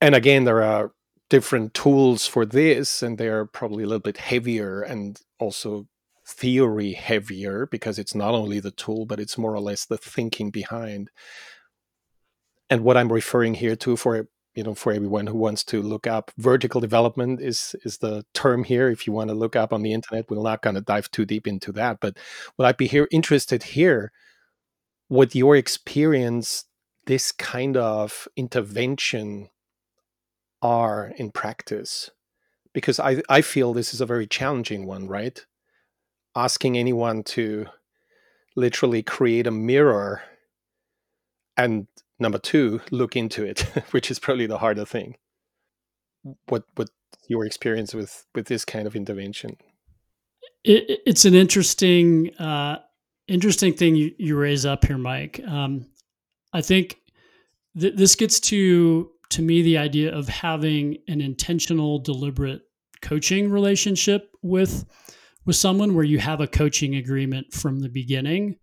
And 0.00 0.14
again 0.14 0.44
there 0.44 0.62
are 0.62 0.92
different 1.28 1.74
tools 1.74 2.26
for 2.26 2.46
this 2.46 3.02
and 3.02 3.18
they're 3.18 3.46
probably 3.46 3.82
a 3.82 3.86
little 3.86 4.00
bit 4.00 4.18
heavier 4.18 4.82
and 4.82 5.20
also 5.40 5.88
theory 6.26 6.92
heavier 6.92 7.66
because 7.66 7.98
it's 7.98 8.14
not 8.14 8.34
only 8.34 8.58
the 8.60 8.72
tool, 8.72 9.06
but 9.06 9.20
it's 9.20 9.38
more 9.38 9.54
or 9.54 9.60
less 9.60 9.84
the 9.84 9.96
thinking 9.96 10.50
behind. 10.50 11.10
And 12.68 12.82
what 12.82 12.96
I'm 12.96 13.12
referring 13.12 13.54
here 13.54 13.76
to 13.76 13.96
for 13.96 14.28
you 14.54 14.64
know 14.64 14.74
for 14.74 14.92
everyone 14.92 15.28
who 15.28 15.36
wants 15.36 15.62
to 15.64 15.82
look 15.82 16.06
up 16.06 16.32
vertical 16.38 16.80
development 16.80 17.40
is 17.40 17.76
is 17.84 17.98
the 17.98 18.24
term 18.34 18.64
here. 18.64 18.90
If 18.90 19.06
you 19.06 19.12
want 19.12 19.28
to 19.30 19.34
look 19.34 19.54
up 19.54 19.72
on 19.72 19.82
the 19.82 19.92
internet 19.92 20.28
we're 20.30 20.42
not 20.42 20.62
going 20.62 20.74
to 20.74 20.80
dive 20.80 21.10
too 21.10 21.24
deep 21.24 21.46
into 21.46 21.72
that. 21.72 21.98
But 22.00 22.16
what 22.56 22.66
i'd 22.66 22.76
be 22.76 22.88
here 22.88 23.08
interested 23.12 23.62
here 23.62 24.12
what 25.08 25.34
your 25.34 25.54
experience 25.56 26.64
this 27.06 27.30
kind 27.30 27.76
of 27.76 28.26
intervention 28.36 29.48
are 30.62 31.12
in 31.16 31.30
practice? 31.30 32.10
Because 32.72 32.98
i 32.98 33.22
i 33.28 33.42
feel 33.42 33.72
this 33.72 33.94
is 33.94 34.00
a 34.00 34.06
very 34.06 34.26
challenging 34.26 34.86
one 34.86 35.06
right 35.06 35.46
asking 36.36 36.76
anyone 36.76 37.22
to 37.22 37.66
literally 38.54 39.02
create 39.02 39.46
a 39.46 39.50
mirror 39.50 40.22
and 41.56 41.86
number 42.18 42.38
two 42.38 42.80
look 42.90 43.16
into 43.16 43.44
it 43.44 43.60
which 43.90 44.10
is 44.10 44.18
probably 44.18 44.46
the 44.46 44.58
harder 44.58 44.84
thing. 44.84 45.16
What 46.48 46.64
what 46.74 46.90
your 47.28 47.44
experience 47.44 47.94
with 47.94 48.26
with 48.34 48.46
this 48.46 48.64
kind 48.64 48.86
of 48.86 48.94
intervention? 48.94 49.56
It, 50.64 51.00
it's 51.06 51.24
an 51.24 51.34
interesting 51.34 52.34
uh 52.36 52.78
interesting 53.28 53.72
thing 53.72 53.96
you, 53.96 54.12
you 54.18 54.36
raise 54.36 54.66
up 54.66 54.84
here 54.84 54.98
mike. 54.98 55.40
Um 55.46 55.86
i 56.52 56.60
think 56.60 56.98
th- 57.78 57.96
this 57.96 58.14
gets 58.14 58.40
to 58.40 59.10
to 59.30 59.42
me 59.42 59.62
the 59.62 59.78
idea 59.78 60.14
of 60.14 60.28
having 60.28 60.98
an 61.08 61.20
intentional 61.20 61.98
deliberate 61.98 62.62
coaching 63.02 63.50
relationship 63.50 64.30
with 64.42 64.84
with 65.46 65.56
someone 65.56 65.94
where 65.94 66.04
you 66.04 66.18
have 66.18 66.40
a 66.40 66.46
coaching 66.46 66.96
agreement 66.96 67.52
from 67.54 67.80
the 67.80 67.88
beginning. 67.88 68.56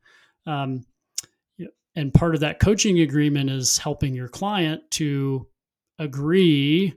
Um, 0.46 0.86
and 1.96 2.14
part 2.14 2.34
of 2.34 2.42
that 2.42 2.60
coaching 2.60 3.00
agreement 3.00 3.50
is 3.50 3.78
helping 3.78 4.14
your 4.14 4.28
client 4.28 4.82
to 4.92 5.48
agree 6.00 6.94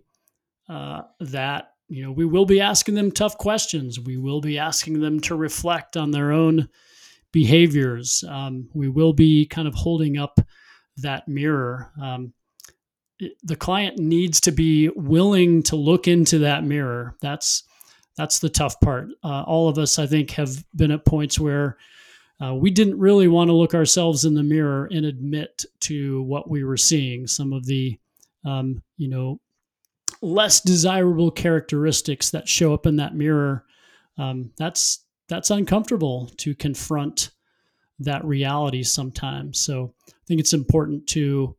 uh, 0.68 1.02
that 1.20 1.72
you 1.88 2.02
know 2.02 2.10
we 2.10 2.24
will 2.24 2.46
be 2.46 2.60
asking 2.60 2.94
them 2.94 3.12
tough 3.12 3.36
questions. 3.38 4.00
We 4.00 4.16
will 4.16 4.40
be 4.40 4.58
asking 4.58 5.00
them 5.00 5.20
to 5.20 5.36
reflect 5.36 5.96
on 5.96 6.10
their 6.10 6.32
own 6.32 6.68
behaviors. 7.32 8.24
Um, 8.26 8.68
we 8.74 8.88
will 8.88 9.12
be 9.12 9.46
kind 9.46 9.68
of 9.68 9.74
holding 9.74 10.16
up 10.16 10.40
that 10.96 11.28
mirror. 11.28 11.92
Um, 12.00 12.32
the 13.42 13.56
client 13.56 13.98
needs 13.98 14.40
to 14.42 14.52
be 14.52 14.88
willing 14.96 15.62
to 15.64 15.76
look 15.76 16.08
into 16.08 16.38
that 16.40 16.64
mirror. 16.64 17.16
That's 17.20 17.62
that's 18.16 18.38
the 18.38 18.48
tough 18.48 18.80
part. 18.80 19.08
Uh, 19.22 19.42
all 19.42 19.68
of 19.68 19.78
us, 19.78 19.98
I 19.98 20.06
think, 20.06 20.30
have 20.32 20.64
been 20.74 20.90
at 20.90 21.04
points 21.04 21.38
where 21.38 21.76
uh, 22.42 22.54
we 22.54 22.70
didn't 22.70 22.98
really 22.98 23.28
want 23.28 23.48
to 23.48 23.54
look 23.54 23.74
ourselves 23.74 24.24
in 24.24 24.34
the 24.34 24.42
mirror 24.42 24.88
and 24.90 25.06
admit 25.06 25.64
to 25.80 26.22
what 26.22 26.50
we 26.50 26.64
were 26.64 26.76
seeing. 26.76 27.26
Some 27.26 27.52
of 27.52 27.66
the, 27.66 27.98
um, 28.44 28.82
you 28.96 29.08
know, 29.08 29.40
less 30.22 30.60
desirable 30.60 31.30
characteristics 31.30 32.30
that 32.30 32.48
show 32.48 32.72
up 32.74 32.86
in 32.86 32.96
that 32.96 33.14
mirror. 33.14 33.64
Um, 34.18 34.50
that's 34.56 35.04
that's 35.28 35.50
uncomfortable 35.50 36.30
to 36.38 36.54
confront 36.54 37.30
that 37.98 38.24
reality 38.24 38.82
sometimes. 38.82 39.58
So 39.58 39.94
I 40.08 40.12
think 40.26 40.40
it's 40.40 40.52
important 40.52 41.06
to 41.08 41.56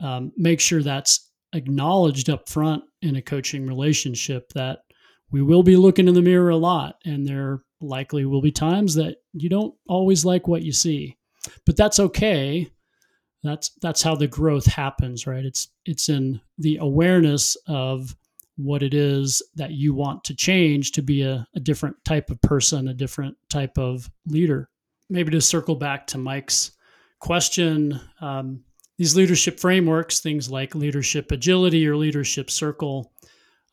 um, 0.00 0.32
make 0.36 0.60
sure 0.60 0.82
that's 0.82 1.30
acknowledged 1.52 2.30
up 2.30 2.48
front 2.48 2.84
in 3.02 3.16
a 3.16 3.22
coaching 3.22 3.66
relationship 3.66 4.52
that 4.52 4.80
we 5.30 5.42
will 5.42 5.62
be 5.62 5.76
looking 5.76 6.08
in 6.08 6.14
the 6.14 6.22
mirror 6.22 6.50
a 6.50 6.56
lot, 6.56 6.96
and 7.04 7.26
there 7.26 7.62
likely 7.80 8.24
will 8.24 8.40
be 8.40 8.52
times 8.52 8.94
that 8.94 9.16
you 9.32 9.48
don't 9.48 9.74
always 9.88 10.24
like 10.24 10.48
what 10.48 10.62
you 10.62 10.72
see, 10.72 11.16
but 11.64 11.76
that's 11.76 12.00
okay. 12.00 12.70
That's 13.42 13.70
that's 13.80 14.02
how 14.02 14.14
the 14.14 14.26
growth 14.26 14.66
happens, 14.66 15.26
right? 15.26 15.44
It's 15.44 15.68
it's 15.84 16.08
in 16.08 16.40
the 16.58 16.78
awareness 16.78 17.56
of 17.66 18.16
what 18.56 18.82
it 18.82 18.94
is 18.94 19.42
that 19.54 19.72
you 19.72 19.94
want 19.94 20.24
to 20.24 20.34
change 20.34 20.92
to 20.92 21.02
be 21.02 21.22
a, 21.22 21.46
a 21.54 21.60
different 21.60 21.96
type 22.04 22.30
of 22.30 22.40
person, 22.40 22.88
a 22.88 22.94
different 22.94 23.36
type 23.50 23.76
of 23.78 24.10
leader. 24.26 24.68
Maybe 25.10 25.30
to 25.32 25.40
circle 25.40 25.74
back 25.74 26.06
to 26.08 26.18
Mike's 26.18 26.72
question, 27.20 28.00
um, 28.20 28.64
these 28.98 29.14
leadership 29.14 29.60
frameworks, 29.60 30.20
things 30.20 30.50
like 30.50 30.74
leadership 30.74 31.30
agility 31.30 31.86
or 31.86 31.96
leadership 31.96 32.50
circle, 32.50 33.12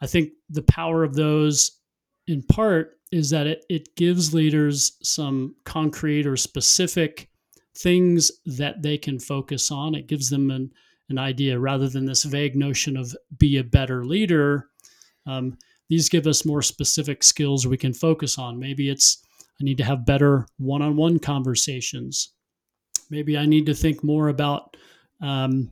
I 0.04 0.06
think 0.06 0.34
the 0.50 0.64
power 0.64 1.06
of 1.06 1.16
those 1.16 1.80
in 2.28 2.44
part 2.44 3.00
is 3.14 3.30
that 3.30 3.48
it, 3.48 3.64
it 3.70 3.96
gives 3.96 4.34
leaders 4.34 4.98
some 5.02 5.56
concrete 5.64 6.28
or 6.28 6.36
specific 6.36 7.30
things 7.78 8.30
that 8.46 8.82
they 8.82 8.98
can 8.98 9.18
focus 9.18 9.72
on. 9.72 9.96
It 9.96 10.08
gives 10.08 10.30
them 10.30 10.52
an, 10.52 10.74
an 11.08 11.18
idea 11.18 11.58
rather 11.58 11.88
than 11.88 12.06
this 12.06 12.24
vague 12.24 12.54
notion 12.54 12.98
of 12.98 13.16
be 13.38 13.58
a 13.58 13.64
better 13.64 14.04
leader. 14.04 14.68
Um, 15.26 15.58
these 15.88 16.10
give 16.10 16.28
us 16.28 16.44
more 16.44 16.62
specific 16.62 17.24
skills 17.24 17.66
we 17.66 17.78
can 17.78 17.94
focus 17.94 18.38
on. 18.38 18.60
Maybe 18.60 18.90
it's 18.90 19.24
I 19.62 19.64
need 19.64 19.78
to 19.78 19.86
have 19.86 20.06
better 20.06 20.48
one 20.58 20.82
on 20.82 20.98
one 20.98 21.18
conversations. 21.18 22.34
Maybe 23.10 23.38
I 23.38 23.46
need 23.46 23.68
to 23.68 23.74
think 23.74 24.04
more 24.04 24.28
about 24.28 24.76
um, 25.22 25.72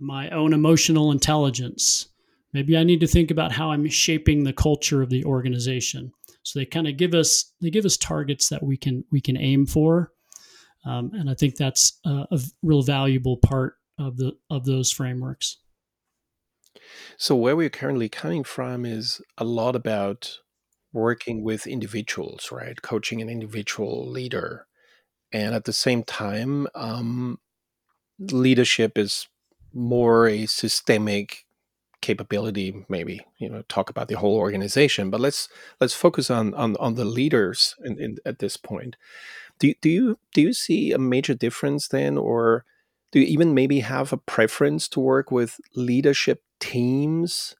my 0.00 0.28
own 0.30 0.54
emotional 0.54 1.12
intelligence 1.12 2.08
maybe 2.54 2.76
i 2.76 2.84
need 2.84 3.00
to 3.00 3.06
think 3.06 3.30
about 3.30 3.52
how 3.52 3.70
i'm 3.70 3.86
shaping 3.88 4.44
the 4.44 4.52
culture 4.52 5.02
of 5.02 5.10
the 5.10 5.24
organization. 5.24 6.12
So 6.44 6.58
they 6.58 6.66
kind 6.66 6.86
of 6.86 6.96
give 6.96 7.14
us 7.14 7.52
they 7.60 7.70
give 7.70 7.84
us 7.84 7.96
targets 7.96 8.48
that 8.48 8.62
we 8.62 8.76
can 8.76 9.04
we 9.10 9.20
can 9.20 9.36
aim 9.36 9.66
for. 9.66 10.12
Um, 10.86 11.10
and 11.14 11.28
i 11.28 11.34
think 11.34 11.56
that's 11.56 11.98
a, 12.06 12.26
a 12.30 12.40
real 12.62 12.82
valuable 12.82 13.36
part 13.36 13.74
of 13.98 14.16
the 14.16 14.32
of 14.50 14.64
those 14.64 14.92
frameworks. 14.92 15.58
So 17.16 17.36
where 17.36 17.56
we're 17.56 17.70
currently 17.70 18.08
coming 18.08 18.44
from 18.44 18.84
is 18.84 19.20
a 19.38 19.44
lot 19.44 19.76
about 19.76 20.38
working 20.92 21.42
with 21.42 21.66
individuals 21.66 22.50
right? 22.52 22.80
Coaching 22.80 23.20
an 23.20 23.28
individual 23.28 24.08
leader. 24.08 24.66
And 25.32 25.54
at 25.54 25.64
the 25.64 25.72
same 25.72 26.04
time 26.04 26.68
um, 26.74 27.38
leadership 28.18 28.96
is 28.96 29.26
more 29.72 30.28
a 30.28 30.46
systemic 30.46 31.44
capability 32.04 32.84
maybe 32.86 33.18
you 33.38 33.48
know 33.48 33.62
talk 33.62 33.88
about 33.88 34.08
the 34.08 34.18
whole 34.18 34.36
organization 34.36 35.08
but 35.08 35.20
let's 35.20 35.48
let's 35.80 35.94
focus 35.94 36.30
on 36.30 36.52
on, 36.52 36.76
on 36.76 36.96
the 36.96 37.04
leaders 37.18 37.74
in, 37.82 37.98
in, 37.98 38.16
at 38.26 38.40
this 38.40 38.58
point. 38.58 38.96
Do, 39.58 39.72
do 39.80 39.88
you 39.88 40.18
do 40.34 40.42
you 40.42 40.52
see 40.52 40.92
a 40.92 40.98
major 40.98 41.32
difference 41.32 41.88
then 41.88 42.18
or 42.18 42.66
do 43.10 43.20
you 43.20 43.26
even 43.26 43.54
maybe 43.54 43.80
have 43.80 44.12
a 44.12 44.18
preference 44.18 44.86
to 44.88 45.00
work 45.00 45.30
with 45.30 45.58
leadership 45.74 46.42
teams 46.60 47.56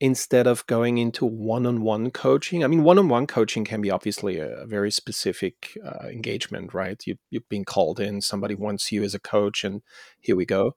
instead 0.00 0.46
of 0.46 0.64
going 0.66 0.96
into 0.96 1.26
one-on-one 1.26 2.10
coaching? 2.10 2.64
I 2.64 2.68
mean 2.68 2.84
one-on-one 2.84 3.26
coaching 3.26 3.66
can 3.66 3.82
be 3.82 3.90
obviously 3.90 4.38
a 4.38 4.64
very 4.66 4.90
specific 4.90 5.76
uh, 5.84 6.08
engagement 6.08 6.72
right? 6.72 6.98
You, 7.06 7.16
you've 7.28 7.50
been 7.50 7.66
called 7.66 8.00
in 8.00 8.22
somebody 8.22 8.54
wants 8.54 8.90
you 8.92 9.02
as 9.02 9.14
a 9.14 9.20
coach 9.20 9.62
and 9.62 9.82
here 10.20 10.36
we 10.36 10.46
go 10.46 10.74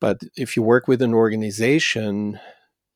but 0.00 0.20
if 0.36 0.56
you 0.56 0.62
work 0.62 0.88
with 0.88 1.02
an 1.02 1.14
organization, 1.14 2.38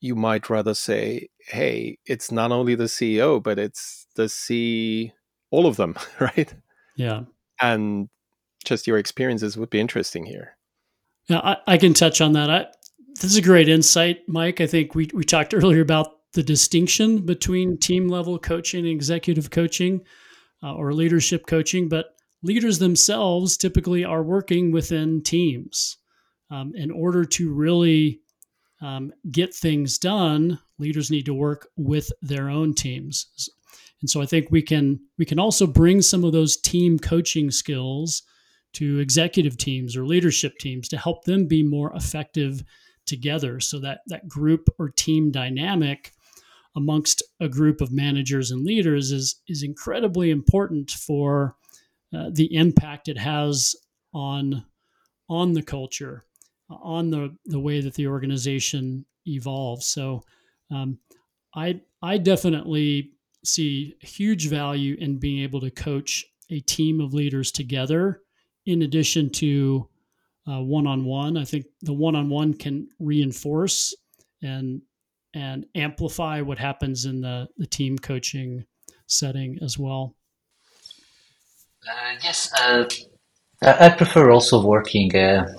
you 0.00 0.14
might 0.14 0.50
rather 0.50 0.74
say, 0.74 1.28
hey, 1.46 1.98
it's 2.07 2.30
not 2.30 2.53
only 2.53 2.74
the 2.74 2.84
CEO, 2.84 3.42
but 3.42 3.59
it's 3.59 4.07
the 4.16 4.28
C, 4.28 5.12
all 5.50 5.66
of 5.66 5.76
them, 5.76 5.96
right? 6.20 6.53
Yeah. 6.96 7.22
And 7.61 8.09
just 8.64 8.86
your 8.86 8.98
experiences 8.98 9.57
would 9.57 9.70
be 9.70 9.80
interesting 9.80 10.24
here. 10.24 10.57
Yeah, 11.28 11.38
I, 11.38 11.57
I 11.66 11.78
can 11.78 11.94
touch 11.94 12.20
on 12.20 12.32
that. 12.32 12.50
I, 12.50 12.66
this 13.14 13.30
is 13.30 13.36
a 13.36 13.42
great 13.42 13.68
insight, 13.68 14.20
Mike. 14.28 14.61
I 14.61 14.66
think 14.66 14.94
we, 14.94 15.09
we 15.14 15.24
talked 15.24 15.55
earlier 15.55 15.80
about 15.80 16.09
the 16.32 16.42
distinction 16.42 17.24
between 17.24 17.78
team 17.78 18.09
level 18.09 18.38
coaching 18.38 18.80
and 18.80 18.88
executive 18.88 19.50
coaching 19.50 20.00
uh, 20.62 20.74
or 20.74 20.92
leadership 20.92 21.46
coaching, 21.46 21.88
but 21.88 22.14
leaders 22.42 22.78
themselves 22.78 23.57
typically 23.57 24.05
are 24.05 24.22
working 24.22 24.72
within 24.72 25.22
teams. 25.22 25.98
Um, 26.53 26.74
in 26.74 26.90
order 26.90 27.24
to 27.24 27.50
really 27.50 28.20
um, 28.82 29.11
get 29.30 29.55
things 29.55 29.96
done, 29.96 30.59
leaders 30.78 31.11
need 31.11 31.24
to 31.24 31.34
work 31.34 31.68
with 31.78 32.12
their 32.20 32.50
own 32.50 32.74
teams. 32.74 33.48
And 34.03 34.11
so 34.11 34.20
I 34.20 34.26
think 34.26 34.48
we 34.50 34.61
can 34.61 35.00
we 35.16 35.24
can 35.24 35.38
also 35.38 35.66
bring 35.66 36.03
some 36.03 36.24
of 36.24 36.32
those 36.32 36.59
team 36.59 36.98
coaching 36.98 37.50
skills 37.50 38.22
to 38.74 38.98
executive 38.98 39.57
teams 39.57 39.96
or 39.96 40.05
leadership 40.05 40.59
teams 40.59 40.88
to 40.88 40.98
help 40.98 41.24
them 41.24 41.46
be 41.46 41.62
more 41.62 41.90
effective 41.94 42.62
together 43.07 43.59
so 43.59 43.78
that 43.80 44.00
that 44.09 44.28
group 44.28 44.68
or 44.78 44.90
team 44.90 45.30
dynamic 45.30 46.12
amongst 46.76 47.22
a 47.40 47.48
group 47.48 47.80
of 47.80 47.92
managers 47.92 48.50
and 48.50 48.64
leaders 48.64 49.11
is 49.11 49.40
is 49.48 49.62
incredibly 49.62 50.30
important 50.30 50.90
for 50.90 51.57
uh, 52.14 52.30
the 52.30 52.55
impact 52.55 53.09
it 53.09 53.18
has 53.18 53.74
on 54.12 54.64
on 55.30 55.53
the 55.53 55.62
culture 55.62 56.24
on 56.82 57.10
the 57.10 57.34
the 57.46 57.60
way 57.60 57.80
that 57.80 57.94
the 57.94 58.06
organization 58.06 59.04
evolves 59.26 59.86
so 59.86 60.22
um, 60.70 60.98
i 61.54 61.80
i 62.02 62.18
definitely 62.18 63.12
see 63.44 63.94
huge 64.00 64.48
value 64.48 64.96
in 65.00 65.18
being 65.18 65.42
able 65.42 65.60
to 65.60 65.70
coach 65.70 66.24
a 66.50 66.60
team 66.60 67.00
of 67.00 67.14
leaders 67.14 67.50
together 67.50 68.20
in 68.66 68.82
addition 68.82 69.30
to 69.30 69.88
one 70.46 70.86
on 70.86 71.04
one. 71.04 71.36
I 71.36 71.44
think 71.44 71.66
the 71.82 71.92
one 71.92 72.16
on 72.16 72.28
one 72.28 72.54
can 72.54 72.88
reinforce 72.98 73.94
and 74.42 74.82
and 75.34 75.64
amplify 75.74 76.42
what 76.42 76.58
happens 76.58 77.06
in 77.06 77.22
the, 77.22 77.48
the 77.56 77.66
team 77.66 77.98
coaching 77.98 78.66
setting 79.06 79.58
as 79.62 79.78
well. 79.78 80.14
Uh, 81.88 82.16
yes, 82.22 82.52
uh, 82.60 82.84
I 83.62 83.88
prefer 83.88 84.30
also 84.30 84.62
working 84.62 85.16
uh, 85.16 85.50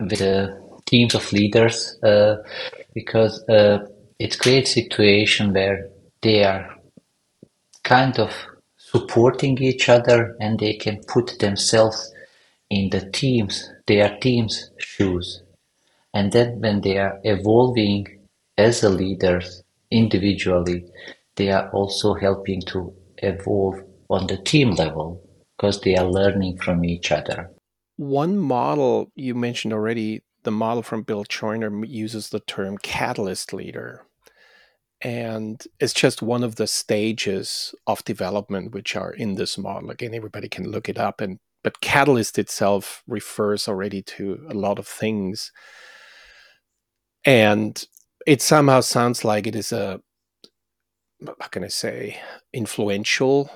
with 0.00 0.22
uh, 0.22 0.48
teams 0.86 1.14
of 1.14 1.32
leaders 1.32 1.98
uh, 2.02 2.36
because 2.94 3.42
uh, 3.48 3.86
it 4.18 4.38
creates 4.38 4.72
situation 4.74 5.52
where 5.52 5.88
they 6.22 6.44
are 6.44 6.76
kind 7.82 8.18
of 8.18 8.32
supporting 8.76 9.58
each 9.62 9.88
other 9.88 10.36
and 10.40 10.58
they 10.58 10.74
can 10.74 11.02
put 11.04 11.38
themselves 11.38 12.12
in 12.70 12.90
the 12.90 13.10
teams, 13.10 13.70
their 13.86 14.16
team's 14.18 14.70
shoes. 14.78 15.42
And 16.14 16.32
then 16.32 16.60
when 16.60 16.80
they 16.80 16.98
are 16.98 17.20
evolving 17.24 18.06
as 18.56 18.82
a 18.82 18.88
leaders 18.88 19.62
individually, 19.90 20.84
they 21.36 21.50
are 21.50 21.70
also 21.70 22.14
helping 22.14 22.62
to 22.62 22.94
evolve 23.18 23.82
on 24.08 24.26
the 24.26 24.38
team 24.38 24.70
level 24.72 25.22
because 25.56 25.80
they 25.80 25.96
are 25.96 26.06
learning 26.06 26.56
from 26.58 26.84
each 26.84 27.12
other. 27.12 27.50
One 27.96 28.38
model 28.38 29.10
you 29.14 29.34
mentioned 29.34 29.72
already, 29.72 30.22
the 30.42 30.50
model 30.50 30.82
from 30.82 31.02
Bill 31.02 31.24
Joiner 31.24 31.84
uses 31.84 32.28
the 32.28 32.40
term 32.40 32.78
catalyst 32.78 33.52
leader. 33.52 34.04
And 35.02 35.62
it's 35.80 35.92
just 35.92 36.22
one 36.22 36.42
of 36.42 36.56
the 36.56 36.66
stages 36.66 37.74
of 37.86 38.04
development 38.04 38.72
which 38.72 38.96
are 38.96 39.12
in 39.12 39.34
this 39.34 39.58
model. 39.58 39.90
Again, 39.90 40.14
everybody 40.14 40.48
can 40.48 40.70
look 40.70 40.88
it 40.88 40.98
up 40.98 41.20
and 41.20 41.38
but 41.66 41.80
catalyst 41.80 42.38
itself 42.38 43.02
refers 43.08 43.66
already 43.66 44.00
to 44.00 44.46
a 44.48 44.54
lot 44.54 44.78
of 44.78 44.86
things 44.86 45.50
and 47.24 47.86
it 48.24 48.40
somehow 48.40 48.80
sounds 48.80 49.24
like 49.24 49.48
it 49.48 49.56
is 49.56 49.72
a 49.72 50.00
how 51.40 51.48
can 51.48 51.64
i 51.64 51.68
say 51.68 52.20
influential 52.52 53.50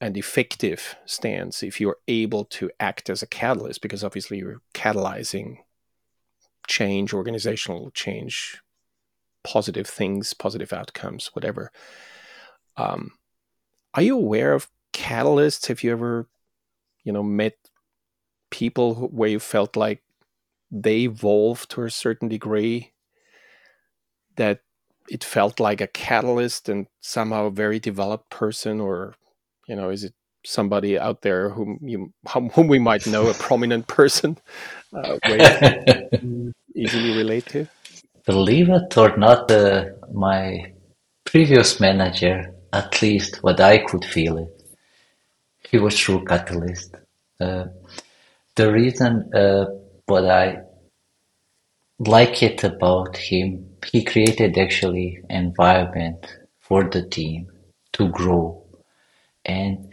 and 0.00 0.16
effective 0.16 0.96
stance 1.06 1.62
if 1.62 1.80
you're 1.80 1.98
able 2.06 2.44
to 2.44 2.70
act 2.78 3.08
as 3.08 3.22
a 3.22 3.26
catalyst 3.26 3.80
because 3.80 4.04
obviously 4.04 4.38
you're 4.38 4.60
catalyzing 4.74 5.58
change 6.68 7.14
organizational 7.14 7.90
change 7.92 8.60
positive 9.42 9.86
things 9.86 10.34
positive 10.34 10.72
outcomes 10.72 11.30
whatever. 11.32 11.70
Um, 12.76 13.12
are 13.94 14.02
you 14.02 14.16
aware 14.16 14.52
of 14.52 14.68
catalysts? 14.92 15.68
Have 15.68 15.82
you 15.82 15.92
ever 15.92 16.28
you 17.04 17.12
know 17.12 17.22
met 17.22 17.56
people 18.50 18.94
who, 18.94 19.06
where 19.06 19.28
you 19.28 19.38
felt 19.38 19.76
like 19.76 20.02
they 20.70 21.00
evolved 21.00 21.70
to 21.70 21.82
a 21.82 21.90
certain 21.90 22.28
degree 22.28 22.92
that 24.36 24.60
it 25.08 25.22
felt 25.22 25.60
like 25.60 25.80
a 25.80 25.86
catalyst 25.86 26.68
and 26.68 26.86
somehow 27.00 27.46
a 27.46 27.50
very 27.50 27.78
developed 27.78 28.28
person 28.30 28.80
or 28.80 29.14
you 29.66 29.76
know 29.76 29.90
is 29.90 30.04
it 30.04 30.14
somebody 30.44 30.98
out 30.98 31.22
there 31.22 31.50
whom 31.50 31.78
you 31.82 32.12
whom 32.54 32.68
we 32.68 32.78
might 32.78 33.06
know 33.06 33.28
a 33.28 33.34
prominent 33.34 33.86
person 33.86 34.38
uh, 34.92 35.18
easily 36.74 37.16
relate 37.16 37.46
to 37.46 37.66
believe 38.26 38.68
it 38.68 38.96
or 38.96 39.16
not 39.16 39.50
uh, 39.50 39.86
my 40.12 40.72
previous 41.24 41.80
manager 41.80 42.52
at 42.72 43.02
least 43.02 43.42
what 43.42 43.60
i 43.60 43.78
could 43.78 44.04
feel 44.04 44.38
it 44.38 44.56
he 45.70 45.78
was 45.78 45.96
true 45.96 46.24
catalyst. 46.24 46.94
Uh, 47.40 47.64
the 48.54 48.72
reason 48.72 49.30
uh, 49.34 49.66
what 50.06 50.26
I 50.26 50.58
like 51.98 52.42
it 52.42 52.62
about 52.64 53.16
him, 53.16 53.68
he 53.92 54.04
created 54.04 54.58
actually 54.58 55.20
environment 55.28 56.26
for 56.60 56.84
the 56.84 57.02
team 57.08 57.48
to 57.94 58.08
grow, 58.08 58.65
and 59.46 59.88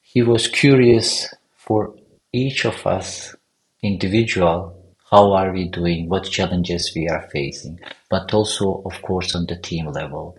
he 0.00 0.22
was 0.22 0.48
curious 0.48 1.32
for 1.54 1.94
each 2.32 2.64
of 2.64 2.86
us 2.86 3.36
individual 3.82 4.74
how 5.10 5.32
are 5.32 5.52
we 5.52 5.68
doing 5.68 6.08
what 6.08 6.24
challenges 6.24 6.92
we 6.96 7.08
are 7.08 7.28
facing 7.30 7.78
but 8.10 8.34
also 8.34 8.82
of 8.84 9.00
course 9.02 9.34
on 9.36 9.46
the 9.46 9.56
team 9.56 9.86
level 9.86 10.36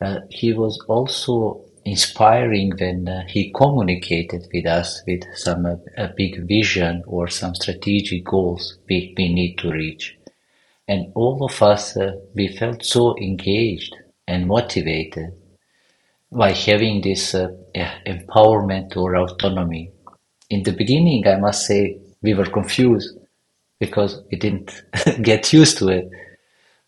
uh, 0.00 0.20
he 0.30 0.52
was 0.52 0.78
also 0.88 1.64
inspiring 1.84 2.72
when 2.78 3.08
uh, 3.08 3.22
he 3.26 3.52
communicated 3.52 4.46
with 4.52 4.66
us 4.66 5.02
with 5.06 5.22
some 5.34 5.66
uh, 5.66 5.76
a 5.96 6.08
big 6.16 6.46
vision 6.46 7.02
or 7.06 7.28
some 7.28 7.54
strategic 7.54 8.24
goals 8.24 8.78
we, 8.88 9.14
we 9.16 9.32
need 9.32 9.56
to 9.56 9.70
reach. 9.70 10.16
And 10.86 11.12
all 11.14 11.44
of 11.44 11.62
us, 11.62 11.96
uh, 11.96 12.12
we 12.34 12.48
felt 12.48 12.84
so 12.84 13.16
engaged 13.18 13.94
and 14.26 14.46
motivated 14.46 15.32
by 16.30 16.52
having 16.52 17.00
this 17.00 17.34
uh, 17.34 17.48
empowerment 18.06 18.96
or 18.96 19.16
autonomy. 19.16 19.90
In 20.50 20.62
the 20.62 20.72
beginning, 20.72 21.26
I 21.26 21.36
must 21.36 21.66
say, 21.66 21.98
we 22.22 22.34
were 22.34 22.46
confused 22.46 23.16
because 23.80 24.22
we 24.30 24.38
didn't 24.38 24.82
get 25.22 25.52
used 25.52 25.78
to 25.78 25.88
it. 25.88 26.08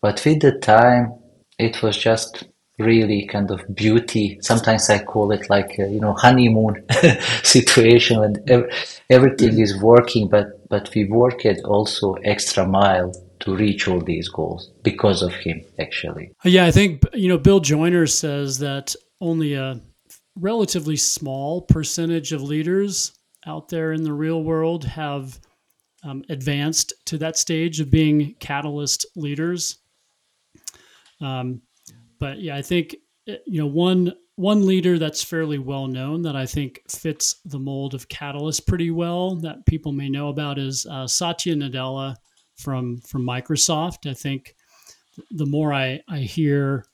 But 0.01 0.23
with 0.25 0.41
the 0.41 0.53
time, 0.59 1.13
it 1.57 1.81
was 1.81 1.97
just 1.97 2.43
really 2.79 3.25
kind 3.27 3.51
of 3.51 3.63
beauty. 3.73 4.37
Sometimes 4.41 4.89
I 4.89 5.03
call 5.03 5.31
it 5.31 5.49
like 5.49 5.77
a, 5.77 5.87
you 5.87 5.99
know 5.99 6.13
honeymoon 6.13 6.83
situation 7.43 8.19
when 8.19 8.43
ev- 8.47 8.69
everything 9.09 9.59
is 9.59 9.79
working, 9.79 10.27
but 10.27 10.67
but 10.69 10.89
we 10.95 11.05
work 11.05 11.45
it 11.45 11.63
also 11.63 12.13
extra 12.23 12.65
mile 12.67 13.13
to 13.41 13.55
reach 13.55 13.87
all 13.87 13.99
these 13.99 14.29
goals 14.29 14.71
because 14.83 15.21
of 15.21 15.33
him 15.33 15.61
actually. 15.79 16.31
Yeah, 16.43 16.65
I 16.65 16.71
think 16.71 17.03
you 17.13 17.27
know 17.27 17.37
Bill 17.37 17.59
Joiner 17.59 18.07
says 18.07 18.59
that 18.59 18.95
only 19.21 19.53
a 19.53 19.79
relatively 20.35 20.95
small 20.95 21.61
percentage 21.61 22.33
of 22.33 22.41
leaders 22.41 23.13
out 23.45 23.69
there 23.69 23.93
in 23.93 24.03
the 24.03 24.13
real 24.13 24.43
world 24.43 24.83
have 24.83 25.39
um, 26.03 26.23
advanced 26.29 26.93
to 27.05 27.17
that 27.19 27.37
stage 27.37 27.79
of 27.79 27.91
being 27.91 28.35
catalyst 28.39 29.05
leaders. 29.15 29.77
Um, 31.19 31.61
but 32.19 32.39
yeah, 32.39 32.55
I 32.55 32.61
think 32.61 32.95
eh, 33.27 33.37
you 33.45 33.61
know 33.61 33.67
one 33.67 34.13
one 34.35 34.65
leader 34.65 34.97
that's 34.97 35.23
fairly 35.23 35.59
well 35.59 35.87
known 35.87 36.23
that 36.23 36.35
I 36.35 36.45
think 36.45 36.81
fits 36.89 37.39
the 37.45 37.59
mold 37.59 37.93
of 37.93 38.09
Catalyst 38.09 38.65
pretty 38.65 38.89
well 38.89 39.35
that 39.37 39.65
people 39.67 39.91
may 39.91 40.09
know 40.09 40.29
about 40.29 40.57
is 40.57 40.85
uh, 40.89 41.05
Satya 41.05 41.55
Nadella 41.55 42.15
from 42.55 42.97
from 43.01 43.23
Microsoft. 43.23 44.09
I 44.09 44.13
think 44.13 44.55
the 45.29 45.45
more 45.45 45.73
I 45.73 46.01
I 46.09 46.19
hear 46.19 46.85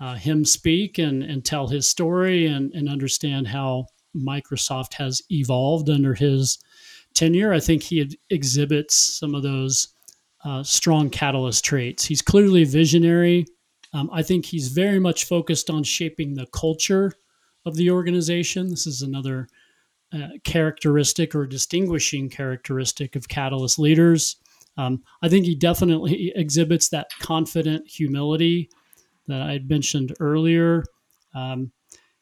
uh, 0.00 0.14
him 0.14 0.44
speak 0.44 0.98
and 0.98 1.22
and 1.22 1.44
tell 1.44 1.68
his 1.68 1.88
story 1.88 2.46
and 2.46 2.72
and 2.74 2.88
understand 2.88 3.48
how 3.48 3.86
Microsoft 4.16 4.94
has 4.94 5.22
evolved 5.30 5.88
under 5.90 6.14
his 6.14 6.58
tenure, 7.14 7.52
I 7.52 7.60
think 7.60 7.82
he 7.82 8.18
exhibits 8.30 8.96
some 8.96 9.34
of 9.34 9.42
those 9.42 9.88
uh, 10.44 10.62
strong 10.62 11.10
catalyst 11.10 11.64
traits. 11.64 12.04
He's 12.04 12.22
clearly 12.22 12.64
visionary 12.64 13.46
Um, 13.94 14.10
I 14.12 14.22
think 14.22 14.44
he's 14.44 14.68
very 14.68 14.98
much 14.98 15.24
focused 15.24 15.70
on 15.70 15.84
shaping 15.84 16.34
the 16.34 16.46
culture 16.46 17.12
of 17.64 17.76
the 17.76 17.90
organization. 17.90 18.68
This 18.68 18.86
is 18.86 19.02
another 19.02 19.46
uh, 20.12 20.28
characteristic 20.42 21.34
or 21.34 21.46
distinguishing 21.46 22.28
characteristic 22.28 23.16
of 23.16 23.28
Catalyst 23.28 23.78
leaders. 23.78 24.36
Um, 24.76 25.02
I 25.22 25.28
think 25.28 25.46
he 25.46 25.54
definitely 25.54 26.32
exhibits 26.34 26.88
that 26.88 27.06
confident 27.20 27.88
humility 27.88 28.68
that 29.28 29.42
I 29.42 29.52
had 29.52 29.68
mentioned 29.68 30.14
earlier. 30.20 30.84
Um, 31.34 31.72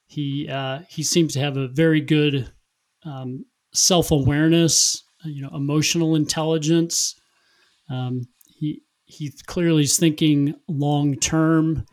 he 0.06 0.48
uh, 0.48 0.80
he 0.88 1.02
seems 1.02 1.32
to 1.34 1.40
have 1.40 1.56
a 1.56 1.68
very 1.68 2.00
good 2.00 2.52
um, 3.04 3.44
self 3.72 4.10
awareness, 4.10 5.02
you 5.24 5.42
know, 5.42 5.50
emotional 5.54 6.14
intelligence. 6.14 7.14
Um, 7.90 8.22
he 8.46 8.82
he 9.04 9.32
clearly 9.46 9.84
is 9.84 9.98
thinking 9.98 10.54
long 10.68 11.16
term, 11.16 11.84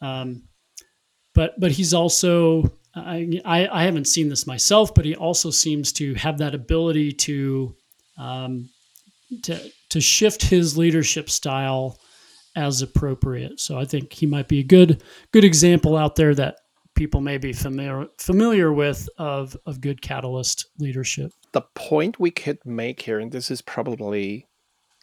um, 0.00 0.48
but 1.34 1.58
but 1.58 1.72
he's 1.72 1.94
also 1.94 2.76
I, 2.96 3.40
I, 3.44 3.68
I 3.68 3.82
haven't 3.84 4.06
seen 4.06 4.28
this 4.28 4.46
myself, 4.46 4.94
but 4.94 5.04
he 5.04 5.16
also 5.16 5.50
seems 5.50 5.92
to 5.94 6.14
have 6.14 6.38
that 6.38 6.54
ability 6.54 7.12
to 7.12 7.74
um, 8.18 8.68
to 9.42 9.70
to 9.90 10.00
shift 10.00 10.42
his 10.42 10.78
leadership 10.78 11.30
style 11.30 11.98
as 12.56 12.82
appropriate. 12.82 13.60
So 13.60 13.78
I 13.78 13.84
think 13.84 14.12
he 14.12 14.26
might 14.26 14.48
be 14.48 14.60
a 14.60 14.64
good 14.64 15.02
good 15.32 15.44
example 15.44 15.96
out 15.96 16.16
there 16.16 16.34
that 16.34 16.56
people 16.94 17.20
may 17.20 17.38
be 17.38 17.52
familiar 17.52 18.06
familiar 18.18 18.72
with 18.72 19.08
of 19.18 19.56
of 19.66 19.80
good 19.80 20.02
catalyst 20.02 20.66
leadership. 20.78 21.32
The 21.52 21.62
point 21.74 22.18
we 22.18 22.30
could 22.30 22.58
make 22.64 23.02
here, 23.02 23.18
and 23.18 23.32
this 23.32 23.50
is 23.50 23.62
probably 23.62 24.46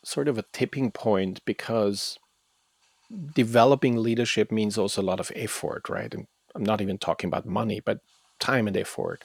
sort 0.03 0.27
of 0.27 0.37
a 0.37 0.45
tipping 0.51 0.91
point 0.91 1.41
because 1.45 2.17
developing 3.35 3.97
leadership 3.97 4.51
means 4.51 4.77
also 4.77 5.01
a 5.01 5.03
lot 5.03 5.19
of 5.19 5.31
effort, 5.35 5.89
right? 5.89 6.13
And 6.13 6.27
I'm 6.55 6.63
not 6.63 6.81
even 6.81 6.97
talking 6.97 7.27
about 7.27 7.45
money, 7.45 7.79
but 7.79 7.99
time 8.39 8.67
and 8.67 8.75
effort. 8.77 9.23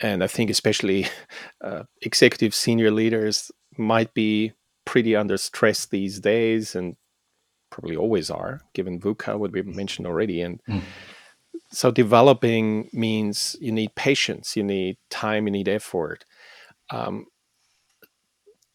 And 0.00 0.24
I 0.24 0.26
think 0.26 0.50
especially 0.50 1.06
uh, 1.64 1.82
executive 2.02 2.54
senior 2.54 2.90
leaders 2.90 3.50
might 3.76 4.14
be 4.14 4.52
pretty 4.84 5.14
under 5.14 5.36
stress 5.36 5.86
these 5.86 6.20
days 6.20 6.74
and 6.74 6.96
probably 7.70 7.96
always 7.96 8.30
are, 8.30 8.60
given 8.74 9.00
VUCA, 9.00 9.38
what 9.38 9.52
we 9.52 9.62
mentioned 9.62 10.06
already. 10.06 10.42
And 10.42 10.60
mm. 10.68 10.82
so 11.70 11.90
developing 11.90 12.90
means 12.92 13.56
you 13.60 13.72
need 13.72 13.94
patience, 13.94 14.56
you 14.56 14.62
need 14.62 14.96
time, 15.08 15.46
you 15.46 15.52
need 15.52 15.68
effort. 15.68 16.24
Um, 16.90 17.26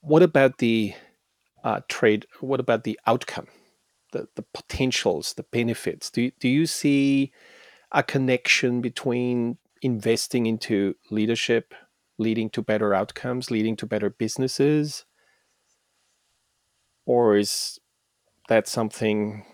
what 0.01 0.23
about 0.23 0.59
the 0.59 0.93
uh, 1.63 1.81
trade? 1.89 2.25
What 2.39 2.59
about 2.59 2.83
the 2.83 2.99
outcome? 3.05 3.47
the, 4.15 4.27
the 4.35 4.45
potentials, 4.53 5.33
the 5.33 5.43
benefits? 5.43 6.09
Do, 6.09 6.31
do 6.39 6.47
you 6.47 6.65
see 6.65 7.33
a 7.91 8.01
connection 8.01 8.79
between 8.79 9.57
investing 9.81 10.45
into 10.45 10.95
leadership, 11.11 11.73
leading 12.17 12.49
to 12.51 12.61
better 12.61 12.93
outcomes, 12.93 13.51
leading 13.51 13.75
to 13.75 13.85
better 13.85 14.09
businesses? 14.09 15.05
Or 17.05 17.35
is 17.35 17.79
that 18.47 18.67
something 18.67 19.45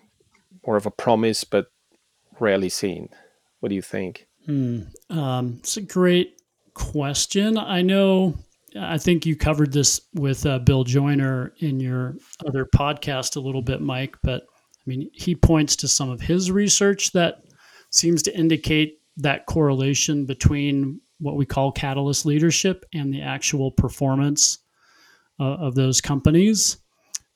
more 0.66 0.78
of 0.78 0.86
a 0.86 0.92
promise 0.92 1.44
but 1.44 1.68
rarely 2.40 2.70
seen? 2.70 3.10
What 3.60 3.70
do 3.70 3.76
you 3.76 3.82
think? 3.82 4.28
Hmm. 4.46 4.82
Um, 5.10 5.58
it's 5.60 5.78
a 5.78 5.82
great 5.82 6.42
question. 6.74 7.58
I 7.58 7.82
know 7.82 8.36
I 8.80 8.98
think 8.98 9.26
you 9.26 9.36
covered 9.36 9.74
this 9.74 10.02
with 10.14 10.46
uh, 10.46 10.60
Bill 10.60 10.84
Joiner 10.84 11.54
in 11.60 11.80
your 11.80 12.16
other 12.46 12.66
podcast 12.66 13.36
a 13.36 13.42
little 13.42 13.62
bit, 13.62 13.82
Mike. 13.82 14.16
But 14.24 14.44
I 14.44 14.84
mean, 14.86 15.10
he 15.14 15.36
points 15.36 15.76
to 15.78 15.88
some 15.88 16.10
of 16.10 16.22
his 16.22 16.52
research 16.52 17.12
that 17.12 17.44
seems 17.90 18.24
to 18.24 18.38
indicate 18.38 19.00
that 19.18 19.46
correlation 19.46 20.26
between 20.26 21.02
what 21.20 21.36
we 21.36 21.46
call 21.46 21.72
catalyst 21.72 22.26
leadership 22.26 22.86
and 22.94 23.14
the 23.14 23.22
actual 23.22 23.72
performance 23.72 24.60
uh, 25.40 25.44
of 25.44 25.76
those 25.76 26.02
companies. 26.02 26.78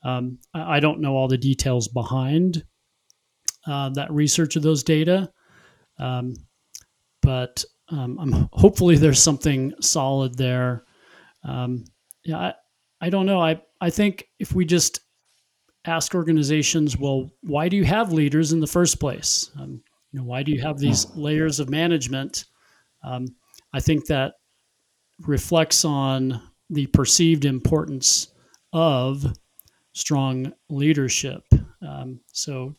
Um, 0.06 0.38
I, 0.54 0.80
don't 0.80 1.02
know 1.02 1.16
all 1.16 1.28
the 1.28 1.38
details 1.38 1.88
behind 1.88 2.64
uh, 3.66 3.90
that 3.90 4.12
research 4.12 4.56
of 4.56 4.62
those 4.62 4.84
data, 4.84 5.32
um, 5.98 6.36
but 7.22 7.66
um, 7.90 8.18
I'm 8.20 8.32
hopefully 8.54 8.98
there's 8.98 9.22
something 9.22 9.74
solid 9.82 10.38
there 10.38 10.86
um, 11.46 11.86
yeah, 12.24 12.38
I, 12.38 12.54
I 13.02 13.10
don't 13.10 13.26
know. 13.26 13.40
I, 13.40 13.62
I 13.80 13.90
think 13.90 14.26
if 14.40 14.54
we 14.54 14.66
just 14.66 15.00
ask 15.86 16.16
organizations, 16.16 16.98
well, 16.98 17.30
why 17.42 17.70
do 17.70 17.78
you 17.78 17.84
have 17.84 18.12
leaders 18.12 18.52
in 18.52 18.60
the 18.60 18.68
first 18.68 19.00
place? 19.00 19.52
Um, 19.60 19.84
you 20.12 20.20
know, 20.20 20.26
why 20.26 20.44
do 20.44 20.52
you 20.52 20.62
have 20.62 20.80
these 20.80 21.06
layers 21.16 21.60
of 21.60 21.70
management? 21.70 22.46
Um, 23.04 23.28
I 23.74 23.80
think 23.80 24.06
that 24.08 24.34
reflects 25.22 25.86
on 25.86 26.42
the 26.70 26.88
perceived 26.88 27.46
importance 27.46 28.30
of 28.74 29.26
strong 29.96 30.54
leadership. 30.70 31.44
Um, 31.82 32.20
so, 32.32 32.76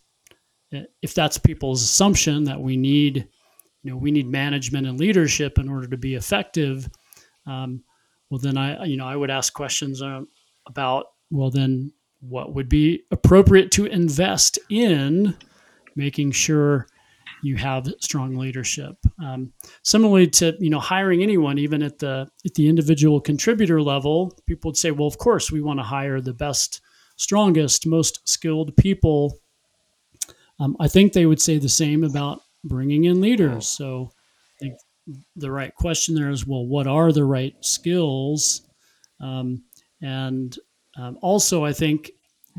eh, 0.72 0.84
if 1.02 1.14
that's 1.14 1.38
people's 1.38 1.82
assumption 1.82 2.44
that 2.44 2.60
we 2.60 2.76
need, 2.76 3.28
you 3.82 3.90
know, 3.90 3.96
we 3.96 4.12
need 4.12 4.28
management 4.28 4.86
and 4.86 4.98
leadership 5.00 5.58
in 5.58 5.68
order 5.68 5.88
to 5.88 5.96
be 5.96 6.14
effective, 6.14 6.88
um, 7.46 7.82
well 8.30 8.38
then 8.38 8.56
i 8.56 8.84
you 8.84 8.96
know 8.96 9.06
i 9.06 9.16
would 9.16 9.30
ask 9.30 9.52
questions 9.52 10.02
uh, 10.02 10.20
about 10.66 11.06
well 11.30 11.50
then 11.50 11.92
what 12.20 12.54
would 12.54 12.68
be 12.68 13.02
appropriate 13.10 13.70
to 13.70 13.86
invest 13.86 14.58
in 14.70 15.36
making 15.94 16.30
sure 16.30 16.86
you 17.42 17.56
have 17.56 17.86
strong 18.00 18.36
leadership 18.36 18.96
um, 19.22 19.52
similarly 19.82 20.26
to 20.26 20.56
you 20.58 20.70
know 20.70 20.80
hiring 20.80 21.22
anyone 21.22 21.58
even 21.58 21.82
at 21.82 21.98
the 21.98 22.26
at 22.44 22.54
the 22.54 22.68
individual 22.68 23.20
contributor 23.20 23.80
level 23.80 24.36
people 24.46 24.70
would 24.70 24.76
say 24.76 24.90
well 24.90 25.08
of 25.08 25.18
course 25.18 25.52
we 25.52 25.60
want 25.60 25.78
to 25.78 25.84
hire 25.84 26.20
the 26.20 26.34
best 26.34 26.80
strongest 27.16 27.86
most 27.86 28.26
skilled 28.28 28.76
people 28.76 29.38
um, 30.60 30.76
i 30.80 30.88
think 30.88 31.12
they 31.12 31.26
would 31.26 31.40
say 31.40 31.58
the 31.58 31.68
same 31.68 32.04
about 32.04 32.40
bringing 32.64 33.04
in 33.04 33.20
leaders 33.20 33.66
so 33.66 34.10
i 34.56 34.64
think 34.64 34.74
the 35.36 35.50
right 35.50 35.74
question 35.74 36.14
there 36.14 36.30
is 36.30 36.46
well, 36.46 36.66
what 36.66 36.86
are 36.86 37.12
the 37.12 37.24
right 37.24 37.54
skills? 37.60 38.62
Um, 39.20 39.64
and 40.02 40.56
um, 40.96 41.18
also, 41.22 41.64
I 41.64 41.72
think, 41.72 42.10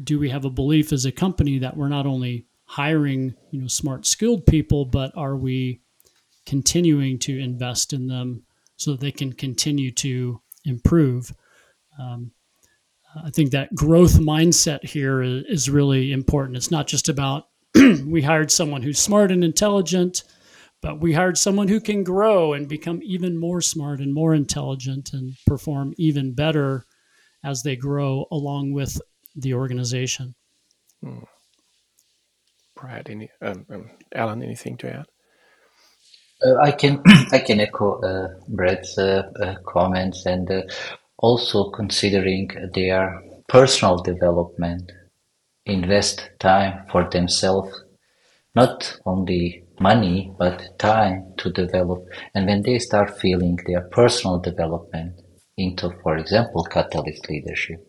do 0.03 0.19
we 0.19 0.29
have 0.29 0.45
a 0.45 0.49
belief 0.49 0.93
as 0.93 1.05
a 1.05 1.11
company 1.11 1.59
that 1.59 1.75
we're 1.75 1.89
not 1.89 2.05
only 2.05 2.45
hiring 2.65 3.33
you 3.51 3.61
know 3.61 3.67
smart, 3.67 4.05
skilled 4.05 4.45
people, 4.45 4.85
but 4.85 5.11
are 5.15 5.35
we 5.35 5.81
continuing 6.45 7.19
to 7.19 7.37
invest 7.37 7.93
in 7.93 8.07
them 8.07 8.43
so 8.77 8.91
that 8.91 8.99
they 8.99 9.11
can 9.11 9.33
continue 9.33 9.91
to 9.91 10.39
improve? 10.65 11.33
Um, 11.99 12.31
I 13.26 13.30
think 13.30 13.51
that 13.51 13.74
growth 13.76 14.20
mindset 14.20 14.84
here 14.84 15.22
is, 15.22 15.43
is 15.47 15.70
really 15.70 16.11
important. 16.11 16.57
It's 16.57 16.72
not 16.72 16.88
just 16.88 17.09
about 17.09 17.45
we 17.76 18.22
hired 18.22 18.51
someone 18.51 18.82
who's 18.82 18.99
smart 18.99 19.32
and 19.32 19.43
intelligent 19.43 20.24
but 20.82 20.99
we 20.99 21.13
hired 21.13 21.38
someone 21.38 21.68
who 21.68 21.80
can 21.80 22.03
grow 22.03 22.53
and 22.53 22.68
become 22.68 23.01
even 23.03 23.38
more 23.38 23.61
smart 23.61 23.99
and 23.99 24.13
more 24.13 24.34
intelligent 24.34 25.11
and 25.13 25.36
perform 25.45 25.93
even 25.97 26.34
better 26.34 26.86
as 27.43 27.63
they 27.63 27.76
grow 27.76 28.26
along 28.32 28.74
with 28.74 29.01
the 29.36 29.53
organization. 29.53 30.36
Hmm. 31.03 31.24
Brad, 32.76 33.09
any 33.09 33.30
um, 33.41 33.65
um, 33.72 33.89
Allen, 34.13 34.43
anything 34.43 34.78
to 34.78 34.93
add? 34.99 35.05
Uh, 36.45 36.57
I 36.61 36.72
can 36.72 37.01
I 37.32 37.39
can 37.39 37.59
echo 37.59 37.99
uh, 38.01 38.39
Brad's 38.47 38.97
uh, 38.99 39.24
uh 39.41 39.55
comments 39.65 40.28
and 40.28 40.49
uh, 40.51 40.61
also 41.18 41.70
considering 41.72 42.49
their 42.74 43.22
personal 43.47 43.97
development, 43.97 44.91
invest 45.65 46.30
time 46.39 46.86
for 46.91 47.09
themselves, 47.09 47.84
not 48.55 48.99
only 49.05 49.63
money, 49.80 50.34
but 50.38 50.78
time 50.80 51.34
to 51.38 51.51
develop. 51.51 52.05
And 52.34 52.45
when 52.47 52.63
they 52.63 52.80
start 52.80 53.20
feeling 53.20 53.59
their 53.65 53.82
personal 53.82 54.39
development 54.39 55.22
into, 55.57 55.91
for 56.03 56.18
example, 56.18 56.63
catalyst 56.63 57.30
leadership, 57.30 57.88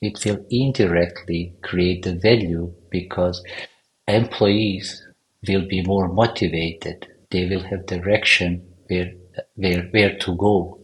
it 0.00 0.24
will 0.24 0.44
indirectly 0.50 1.54
create 1.62 2.02
the 2.02 2.14
value 2.14 2.72
because 2.90 3.42
employees 4.08 5.06
will 5.46 5.66
be 5.68 5.82
more 5.82 6.08
motivated. 6.08 7.06
They 7.30 7.48
will 7.48 7.62
have 7.62 7.86
direction 7.86 8.66
where, 8.88 9.12
where, 9.54 9.82
where 9.90 10.18
to 10.18 10.36
go, 10.36 10.81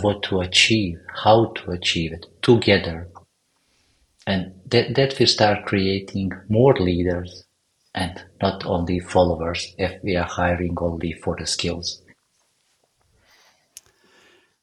what 0.00 0.22
to 0.24 0.40
achieve, 0.40 0.98
how 1.24 1.46
to 1.56 1.70
achieve 1.70 2.12
it 2.12 2.26
together. 2.42 3.08
And 4.26 4.52
that, 4.66 4.94
that 4.94 5.18
will 5.18 5.26
start 5.26 5.66
creating 5.66 6.32
more 6.48 6.74
leaders 6.74 7.44
and 7.94 8.22
not 8.42 8.64
only 8.66 9.00
followers 9.00 9.74
if 9.78 10.02
we 10.02 10.16
are 10.16 10.26
hiring 10.26 10.76
only 10.80 11.12
for 11.12 11.36
the 11.38 11.46
skills. 11.46 12.02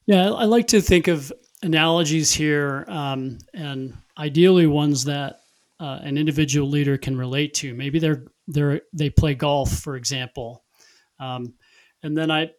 Yeah, 0.06 0.32
I 0.32 0.46
like 0.46 0.68
to 0.68 0.82
think 0.82 1.08
of 1.08 1.34
analogies 1.64 2.32
here, 2.32 2.86
um, 2.88 3.40
and 3.54 3.96
ideally 4.18 4.68
ones 4.68 5.06
that 5.06 5.40
uh, 5.80 6.00
an 6.04 6.18
individual 6.18 6.70
leader 6.70 6.98
can 6.98 7.18
relate 7.18 7.56
to. 7.56 7.74
Maybe 7.74 7.98
they're 7.98 8.26
they're 8.48 8.82
they 8.94 9.10
play 9.10 9.34
golf, 9.34 9.72
for 9.72 9.96
example, 9.96 10.64
um, 11.20 11.56
and 12.04 12.16
then 12.16 12.30
I 12.30 12.52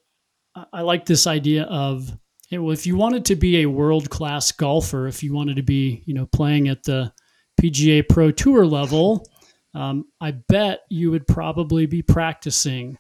I 0.72 0.80
like 0.82 1.06
this 1.06 1.28
idea 1.28 1.62
of 1.64 2.10
hey, 2.46 2.58
well, 2.58 2.72
if 2.72 2.86
you 2.86 2.96
wanted 2.96 3.24
to 3.26 3.36
be 3.36 3.62
a 3.62 3.66
world 3.66 4.08
class 4.10 4.52
golfer, 4.52 5.06
if 5.06 5.22
you 5.22 5.34
wanted 5.34 5.56
to 5.56 5.62
be 5.62 6.02
you 6.06 6.14
know 6.14 6.26
playing 6.26 6.68
at 6.68 6.84
the 6.84 7.12
PGA 7.60 8.08
Pro 8.08 8.30
Tour 8.30 8.66
level, 8.66 9.28
um, 9.74 10.04
I 10.20 10.32
bet 10.32 10.80
you 10.88 11.10
would 11.10 11.26
probably 11.26 11.86
be 11.86 12.02
practicing 12.02 12.98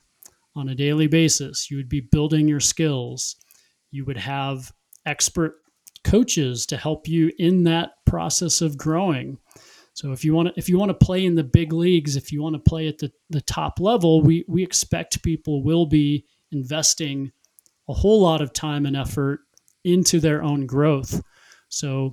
on 0.54 0.68
a 0.70 0.74
daily 0.74 1.06
basis. 1.06 1.70
You 1.70 1.76
would 1.76 1.88
be 1.88 2.00
building 2.00 2.48
your 2.48 2.60
skills. 2.60 3.36
You 3.90 4.04
would 4.06 4.16
have 4.16 4.72
expert 5.04 5.56
coaches 6.02 6.66
to 6.66 6.76
help 6.76 7.08
you 7.08 7.30
in 7.38 7.64
that 7.64 7.92
process 8.06 8.60
of 8.60 8.76
growing. 8.76 9.38
So 9.94 10.12
if 10.12 10.24
you 10.24 10.34
want 10.34 10.48
to 10.48 10.54
if 10.58 10.68
you 10.68 10.78
want 10.78 10.90
to 10.90 11.06
play 11.06 11.24
in 11.24 11.34
the 11.34 11.44
big 11.44 11.72
leagues, 11.72 12.16
if 12.16 12.32
you 12.32 12.42
want 12.42 12.54
to 12.54 12.70
play 12.70 12.88
at 12.88 12.98
the, 12.98 13.10
the 13.30 13.40
top 13.40 13.80
level, 13.80 14.22
we 14.22 14.44
we 14.48 14.62
expect 14.62 15.22
people 15.22 15.62
will 15.62 15.86
be 15.86 16.26
investing 16.52 17.32
a 17.88 17.92
whole 17.92 18.20
lot 18.20 18.40
of 18.40 18.52
time 18.52 18.86
and 18.86 18.96
effort 18.96 19.40
into 19.84 20.20
their 20.20 20.42
own 20.42 20.66
growth. 20.66 21.22
So 21.68 22.12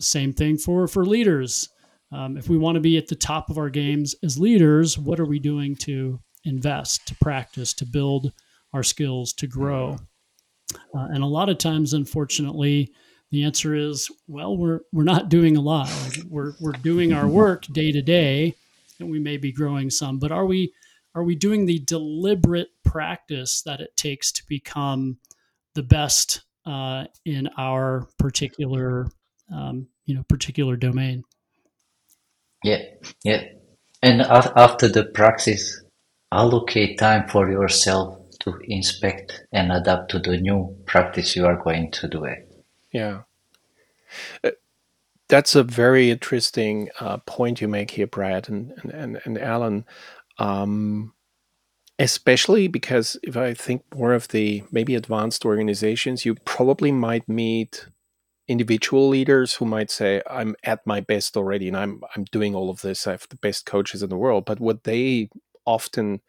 same 0.00 0.32
thing 0.32 0.58
for 0.58 0.86
for 0.88 1.04
leaders. 1.04 1.68
Um, 2.10 2.36
if 2.36 2.48
we 2.48 2.58
want 2.58 2.74
to 2.74 2.80
be 2.80 2.98
at 2.98 3.08
the 3.08 3.14
top 3.14 3.48
of 3.48 3.56
our 3.56 3.70
games 3.70 4.14
as 4.22 4.38
leaders, 4.38 4.98
what 4.98 5.18
are 5.18 5.24
we 5.24 5.38
doing 5.38 5.74
to 5.76 6.20
invest, 6.44 7.06
to 7.08 7.14
practice, 7.16 7.72
to 7.74 7.86
build 7.86 8.32
our 8.74 8.82
skills, 8.82 9.32
to 9.34 9.46
grow? 9.46 9.98
Uh, 10.94 11.08
and 11.10 11.22
a 11.22 11.26
lot 11.26 11.48
of 11.48 11.58
times, 11.58 11.94
unfortunately, 11.94 12.92
the 13.30 13.44
answer 13.44 13.74
is, 13.74 14.10
well, 14.28 14.56
we're 14.56 14.80
we're 14.92 15.04
not 15.04 15.30
doing 15.30 15.56
a 15.56 15.60
lot. 15.60 15.90
Like 16.04 16.24
we're 16.28 16.52
we're 16.60 16.72
doing 16.72 17.12
our 17.12 17.26
work 17.26 17.66
day 17.66 17.92
to 17.92 18.02
day, 18.02 18.54
and 19.00 19.10
we 19.10 19.18
may 19.18 19.38
be 19.38 19.52
growing 19.52 19.88
some, 19.88 20.18
but 20.18 20.32
are 20.32 20.46
we 20.46 20.72
are 21.14 21.24
we 21.24 21.34
doing 21.34 21.66
the 21.66 21.78
deliberate 21.80 22.70
practice 22.84 23.62
that 23.62 23.80
it 23.80 23.96
takes 23.96 24.32
to 24.32 24.42
become 24.48 25.18
the 25.74 25.82
best 25.82 26.42
uh, 26.66 27.04
in 27.24 27.48
our 27.58 28.08
particular 28.18 29.08
um, 29.52 29.88
you 30.06 30.14
know 30.14 30.22
particular 30.28 30.76
domain? 30.76 31.24
Yeah, 32.64 32.82
yeah. 33.24 33.44
And 34.02 34.22
after 34.22 34.88
the 34.88 35.04
practice, 35.04 35.82
allocate 36.32 36.98
time 36.98 37.28
for 37.28 37.50
yourself 37.50 38.18
to 38.40 38.58
inspect 38.64 39.44
and 39.52 39.70
adapt 39.70 40.10
to 40.10 40.18
the 40.18 40.38
new 40.38 40.76
practice 40.86 41.36
you 41.36 41.46
are 41.46 41.62
going 41.62 41.90
to 41.92 42.08
do 42.08 42.24
it. 42.24 42.48
Yeah. 42.90 43.22
Uh, 44.42 44.50
that's 45.28 45.54
a 45.54 45.62
very 45.62 46.10
interesting 46.10 46.90
uh, 47.00 47.18
point 47.18 47.60
you 47.60 47.68
make 47.68 47.92
here, 47.92 48.06
Brad 48.06 48.48
and, 48.48 48.72
and, 48.92 49.20
and 49.24 49.38
Allen. 49.38 49.84
Um, 50.38 51.14
especially 51.98 52.68
because 52.68 53.16
if 53.22 53.36
I 53.36 53.54
think 53.54 53.82
more 53.94 54.12
of 54.12 54.28
the 54.28 54.64
maybe 54.70 54.94
advanced 54.94 55.44
organizations, 55.44 56.24
you 56.24 56.34
probably 56.34 56.90
might 56.90 57.28
meet 57.28 57.86
individual 58.48 59.08
leaders 59.08 59.54
who 59.54 59.64
might 59.64 59.90
say, 59.90 60.22
I'm 60.28 60.56
at 60.64 60.86
my 60.86 61.00
best 61.00 61.36
already 61.36 61.68
and 61.68 61.76
I'm 61.76 62.02
I'm 62.16 62.24
doing 62.24 62.54
all 62.54 62.70
of 62.70 62.82
this. 62.82 63.06
I 63.06 63.12
have 63.12 63.26
the 63.28 63.36
best 63.36 63.66
coaches 63.66 64.02
in 64.02 64.10
the 64.10 64.16
world. 64.16 64.44
But 64.46 64.60
what 64.60 64.84
they 64.84 65.28
often 65.64 66.20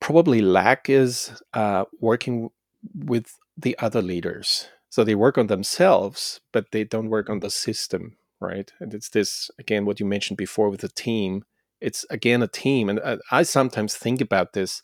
probably 0.00 0.40
lack 0.40 0.88
is 0.88 1.42
uh, 1.52 1.84
working 2.00 2.50
with 2.94 3.36
the 3.56 3.78
other 3.78 4.02
leaders 4.02 4.68
so 4.92 5.04
they 5.04 5.14
work 5.14 5.38
on 5.38 5.46
themselves, 5.46 6.42
but 6.52 6.70
they 6.70 6.84
don't 6.84 7.08
work 7.08 7.30
on 7.30 7.40
the 7.40 7.48
system, 7.48 8.18
right? 8.40 8.70
And 8.78 8.92
it's 8.92 9.08
this 9.08 9.50
again 9.58 9.86
what 9.86 9.98
you 9.98 10.04
mentioned 10.04 10.36
before 10.36 10.68
with 10.68 10.80
the 10.82 10.90
team. 10.90 11.46
It's 11.82 12.04
again 12.10 12.42
a 12.42 12.48
team, 12.48 12.88
and 12.88 13.00
uh, 13.00 13.18
I 13.30 13.42
sometimes 13.42 13.94
think 13.94 14.20
about 14.20 14.52
this. 14.52 14.82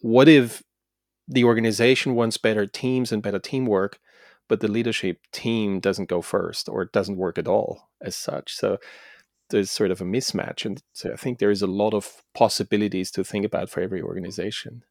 What 0.00 0.28
if 0.28 0.62
the 1.28 1.44
organization 1.44 2.14
wants 2.14 2.36
better 2.36 2.66
teams 2.66 3.12
and 3.12 3.22
better 3.22 3.38
teamwork, 3.38 3.98
but 4.48 4.60
the 4.60 4.68
leadership 4.68 5.18
team 5.32 5.80
doesn't 5.80 6.08
go 6.08 6.20
first 6.20 6.68
or 6.68 6.82
it 6.82 6.92
doesn't 6.92 7.16
work 7.16 7.38
at 7.38 7.48
all 7.48 7.88
as 8.02 8.16
such? 8.16 8.54
So 8.54 8.78
there's 9.50 9.70
sort 9.70 9.90
of 9.90 10.00
a 10.00 10.04
mismatch, 10.04 10.66
and 10.66 10.82
so 10.92 11.12
I 11.12 11.16
think 11.16 11.38
there 11.38 11.50
is 11.50 11.62
a 11.62 11.66
lot 11.66 11.94
of 11.94 12.22
possibilities 12.34 13.10
to 13.12 13.24
think 13.24 13.44
about 13.46 13.70
for 13.70 13.80
every 13.80 14.02
organization. 14.02 14.82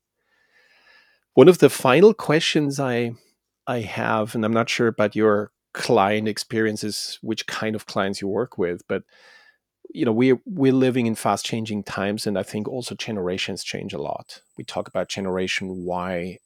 One 1.34 1.50
of 1.50 1.58
the 1.58 1.70
final 1.70 2.14
questions 2.14 2.80
I 2.80 3.14
I 3.68 3.80
have, 3.82 4.36
and 4.36 4.46
I'm 4.46 4.54
not 4.54 4.70
sure 4.70 4.88
about 4.88 5.16
your 5.16 5.52
client 5.74 6.28
experiences, 6.28 7.20
which 7.22 7.48
kind 7.48 7.76
of 7.76 7.86
clients 7.86 8.22
you 8.22 8.28
work 8.28 8.58
with, 8.58 8.88
but 8.88 9.04
you 9.90 10.06
know, 10.06 10.12
we're 10.12 10.40
we're 10.46 10.74
living 10.74 11.06
in 11.06 11.16
fast 11.16 11.46
changing 11.46 11.84
times, 11.84 12.26
and 12.26 12.38
I 12.38 12.44
think 12.44 12.68
also 12.68 12.96
generations 12.96 13.64
change 13.64 13.94
a 13.94 14.02
lot. 14.02 14.42
We 14.58 14.64
talk 14.64 14.88
about 14.88 15.10
generation 15.10 15.86
Y, 15.86 16.40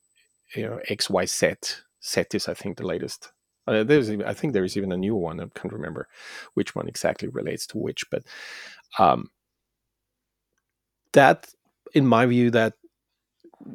you 0.56 0.64
know, 0.64 0.80
X, 0.88 1.10
Y, 1.10 1.26
Z. 1.26 1.56
Z 2.04 2.24
is, 2.34 2.48
I 2.48 2.54
think, 2.54 2.78
the 2.78 2.86
latest. 2.86 3.32
Uh, 3.68 3.84
there's, 3.84 4.10
I 4.10 4.34
think 4.34 4.54
there 4.54 4.64
is 4.64 4.78
even 4.78 4.92
a 4.92 4.98
new 4.98 5.16
one. 5.16 5.40
I 5.40 5.46
can't 5.54 5.74
remember 5.74 6.08
which 6.54 6.74
one 6.74 6.88
exactly 6.88 7.28
relates 7.28 7.68
to 7.68 7.78
which, 7.78 8.10
but 8.10 8.24
um, 8.98 9.30
that, 11.12 11.50
in 11.94 12.06
my 12.06 12.26
view, 12.26 12.50
that 12.52 12.74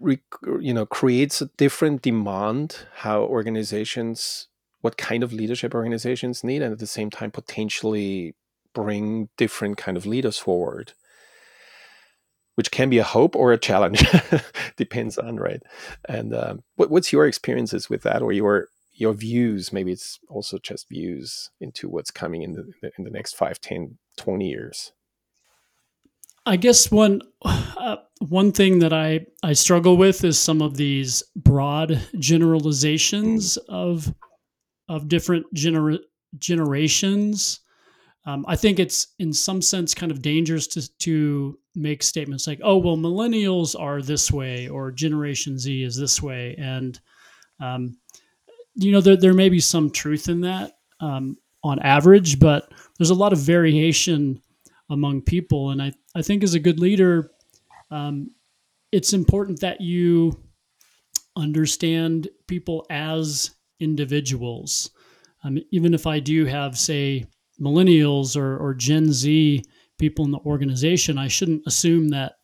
you 0.01 0.73
know 0.73 0.87
creates 0.87 1.43
a 1.43 1.47
different 1.57 2.03
demand 2.03 2.87
how 2.97 3.23
organizations 3.23 4.49
what 4.81 4.97
kind 4.97 5.23
of 5.23 5.33
leadership 5.33 5.75
organizations 5.75 6.45
need 6.45 6.63
and 6.63 6.73
at 6.73 6.79
the 6.79 6.87
same 6.87 7.11
time 7.11 7.31
potentially 7.31 8.35
bring 8.75 9.29
different 9.37 9.77
kind 9.77 9.97
of 9.97 10.07
leaders 10.07 10.39
forward 10.39 10.93
which 12.55 12.71
can 12.71 12.91
be 12.91 12.99
a 12.99 13.05
hope 13.05 13.35
or 13.35 13.53
a 13.53 13.59
challenge 13.59 14.05
depends 14.77 15.19
on 15.19 15.37
right? 15.37 15.63
And 16.09 16.35
um, 16.35 16.63
what, 16.77 16.91
what's 16.91 17.13
your 17.13 17.27
experiences 17.27 17.89
with 17.89 18.03
that 18.03 18.23
or 18.23 18.33
your 18.33 18.69
your 18.95 19.15
views? 19.15 19.73
Maybe 19.73 19.93
it's 19.93 20.19
also 20.29 20.59
just 20.59 20.89
views 20.89 21.51
into 21.61 21.89
what's 21.89 22.11
coming 22.11 22.43
in 22.43 22.53
the 22.53 22.93
in 22.99 23.05
the 23.05 23.11
next 23.11 23.37
5 23.37 23.61
10 23.61 23.99
20 24.17 24.49
years. 24.49 24.93
I 26.45 26.57
guess 26.57 26.91
one 26.91 27.23
uh, 27.45 27.97
one 28.19 28.53
thing 28.53 28.81
that 28.81 28.93
I 28.93 29.27
I 29.43 29.55
struggle 29.55 29.97
with 29.97 30.25
is 30.25 30.39
some 30.39 30.61
of 30.61 30.77
these 30.77 31.23
broad 31.35 32.01
generalizations 32.19 33.57
of 33.69 34.13
of 34.89 35.09
different 35.09 35.47
gener- 35.55 36.01
generations. 36.39 37.61
Um, 38.25 38.45
I 38.47 38.55
think 38.57 38.79
it's 38.79 39.09
in 39.19 39.33
some 39.33 39.61
sense 39.61 39.95
kind 39.95 40.13
of 40.13 40.23
dangerous 40.23 40.67
to 40.69 40.99
to 40.99 41.59
make 41.75 42.03
statements 42.03 42.47
like, 42.47 42.61
"Oh, 42.63 42.79
well, 42.79 42.97
millennials 42.97 43.79
are 43.79 44.01
this 44.01 44.31
way," 44.31 44.69
or 44.69 44.93
"Generation 44.93 45.59
Z 45.59 45.83
is 45.83 45.97
this 45.97 46.23
way," 46.23 46.55
and 46.57 47.01
um, 47.61 47.97
you 48.75 48.93
know 48.93 49.01
there 49.01 49.17
there 49.17 49.35
may 49.35 49.49
be 49.49 49.61
some 49.61 49.91
truth 49.91 50.29
in 50.29 50.43
that 50.43 50.79
um, 51.01 51.37
on 51.65 51.79
average, 51.81 52.39
but 52.39 52.73
there's 52.99 53.11
a 53.11 53.15
lot 53.15 53.33
of 53.33 53.39
variation 53.39 54.41
among 54.91 55.23
people. 55.23 55.71
And 55.71 55.83
I, 55.83 55.93
I 56.15 56.23
think 56.23 56.43
as 56.43 56.55
a 56.55 56.61
good 56.61 56.79
leader, 56.79 57.31
um, 57.91 58.31
it's 58.93 59.13
important 59.13 59.61
that 59.61 59.81
you 59.81 60.39
understand 61.37 62.29
people 62.47 62.87
as 62.91 63.53
individuals. 63.81 64.91
Um, 65.45 65.59
even 65.71 65.95
if 65.95 66.07
I 66.07 66.21
do 66.21 66.45
have, 66.45 66.79
say, 66.79 67.27
millennials 67.63 68.37
or, 68.37 68.59
or 68.59 68.75
Gen 68.75 69.13
Z 69.13 69.65
people 69.99 70.25
in 70.25 70.33
the 70.33 70.39
organization, 70.41 71.19
I 71.19 71.29
shouldn't 71.29 71.63
assume 71.67 72.09
that 72.09 72.35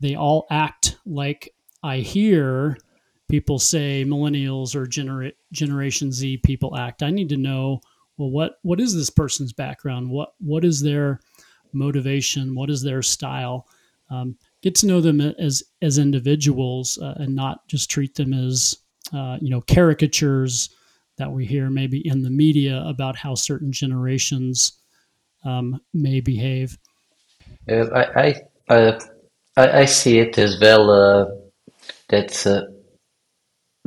they 0.00 0.16
all 0.16 0.46
act 0.50 0.98
like 1.06 1.54
I 1.82 1.98
hear 1.98 2.76
people 3.28 3.58
say 3.58 4.04
millennials 4.06 4.74
or 4.74 4.86
genera- 4.86 5.32
Generation 5.52 6.12
Z 6.12 6.38
people 6.38 6.76
act. 6.76 7.02
I 7.02 7.10
need 7.10 7.28
to 7.30 7.36
know 7.36 7.80
well 8.16 8.30
what 8.30 8.56
what 8.62 8.80
is 8.80 8.94
this 8.94 9.10
person's 9.10 9.52
background? 9.52 10.10
What 10.10 10.34
what 10.38 10.64
is 10.64 10.80
their 10.80 11.20
motivation, 11.72 12.54
what 12.54 12.70
is 12.70 12.82
their 12.82 13.02
style. 13.02 13.66
Um, 14.10 14.36
get 14.62 14.74
to 14.76 14.86
know 14.86 15.00
them 15.00 15.20
as 15.20 15.62
as 15.82 15.98
individuals 15.98 16.98
uh, 16.98 17.14
and 17.18 17.34
not 17.34 17.66
just 17.68 17.90
treat 17.90 18.14
them 18.14 18.32
as 18.32 18.76
uh, 19.12 19.38
you 19.40 19.50
know 19.50 19.60
caricatures 19.62 20.70
that 21.16 21.30
we 21.30 21.44
hear 21.46 21.70
maybe 21.70 22.06
in 22.06 22.22
the 22.22 22.30
media 22.30 22.82
about 22.86 23.16
how 23.16 23.34
certain 23.34 23.72
generations 23.72 24.72
um, 25.44 25.80
may 25.92 26.20
behave. 26.20 26.78
Uh, 27.70 27.86
I 27.94 28.34
I, 28.68 28.74
uh, 28.74 29.00
I, 29.56 29.80
I 29.80 29.84
see 29.84 30.18
it 30.18 30.38
as 30.38 30.60
well 30.60 30.90
uh, 30.90 31.26
that 32.08 32.46
uh, 32.46 32.62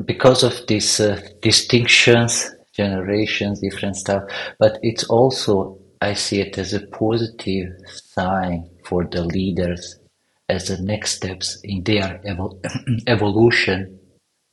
because 0.06 0.44
of 0.44 0.66
these 0.68 1.02
distinctions, 1.42 2.50
generations, 2.74 3.60
different 3.60 3.96
stuff, 3.96 4.24
but 4.60 4.78
it's 4.82 5.04
also 5.06 5.80
I 6.02 6.14
see 6.14 6.42
it 6.42 6.58
as 6.58 6.74
a 6.74 6.86
positive 6.88 7.74
sign 7.88 8.70
for 8.86 9.06
the 9.06 9.24
leaders 9.24 10.00
as 10.48 10.68
the 10.68 10.82
next 10.82 11.16
steps 11.16 11.60
in 11.64 11.84
their 11.84 12.22
evol- 12.26 12.60
evolution 13.08 14.00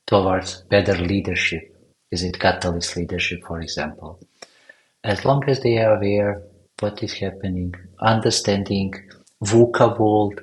towards 0.07 0.63
better 0.69 0.95
leadership. 0.95 1.74
Is 2.11 2.23
it 2.23 2.39
catalyst 2.39 2.95
leadership, 2.95 3.43
for 3.45 3.59
example? 3.61 4.19
As 5.03 5.25
long 5.25 5.43
as 5.49 5.61
they 5.61 5.77
are 5.79 5.97
aware 5.97 6.43
what 6.79 7.03
is 7.03 7.13
happening, 7.13 7.73
understanding 7.99 8.93
VUCA 9.43 9.99
world, 9.99 10.39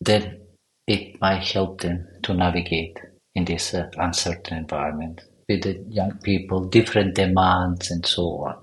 then 0.00 0.40
it 0.86 1.20
might 1.20 1.44
help 1.44 1.80
them 1.80 2.06
to 2.22 2.34
navigate 2.34 2.98
in 3.34 3.44
this 3.44 3.74
uh, 3.74 3.90
uncertain 3.96 4.58
environment 4.58 5.22
with 5.48 5.62
the 5.62 5.84
young 5.88 6.18
people, 6.18 6.64
different 6.64 7.14
demands, 7.14 7.90
and 7.90 8.04
so 8.04 8.44
on. 8.44 8.56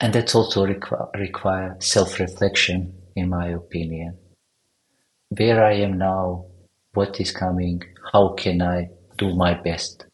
And 0.00 0.12
that's 0.12 0.34
also 0.34 0.66
requ- 0.66 1.12
require 1.14 1.76
self-reflection, 1.80 2.94
in 3.16 3.28
my 3.28 3.48
opinion. 3.48 4.18
Where 5.30 5.64
I 5.64 5.74
am 5.74 5.98
now, 5.98 6.46
what 6.92 7.20
is 7.20 7.32
coming, 7.32 7.82
how 8.12 8.34
can 8.34 8.62
I 8.62 8.90
do 9.16 9.34
my 9.34 9.54
best 9.54 10.07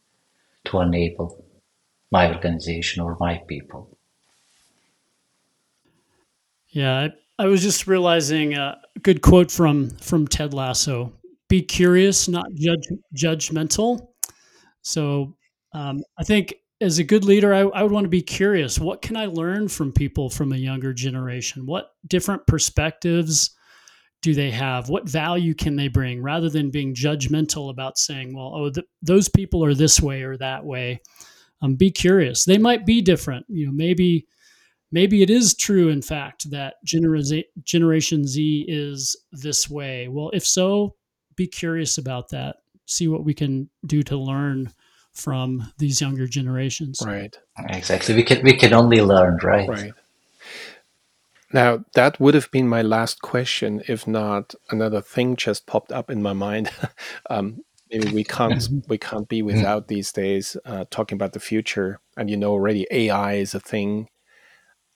to 0.65 0.79
enable 0.81 1.45
my 2.11 2.33
organization 2.33 3.01
or 3.03 3.17
my 3.19 3.41
people? 3.47 3.97
Yeah, 6.69 7.07
I, 7.39 7.43
I 7.43 7.45
was 7.47 7.61
just 7.61 7.87
realizing 7.87 8.55
a 8.55 8.77
good 9.01 9.21
quote 9.21 9.51
from 9.51 9.89
from 9.97 10.27
Ted 10.27 10.53
Lasso: 10.53 11.13
"Be 11.47 11.61
curious, 11.61 12.27
not 12.27 12.45
judge 12.55 12.87
judgmental." 13.15 14.09
So 14.81 15.35
um, 15.73 16.03
I 16.17 16.23
think 16.23 16.55
as 16.81 16.99
a 16.99 17.03
good 17.03 17.23
leader, 17.23 17.53
I, 17.53 17.61
I 17.61 17.83
would 17.83 17.91
want 17.91 18.05
to 18.05 18.09
be 18.09 18.21
curious. 18.21 18.79
What 18.79 19.01
can 19.01 19.15
I 19.15 19.25
learn 19.25 19.67
from 19.67 19.91
people 19.91 20.29
from 20.29 20.51
a 20.51 20.57
younger 20.57 20.93
generation? 20.93 21.65
What 21.65 21.91
different 22.07 22.45
perspectives 22.45 23.54
do 24.25 24.33
they 24.33 24.49
have? 24.49 24.89
What 24.89 25.07
value 25.07 25.53
can 25.53 25.75
they 25.75 25.87
bring 25.87 26.19
rather 26.19 26.49
than 26.49 26.71
being 26.71 26.95
judgmental 26.95 27.69
about 27.69 27.99
saying, 27.99 28.35
well, 28.35 28.53
oh, 28.55 28.71
th- 28.71 28.87
those 29.03 29.29
people 29.29 29.63
are 29.63 29.75
this 29.75 30.01
way 30.01 30.23
or 30.23 30.35
that 30.37 30.65
way? 30.65 30.99
Um, 31.61 31.75
be 31.75 31.91
curious. 31.91 32.43
They 32.43 32.57
might 32.57 32.87
be 32.87 33.03
different. 33.03 33.45
You 33.47 33.67
know, 33.67 33.71
maybe 33.71 34.25
maybe 34.91 35.21
it 35.21 35.29
is 35.29 35.53
true, 35.53 35.89
in 35.89 36.01
fact, 36.01 36.49
that 36.49 36.77
genera- 36.83 37.43
Generation 37.61 38.25
Z 38.25 38.65
is 38.67 39.15
this 39.31 39.69
way. 39.69 40.07
Well, 40.07 40.31
if 40.33 40.43
so, 40.43 40.95
be 41.35 41.45
curious 41.45 41.99
about 41.99 42.29
that. 42.29 42.55
See 42.87 43.07
what 43.07 43.25
we 43.25 43.35
can 43.35 43.69
do 43.85 44.01
to 44.01 44.17
learn 44.17 44.73
from 45.13 45.71
these 45.77 46.01
younger 46.01 46.25
generations. 46.25 46.99
Right. 47.05 47.37
Exactly. 47.69 48.15
We 48.15 48.23
can 48.23 48.43
we 48.43 48.57
can 48.57 48.73
only 48.73 49.01
learn, 49.01 49.37
right? 49.43 49.69
Right. 49.69 49.93
Now, 51.55 51.85
that 51.93 52.19
would 52.19 52.33
have 52.33 52.51
been 52.51 52.67
my 52.67 52.81
last 52.81 53.21
question 53.21 53.81
if 53.87 54.05
not 54.05 54.53
another 54.71 54.99
thing 54.99 55.37
just 55.37 55.65
popped 55.65 55.89
up 55.89 56.11
in 56.11 56.21
my 56.21 56.33
mind. 56.33 56.69
um, 57.29 57.61
maybe 57.89 58.11
we 58.11 58.25
can't 58.25 58.61
we 58.89 58.97
can't 58.97 59.29
be 59.29 59.41
without 59.41 59.87
these 59.87 60.11
days 60.11 60.57
uh, 60.65 60.83
talking 60.89 61.15
about 61.15 61.31
the 61.31 61.39
future. 61.39 62.01
And 62.17 62.29
you 62.29 62.35
know 62.35 62.51
already 62.51 62.85
AI 62.91 63.35
is 63.35 63.55
a 63.55 63.61
thing, 63.61 64.09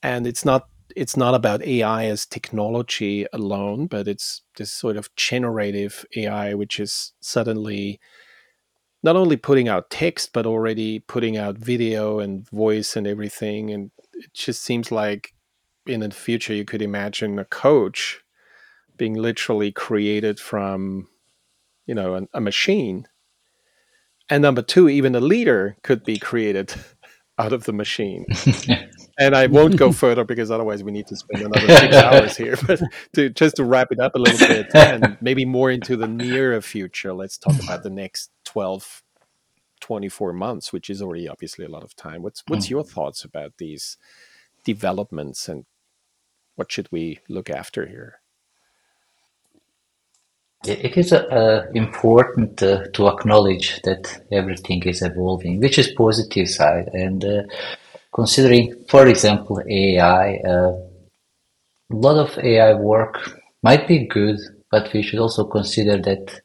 and 0.04 0.28
it's 0.28 0.44
not 0.44 0.68
it's 0.98 1.16
not 1.16 1.34
about 1.34 1.62
AI 1.62 2.08
as 2.08 2.26
technology 2.26 3.26
alone, 3.32 3.88
but 3.88 4.10
it's 4.10 4.42
this 4.58 4.70
sort 4.70 4.98
of 4.98 5.16
generative 5.16 6.06
AI, 6.18 6.56
which 6.56 6.78
is 6.78 7.14
suddenly 7.22 8.02
not 9.02 9.16
only 9.16 9.38
putting 9.38 9.70
out 9.70 9.90
text 9.90 10.34
but 10.34 10.46
already 10.46 11.00
putting 11.00 11.38
out 11.38 11.58
video 11.58 12.20
and 12.20 12.50
voice 12.50 12.98
and 12.98 13.08
everything 13.08 13.72
and 13.72 13.92
it 14.12 14.34
just 14.34 14.62
seems 14.62 14.92
like 14.92 15.34
in 15.90 16.02
the 16.02 16.12
future 16.12 16.54
you 16.54 16.66
could 16.66 16.82
imagine 16.82 17.40
a 17.40 17.46
coach 17.46 18.22
being 18.98 19.14
literally 19.14 19.72
created 19.72 20.40
from 20.40 21.08
you 21.86 21.96
know 21.96 22.16
a, 22.16 22.28
a 22.34 22.42
machine 22.42 23.08
and 24.30 24.42
number 24.42 24.62
two 24.62 24.88
even 24.90 25.16
a 25.16 25.20
leader 25.20 25.78
could 25.84 26.04
be 26.04 26.18
created 26.18 26.74
out 27.38 27.54
of 27.54 27.64
the 27.64 27.74
machine 27.74 28.26
and 29.20 29.36
I 29.36 29.48
won't 29.48 29.76
go 29.76 29.92
further 29.92 30.24
because 30.24 30.50
otherwise 30.50 30.82
we 30.82 30.94
need 30.94 31.08
to 31.08 31.16
spend 31.16 31.44
another 31.44 31.68
six 31.68 31.96
hours 31.98 32.38
here. 32.38 32.56
But 32.66 32.82
to 33.14 33.30
just 33.30 33.58
to 33.58 33.66
wrap 33.66 33.92
it 33.92 34.00
up 34.00 34.16
a 34.16 34.18
little 34.18 34.48
bit 34.48 34.74
and 34.74 35.18
maybe 35.22 35.44
more 35.44 35.70
into 35.70 35.98
the 35.98 36.08
nearer 36.08 36.62
future, 36.62 37.14
let's 37.14 37.38
talk 37.38 37.62
about 37.62 37.84
the 37.84 37.90
next 37.90 38.32
12, 38.46 39.04
24 39.82 40.34
months, 40.34 40.72
which 40.72 40.90
is 40.90 41.02
already 41.02 41.28
obviously 41.28 41.66
a 41.66 41.70
lot 41.70 41.84
of 41.84 41.96
time. 41.96 42.22
What's 42.22 42.44
what's 42.48 42.68
mm. 42.68 42.72
your 42.72 42.84
thoughts 42.84 43.26
about 43.26 43.58
these 43.58 43.98
developments 44.64 45.50
and 45.50 45.66
what 46.60 46.74
should 46.74 46.90
we 46.92 47.20
look 47.30 47.50
after 47.50 47.86
here? 47.88 48.20
It 50.66 50.98
is 50.98 51.14
uh, 51.14 51.68
important 51.74 52.62
uh, 52.62 52.84
to 52.96 53.08
acknowledge 53.08 53.82
that 53.84 54.04
everything 54.30 54.84
is 54.84 55.02
evolving, 55.02 55.62
which 55.62 55.80
is 55.80 55.94
positive 55.94 56.50
side, 56.50 56.90
and 56.92 57.24
uh, 57.24 57.44
considering, 58.14 58.66
for 58.90 59.08
example, 59.08 59.62
AI, 59.66 60.36
uh, 60.54 60.74
a 61.96 62.00
lot 62.06 62.18
of 62.18 62.38
AI 62.44 62.74
work 62.74 63.16
might 63.64 63.88
be 63.88 64.06
good, 64.06 64.38
but 64.70 64.92
we 64.92 65.02
should 65.02 65.20
also 65.20 65.46
consider 65.46 65.96
that 66.10 66.42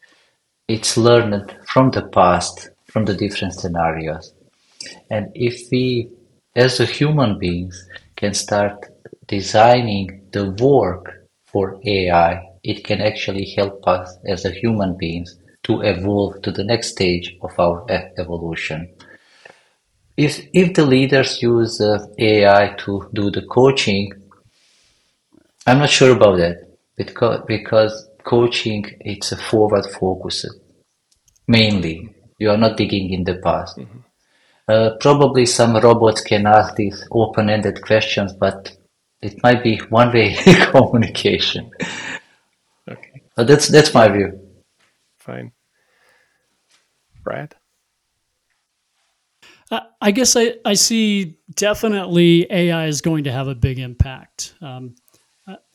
it's 0.69 0.97
learned 0.97 1.57
from 1.67 1.91
the 1.91 2.07
past, 2.19 2.71
from 2.87 3.05
the 3.05 3.15
different 3.15 3.55
scenarios. 3.55 4.33
And 5.11 5.33
if 5.35 5.69
we, 5.73 6.11
as 6.55 6.79
human 6.79 7.37
beings, 7.41 7.89
can 8.15 8.33
start 8.33 8.93
designing 9.27 10.29
the 10.33 10.51
work 10.51 11.29
for 11.47 11.81
AI, 11.87 12.43
it 12.62 12.85
can 12.85 13.01
actually 13.01 13.55
help 13.57 13.87
us 13.87 14.16
as 14.27 14.45
a 14.45 14.51
human 14.51 14.97
beings 14.97 15.39
to 15.64 15.81
evolve 15.81 16.43
to 16.43 16.51
the 16.51 16.64
next 16.64 16.89
stage 16.89 17.37
of 17.43 17.59
our 17.59 17.87
evolution. 18.18 18.95
If 20.16 20.47
if 20.53 20.75
the 20.75 20.85
leaders 20.85 21.43
use 21.43 21.81
uh, 21.81 22.07
AI 22.18 22.75
to 22.85 23.11
do 23.12 23.31
the 23.31 23.43
coaching, 23.43 24.12
I'm 25.66 25.79
not 25.79 25.91
sure 25.91 26.12
about 26.12 26.37
that 26.39 26.57
because 26.97 27.41
because 27.47 28.09
coaching 28.22 28.85
it's 29.01 29.33
a 29.33 29.37
forward 29.37 29.87
focus 29.87 30.47
mainly. 31.47 32.14
You 32.39 32.51
are 32.51 32.57
not 32.57 32.77
digging 32.77 33.12
in 33.12 33.25
the 33.25 33.37
past. 33.37 33.77
Mm-hmm. 33.77 33.99
Uh, 34.66 34.91
probably 35.01 35.47
some 35.47 35.77
robots 35.77 36.22
can 36.22 36.47
ask 36.47 36.75
these 36.75 37.07
open-ended 37.11 37.83
questions, 37.83 38.33
but 38.33 38.75
it 39.25 39.43
might 39.43 39.62
be 39.62 39.79
one-way 39.89 40.35
communication. 40.72 41.70
Okay, 42.89 43.22
but 43.37 43.47
that's 43.47 43.68
that's 43.68 43.93
my 43.95 44.09
view. 44.09 44.39
Fine, 45.18 45.53
Brad. 47.22 47.55
I 50.01 50.11
guess 50.11 50.37
I, 50.37 50.55
I 50.64 50.75
see 50.75 51.39
definitely 51.55 52.47
AI 52.51 52.87
is 52.87 53.01
going 53.01 53.25
to 53.25 53.33
have 53.33 53.49
a 53.49 53.55
big 53.55 53.79
impact. 53.79 54.55
Um, 54.61 54.95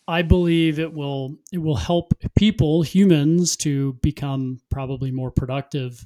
I 0.08 0.24
believe 0.24 0.80
it 0.80 0.91
will 0.91 1.38
it 1.52 1.60
will 1.60 1.76
help 1.76 2.14
people, 2.36 2.82
humans, 2.82 3.56
to 3.58 3.93
become 4.02 4.60
probably 4.72 5.12
more 5.12 5.30
productive 5.30 6.04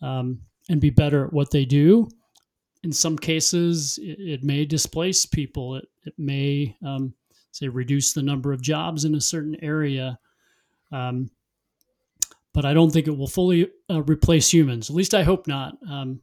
um, 0.00 0.42
and 0.68 0.80
be 0.80 0.90
better 0.90 1.26
at 1.26 1.32
what 1.32 1.50
they 1.50 1.64
do. 1.64 2.08
In 2.84 2.92
some 2.92 3.16
cases, 3.16 3.98
it, 4.02 4.18
it 4.18 4.44
may 4.44 4.64
displace 4.64 5.24
people. 5.24 5.76
It, 5.76 5.86
it 6.04 6.14
may 6.18 6.76
um, 6.84 7.14
say 7.52 7.68
reduce 7.68 8.12
the 8.12 8.22
number 8.22 8.52
of 8.52 8.62
jobs 8.62 9.04
in 9.04 9.14
a 9.14 9.20
certain 9.20 9.56
area. 9.62 10.18
Um, 10.90 11.30
but 12.52 12.64
I 12.64 12.74
don't 12.74 12.90
think 12.90 13.06
it 13.06 13.16
will 13.16 13.28
fully 13.28 13.70
uh, 13.90 14.02
replace 14.02 14.52
humans. 14.52 14.90
At 14.90 14.96
least 14.96 15.14
I 15.14 15.22
hope 15.22 15.46
not. 15.46 15.74
Um, 15.88 16.20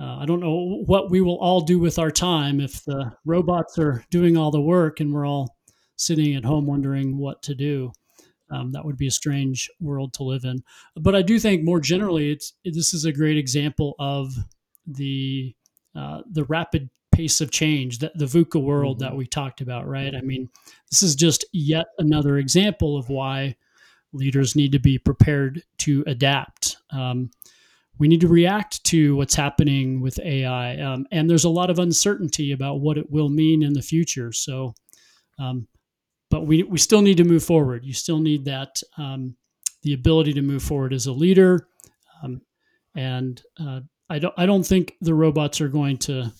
uh, 0.00 0.16
I 0.16 0.24
don't 0.24 0.40
know 0.40 0.82
what 0.86 1.10
we 1.10 1.20
will 1.20 1.38
all 1.38 1.60
do 1.60 1.78
with 1.78 1.98
our 1.98 2.10
time 2.10 2.60
if 2.60 2.82
the 2.84 3.12
robots 3.26 3.78
are 3.78 4.02
doing 4.10 4.36
all 4.36 4.50
the 4.50 4.60
work 4.60 5.00
and 5.00 5.12
we're 5.12 5.26
all 5.26 5.56
sitting 5.96 6.34
at 6.34 6.44
home 6.44 6.66
wondering 6.66 7.18
what 7.18 7.42
to 7.42 7.54
do. 7.54 7.92
Um, 8.50 8.72
that 8.72 8.84
would 8.84 8.96
be 8.96 9.06
a 9.06 9.12
strange 9.12 9.68
world 9.78 10.14
to 10.14 10.24
live 10.24 10.44
in. 10.44 10.62
But 10.96 11.14
I 11.14 11.22
do 11.22 11.38
think 11.38 11.62
more 11.62 11.80
generally, 11.80 12.32
it's 12.32 12.54
this 12.64 12.94
is 12.94 13.04
a 13.04 13.12
great 13.12 13.36
example 13.36 13.94
of 13.98 14.32
the 14.86 15.54
uh, 15.94 16.20
the 16.30 16.44
rapid 16.44 16.90
pace 17.12 17.40
of 17.40 17.50
change, 17.50 17.98
that 17.98 18.16
the 18.16 18.24
VUCA 18.24 18.62
world 18.62 18.98
mm-hmm. 18.98 19.10
that 19.10 19.16
we 19.16 19.26
talked 19.26 19.60
about, 19.60 19.86
right? 19.86 20.14
I 20.14 20.20
mean, 20.20 20.48
this 20.90 21.02
is 21.02 21.14
just 21.14 21.44
yet 21.52 21.86
another 21.98 22.38
example 22.38 22.96
of 22.96 23.08
why 23.08 23.56
leaders 24.12 24.56
need 24.56 24.72
to 24.72 24.78
be 24.78 24.98
prepared 24.98 25.62
to 25.78 26.04
adapt. 26.06 26.76
Um, 26.90 27.30
we 27.98 28.08
need 28.08 28.22
to 28.22 28.28
react 28.28 28.82
to 28.84 29.14
what's 29.16 29.34
happening 29.34 30.00
with 30.00 30.18
AI. 30.20 30.78
Um, 30.78 31.06
and 31.12 31.28
there's 31.28 31.44
a 31.44 31.50
lot 31.50 31.70
of 31.70 31.78
uncertainty 31.78 32.52
about 32.52 32.80
what 32.80 32.96
it 32.96 33.10
will 33.10 33.28
mean 33.28 33.62
in 33.62 33.74
the 33.74 33.82
future. 33.82 34.32
So, 34.32 34.74
um, 35.38 35.68
but 36.30 36.46
we, 36.46 36.62
we 36.62 36.78
still 36.78 37.02
need 37.02 37.18
to 37.18 37.24
move 37.24 37.44
forward. 37.44 37.84
You 37.84 37.92
still 37.92 38.18
need 38.18 38.46
that, 38.46 38.82
um, 38.96 39.36
the 39.82 39.92
ability 39.92 40.32
to 40.34 40.42
move 40.42 40.62
forward 40.62 40.92
as 40.92 41.06
a 41.06 41.12
leader. 41.12 41.66
Um, 42.22 42.40
and 42.94 43.40
uh, 43.58 43.80
I, 44.10 44.18
don't, 44.18 44.34
I 44.36 44.44
don't 44.44 44.66
think 44.66 44.96
the 45.00 45.14
robots 45.14 45.60
are 45.60 45.68
going 45.68 45.98
to 45.98 46.32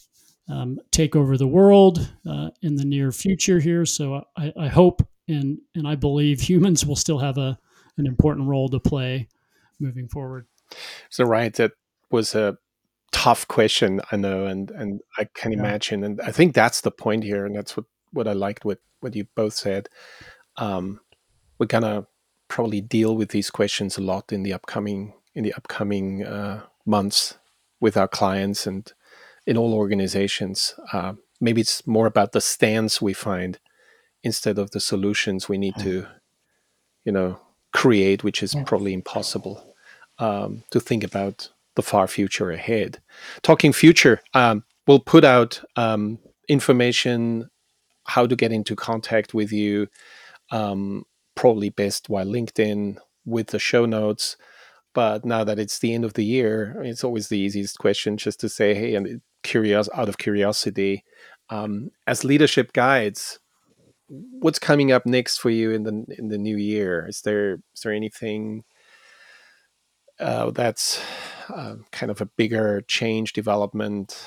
um, 0.48 0.80
take 0.90 1.14
over 1.14 1.36
the 1.36 1.46
world 1.46 2.10
uh, 2.28 2.50
in 2.60 2.74
the 2.74 2.84
near 2.84 3.12
future 3.12 3.60
here. 3.60 3.86
So 3.86 4.24
I, 4.36 4.52
I 4.58 4.68
hope 4.68 5.06
and, 5.28 5.58
and 5.74 5.86
I 5.86 5.94
believe 5.94 6.40
humans 6.40 6.84
will 6.84 6.96
still 6.96 7.18
have 7.18 7.38
a, 7.38 7.58
an 7.96 8.06
important 8.06 8.48
role 8.48 8.68
to 8.68 8.80
play 8.80 9.28
moving 9.78 10.08
forward. 10.08 10.46
So 11.08 11.24
right, 11.24 11.54
that 11.54 11.72
was 12.10 12.34
a 12.34 12.58
tough 13.12 13.46
question, 13.48 14.00
I 14.12 14.16
know, 14.16 14.46
and 14.46 14.70
and 14.70 15.00
I 15.18 15.24
can 15.34 15.52
imagine, 15.52 16.04
and 16.04 16.20
I 16.20 16.32
think 16.32 16.54
that's 16.54 16.80
the 16.80 16.90
point 16.90 17.24
here, 17.24 17.44
and 17.44 17.56
that's 17.56 17.76
what 17.76 17.86
what 18.12 18.28
I 18.28 18.32
liked 18.32 18.64
what 18.64 18.78
what 19.00 19.16
you 19.16 19.26
both 19.34 19.54
said. 19.54 19.88
Um, 20.56 21.00
we're 21.58 21.66
gonna 21.66 22.06
probably 22.48 22.80
deal 22.80 23.16
with 23.16 23.30
these 23.30 23.50
questions 23.50 23.98
a 23.98 24.00
lot 24.00 24.32
in 24.32 24.42
the 24.42 24.52
upcoming 24.52 25.14
in 25.34 25.44
the 25.44 25.54
upcoming 25.54 26.24
uh, 26.24 26.62
months 26.86 27.36
with 27.80 27.96
our 27.96 28.08
clients 28.08 28.66
and 28.66 28.92
in 29.46 29.56
all 29.56 29.74
organizations. 29.74 30.74
Uh, 30.92 31.14
maybe 31.40 31.60
it's 31.60 31.86
more 31.86 32.06
about 32.06 32.32
the 32.32 32.40
stance 32.40 33.00
we 33.00 33.12
find 33.12 33.58
instead 34.22 34.58
of 34.58 34.70
the 34.70 34.80
solutions 34.80 35.48
we 35.48 35.58
need 35.58 35.74
to, 35.78 36.06
you 37.04 37.12
know, 37.12 37.40
create, 37.72 38.22
which 38.22 38.42
is 38.42 38.54
probably 38.66 38.92
impossible 38.92 39.74
um, 40.18 40.62
to 40.70 40.80
think 40.80 41.02
about 41.02 41.48
the 41.76 41.82
far 41.82 42.06
future 42.06 42.50
ahead. 42.50 43.00
Talking 43.42 43.72
future, 43.72 44.20
um, 44.34 44.64
we'll 44.86 45.00
put 45.00 45.24
out 45.24 45.62
um, 45.76 46.18
information 46.48 47.48
how 48.06 48.26
to 48.26 48.36
get 48.36 48.52
into 48.52 48.76
contact 48.76 49.32
with 49.34 49.52
you. 49.52 49.88
Um, 50.50 51.04
probably 51.36 51.70
best 51.70 52.08
via 52.08 52.24
LinkedIn 52.24 52.98
with 53.24 53.48
the 53.48 53.58
show 53.58 53.86
notes. 53.86 54.36
But 54.92 55.24
now 55.24 55.44
that 55.44 55.58
it's 55.58 55.78
the 55.78 55.94
end 55.94 56.04
of 56.04 56.14
the 56.14 56.24
year, 56.24 56.76
it's 56.82 57.04
always 57.04 57.28
the 57.28 57.38
easiest 57.38 57.78
question 57.78 58.16
just 58.16 58.40
to 58.40 58.48
say, 58.48 58.74
hey, 58.74 58.94
and 58.94 59.20
curious 59.42 59.88
out 59.94 60.08
of 60.08 60.18
curiosity, 60.18 61.04
um, 61.48 61.90
as 62.06 62.24
leadership 62.24 62.72
guides, 62.72 63.38
what's 64.08 64.58
coming 64.58 64.90
up 64.90 65.06
next 65.06 65.38
for 65.38 65.50
you 65.50 65.70
in 65.70 65.84
the 65.84 66.04
in 66.18 66.28
the 66.28 66.38
new 66.38 66.56
year? 66.56 67.06
Is 67.08 67.22
there 67.22 67.54
is 67.74 67.82
there 67.82 67.92
anything 67.92 68.64
uh, 70.18 70.50
that's 70.50 71.00
uh, 71.48 71.76
kind 71.92 72.10
of 72.10 72.20
a 72.20 72.26
bigger 72.26 72.82
change 72.82 73.32
development? 73.32 74.26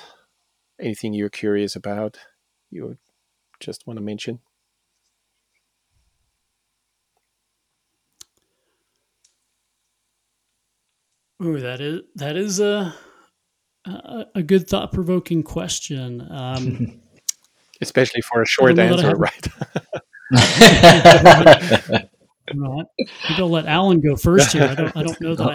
Anything 0.80 1.14
you're 1.14 1.30
curious 1.30 1.76
about? 1.76 2.18
You 2.72 2.97
just 3.59 3.86
want 3.86 3.97
to 3.97 4.03
mention? 4.03 4.39
Ooh, 11.43 11.59
that 11.59 11.81
is 11.81 12.01
that 12.15 12.37
is 12.37 12.59
a 12.59 12.93
a, 13.85 14.25
a 14.35 14.43
good 14.43 14.67
thought 14.67 14.91
provoking 14.93 15.43
question. 15.43 16.25
Um, 16.29 17.01
Especially 17.81 18.21
for 18.21 18.41
a 18.41 18.45
short 18.45 18.79
answer, 18.79 19.15
right? 19.15 19.47
right. 20.31 22.09
Maybe 22.53 23.39
I'll 23.39 23.49
let 23.49 23.65
Allen 23.65 23.99
go 23.99 24.15
first 24.15 24.53
here. 24.53 24.63
I 24.63 24.75
don't. 24.75 24.95
I 24.95 25.03
don't 25.03 25.19
know 25.21 25.35
that. 25.35 25.53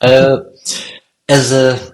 I 0.00 0.06
uh, 0.06 0.42
as 1.28 1.52
a 1.52 1.92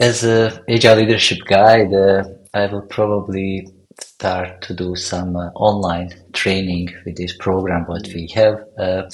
as 0.00 0.24
a 0.24 0.62
agile 0.68 0.96
leadership 0.96 1.38
guide, 1.46 1.94
uh, 1.94 2.24
I 2.52 2.66
will 2.66 2.82
probably 2.82 3.68
start 4.00 4.60
to 4.62 4.74
do 4.74 4.96
some 4.96 5.36
uh, 5.36 5.48
online 5.54 6.10
training 6.32 6.94
with 7.04 7.16
this 7.16 7.34
program 7.36 7.84
what 7.86 8.06
we 8.14 8.28
have. 8.34 8.64
Uh, 8.78 9.08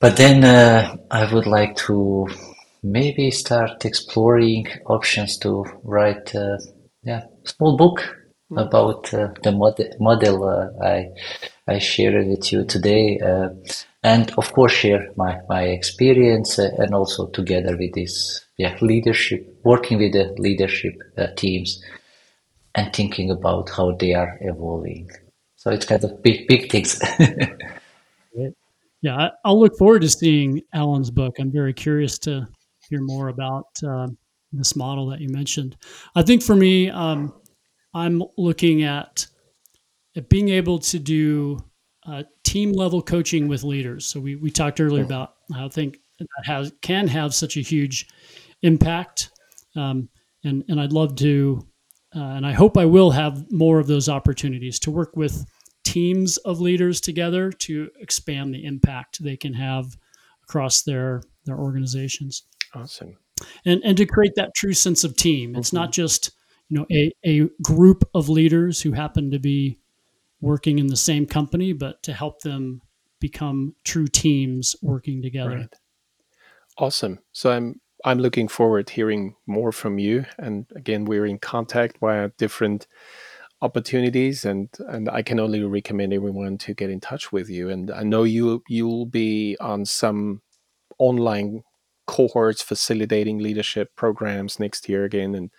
but 0.00 0.16
then 0.16 0.44
uh, 0.44 0.96
I 1.10 1.32
would 1.32 1.46
like 1.46 1.76
to 1.86 2.28
maybe 2.82 3.30
start 3.30 3.84
exploring 3.84 4.66
options 4.86 5.38
to 5.38 5.64
write 5.82 6.34
a 6.34 6.58
yeah, 7.02 7.24
small 7.44 7.76
book 7.76 8.16
mm. 8.50 8.60
about 8.60 9.12
uh, 9.12 9.28
the 9.42 9.52
mod- 9.52 9.96
model 9.98 10.44
uh, 10.44 10.84
I 10.84 11.08
I 11.66 11.78
shared 11.78 12.26
with 12.26 12.52
you 12.52 12.64
today, 12.64 13.18
uh, 13.18 13.50
and 14.02 14.30
of 14.38 14.52
course 14.52 14.72
share 14.72 15.08
my 15.16 15.40
my 15.48 15.62
experience 15.62 16.58
uh, 16.58 16.70
and 16.78 16.94
also 16.94 17.28
together 17.28 17.76
with 17.76 17.94
this 17.94 18.44
yeah 18.56 18.76
leadership, 18.80 19.46
working 19.64 19.98
with 19.98 20.12
the 20.12 20.34
leadership 20.38 20.94
uh, 21.16 21.28
teams, 21.36 21.82
and 22.74 22.92
thinking 22.92 23.30
about 23.30 23.70
how 23.70 23.92
they 23.92 24.14
are 24.14 24.38
evolving. 24.40 25.10
So 25.56 25.70
it's 25.70 25.86
kind 25.86 26.04
of 26.04 26.22
big 26.22 26.46
big 26.46 26.70
things. 26.70 27.00
Yeah, 29.02 29.28
I'll 29.44 29.60
look 29.60 29.76
forward 29.78 30.02
to 30.02 30.08
seeing 30.08 30.60
Allen's 30.74 31.10
book. 31.10 31.36
I'm 31.38 31.52
very 31.52 31.72
curious 31.72 32.18
to 32.20 32.46
hear 32.88 33.00
more 33.00 33.28
about 33.28 33.66
uh, 33.86 34.08
this 34.52 34.74
model 34.74 35.06
that 35.08 35.20
you 35.20 35.28
mentioned. 35.28 35.76
I 36.16 36.22
think 36.22 36.42
for 36.42 36.56
me, 36.56 36.90
um, 36.90 37.32
I'm 37.94 38.22
looking 38.36 38.82
at, 38.82 39.26
at 40.16 40.28
being 40.28 40.48
able 40.48 40.78
to 40.80 40.98
do 40.98 41.58
uh, 42.06 42.24
team 42.42 42.72
level 42.72 43.02
coaching 43.02 43.46
with 43.46 43.62
leaders. 43.62 44.06
So 44.06 44.18
we, 44.18 44.36
we 44.36 44.50
talked 44.50 44.80
earlier 44.80 45.04
about 45.04 45.34
how 45.54 45.66
I 45.66 45.68
think 45.68 45.98
that 46.18 46.26
has 46.44 46.72
can 46.82 47.06
have 47.08 47.34
such 47.34 47.56
a 47.56 47.60
huge 47.60 48.08
impact, 48.62 49.30
um, 49.76 50.08
and 50.44 50.64
and 50.68 50.80
I'd 50.80 50.92
love 50.92 51.14
to, 51.16 51.66
uh, 52.16 52.20
and 52.20 52.46
I 52.46 52.52
hope 52.52 52.76
I 52.76 52.86
will 52.86 53.10
have 53.10 53.50
more 53.52 53.78
of 53.78 53.86
those 53.86 54.08
opportunities 54.08 54.78
to 54.80 54.90
work 54.90 55.16
with 55.16 55.44
teams 55.88 56.36
of 56.38 56.60
leaders 56.60 57.00
together 57.00 57.50
to 57.50 57.90
expand 57.98 58.52
the 58.52 58.64
impact 58.64 59.22
they 59.22 59.38
can 59.38 59.54
have 59.54 59.96
across 60.42 60.82
their 60.82 61.22
their 61.46 61.56
organizations. 61.56 62.42
Awesome. 62.74 63.16
And 63.64 63.80
and 63.84 63.96
to 63.96 64.04
create 64.04 64.34
that 64.36 64.54
true 64.54 64.74
sense 64.74 65.02
of 65.02 65.16
team. 65.16 65.56
It's 65.56 65.68
mm-hmm. 65.68 65.76
not 65.76 65.92
just, 65.92 66.32
you 66.68 66.78
know, 66.78 66.86
a, 66.92 67.12
a 67.24 67.48
group 67.62 68.04
of 68.14 68.28
leaders 68.28 68.82
who 68.82 68.92
happen 68.92 69.30
to 69.30 69.38
be 69.38 69.78
working 70.40 70.78
in 70.78 70.88
the 70.88 70.96
same 70.96 71.26
company, 71.26 71.72
but 71.72 72.02
to 72.02 72.12
help 72.12 72.42
them 72.42 72.82
become 73.18 73.74
true 73.84 74.06
teams 74.08 74.76
working 74.82 75.22
together. 75.22 75.56
Right. 75.56 75.74
Awesome. 76.76 77.20
So 77.32 77.50
I'm 77.50 77.80
I'm 78.04 78.18
looking 78.18 78.48
forward 78.48 78.88
to 78.88 78.94
hearing 78.94 79.36
more 79.46 79.72
from 79.72 79.98
you. 79.98 80.26
And 80.38 80.66
again, 80.76 81.06
we're 81.06 81.26
in 81.26 81.38
contact 81.38 81.98
via 81.98 82.30
different 82.36 82.86
opportunities 83.60 84.44
and 84.44 84.68
and 84.88 85.08
I 85.08 85.22
can 85.22 85.40
only 85.40 85.62
recommend 85.64 86.12
everyone 86.12 86.58
to 86.58 86.74
get 86.74 86.90
in 86.90 87.00
touch 87.00 87.32
with 87.32 87.48
you. 87.48 87.68
And 87.68 87.90
I 87.90 88.02
know 88.02 88.22
you 88.22 88.62
you'll 88.68 89.06
be 89.06 89.56
on 89.60 89.84
some 89.84 90.42
online 90.98 91.62
cohorts 92.06 92.62
facilitating 92.62 93.38
leadership 93.38 93.94
programs 93.96 94.58
next 94.58 94.88
year 94.88 95.04
again. 95.04 95.34
And 95.34 95.50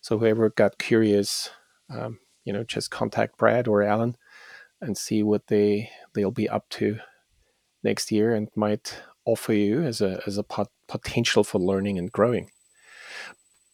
so 0.00 0.18
whoever 0.18 0.50
got 0.50 0.78
curious 0.78 1.50
um, 1.90 2.18
you 2.44 2.52
know 2.52 2.64
just 2.64 2.90
contact 2.90 3.38
Brad 3.38 3.66
or 3.66 3.82
Allen 3.82 4.16
and 4.80 4.96
see 4.96 5.22
what 5.22 5.46
they 5.48 5.90
they'll 6.14 6.30
be 6.30 6.48
up 6.48 6.68
to 6.70 6.98
next 7.82 8.12
year 8.12 8.34
and 8.34 8.48
might 8.54 9.02
offer 9.24 9.52
you 9.52 9.82
as 9.82 10.00
a 10.00 10.20
as 10.26 10.38
a 10.38 10.42
pot- 10.42 10.70
potential 10.88 11.44
for 11.44 11.58
learning 11.58 11.98
and 11.98 12.12
growing. 12.12 12.50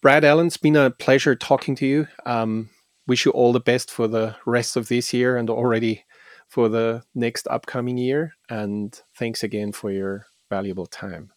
Brad 0.03 0.25
Allen, 0.25 0.49
it's 0.49 0.57
been 0.57 0.77
a 0.77 0.91
pleasure 0.91 1.35
talking 1.35 1.75
to 1.77 1.87
you. 1.87 2.07
Um, 2.25 2.71
wish 3.07 3.25
you 3.25 3.33
all 3.33 3.53
the 3.53 3.61
best 3.61 3.91
for 3.91 4.09
the 4.09 4.37
rest 4.45 4.77
of 4.77 4.89
this 4.89 5.13
year 5.13 5.37
and 5.37 5.49
already 5.51 6.05
for 6.49 6.69
the 6.69 7.03
next 7.15 7.47
upcoming 7.49 7.99
year. 7.99 8.35
And 8.49 8.99
thanks 9.17 9.43
again 9.43 9.73
for 9.73 9.91
your 9.91 10.27
valuable 10.51 10.87
time. 10.87 11.33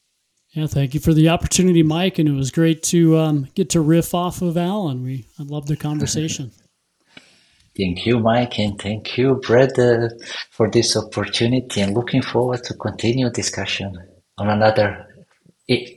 Yeah, 0.51 0.67
thank 0.67 0.93
you 0.93 0.99
for 0.99 1.13
the 1.13 1.29
opportunity, 1.29 1.83
Mike. 1.83 2.17
And 2.17 2.27
it 2.27 2.33
was 2.33 2.49
great 2.51 2.81
to 2.83 3.17
um, 3.17 3.47
get 3.53 3.69
to 3.71 3.81
riff 3.81 4.15
off 4.15 4.41
of 4.41 4.57
Allen. 4.57 5.03
We 5.03 5.25
I 5.39 5.43
love 5.43 5.67
the 5.67 5.77
conversation. 5.77 6.51
thank 7.77 8.05
you, 8.05 8.19
Mike, 8.19 8.57
and 8.59 8.79
thank 8.81 9.17
you, 9.17 9.35
Brad, 9.35 9.77
uh, 9.77 10.09
for 10.49 10.69
this 10.69 10.97
opportunity. 10.97 11.81
And 11.81 11.93
looking 11.93 12.23
forward 12.23 12.63
to 12.63 12.73
continue 12.73 13.29
discussion 13.29 13.95
on 14.39 14.49
another 14.49 15.05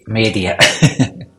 media. 0.07 0.59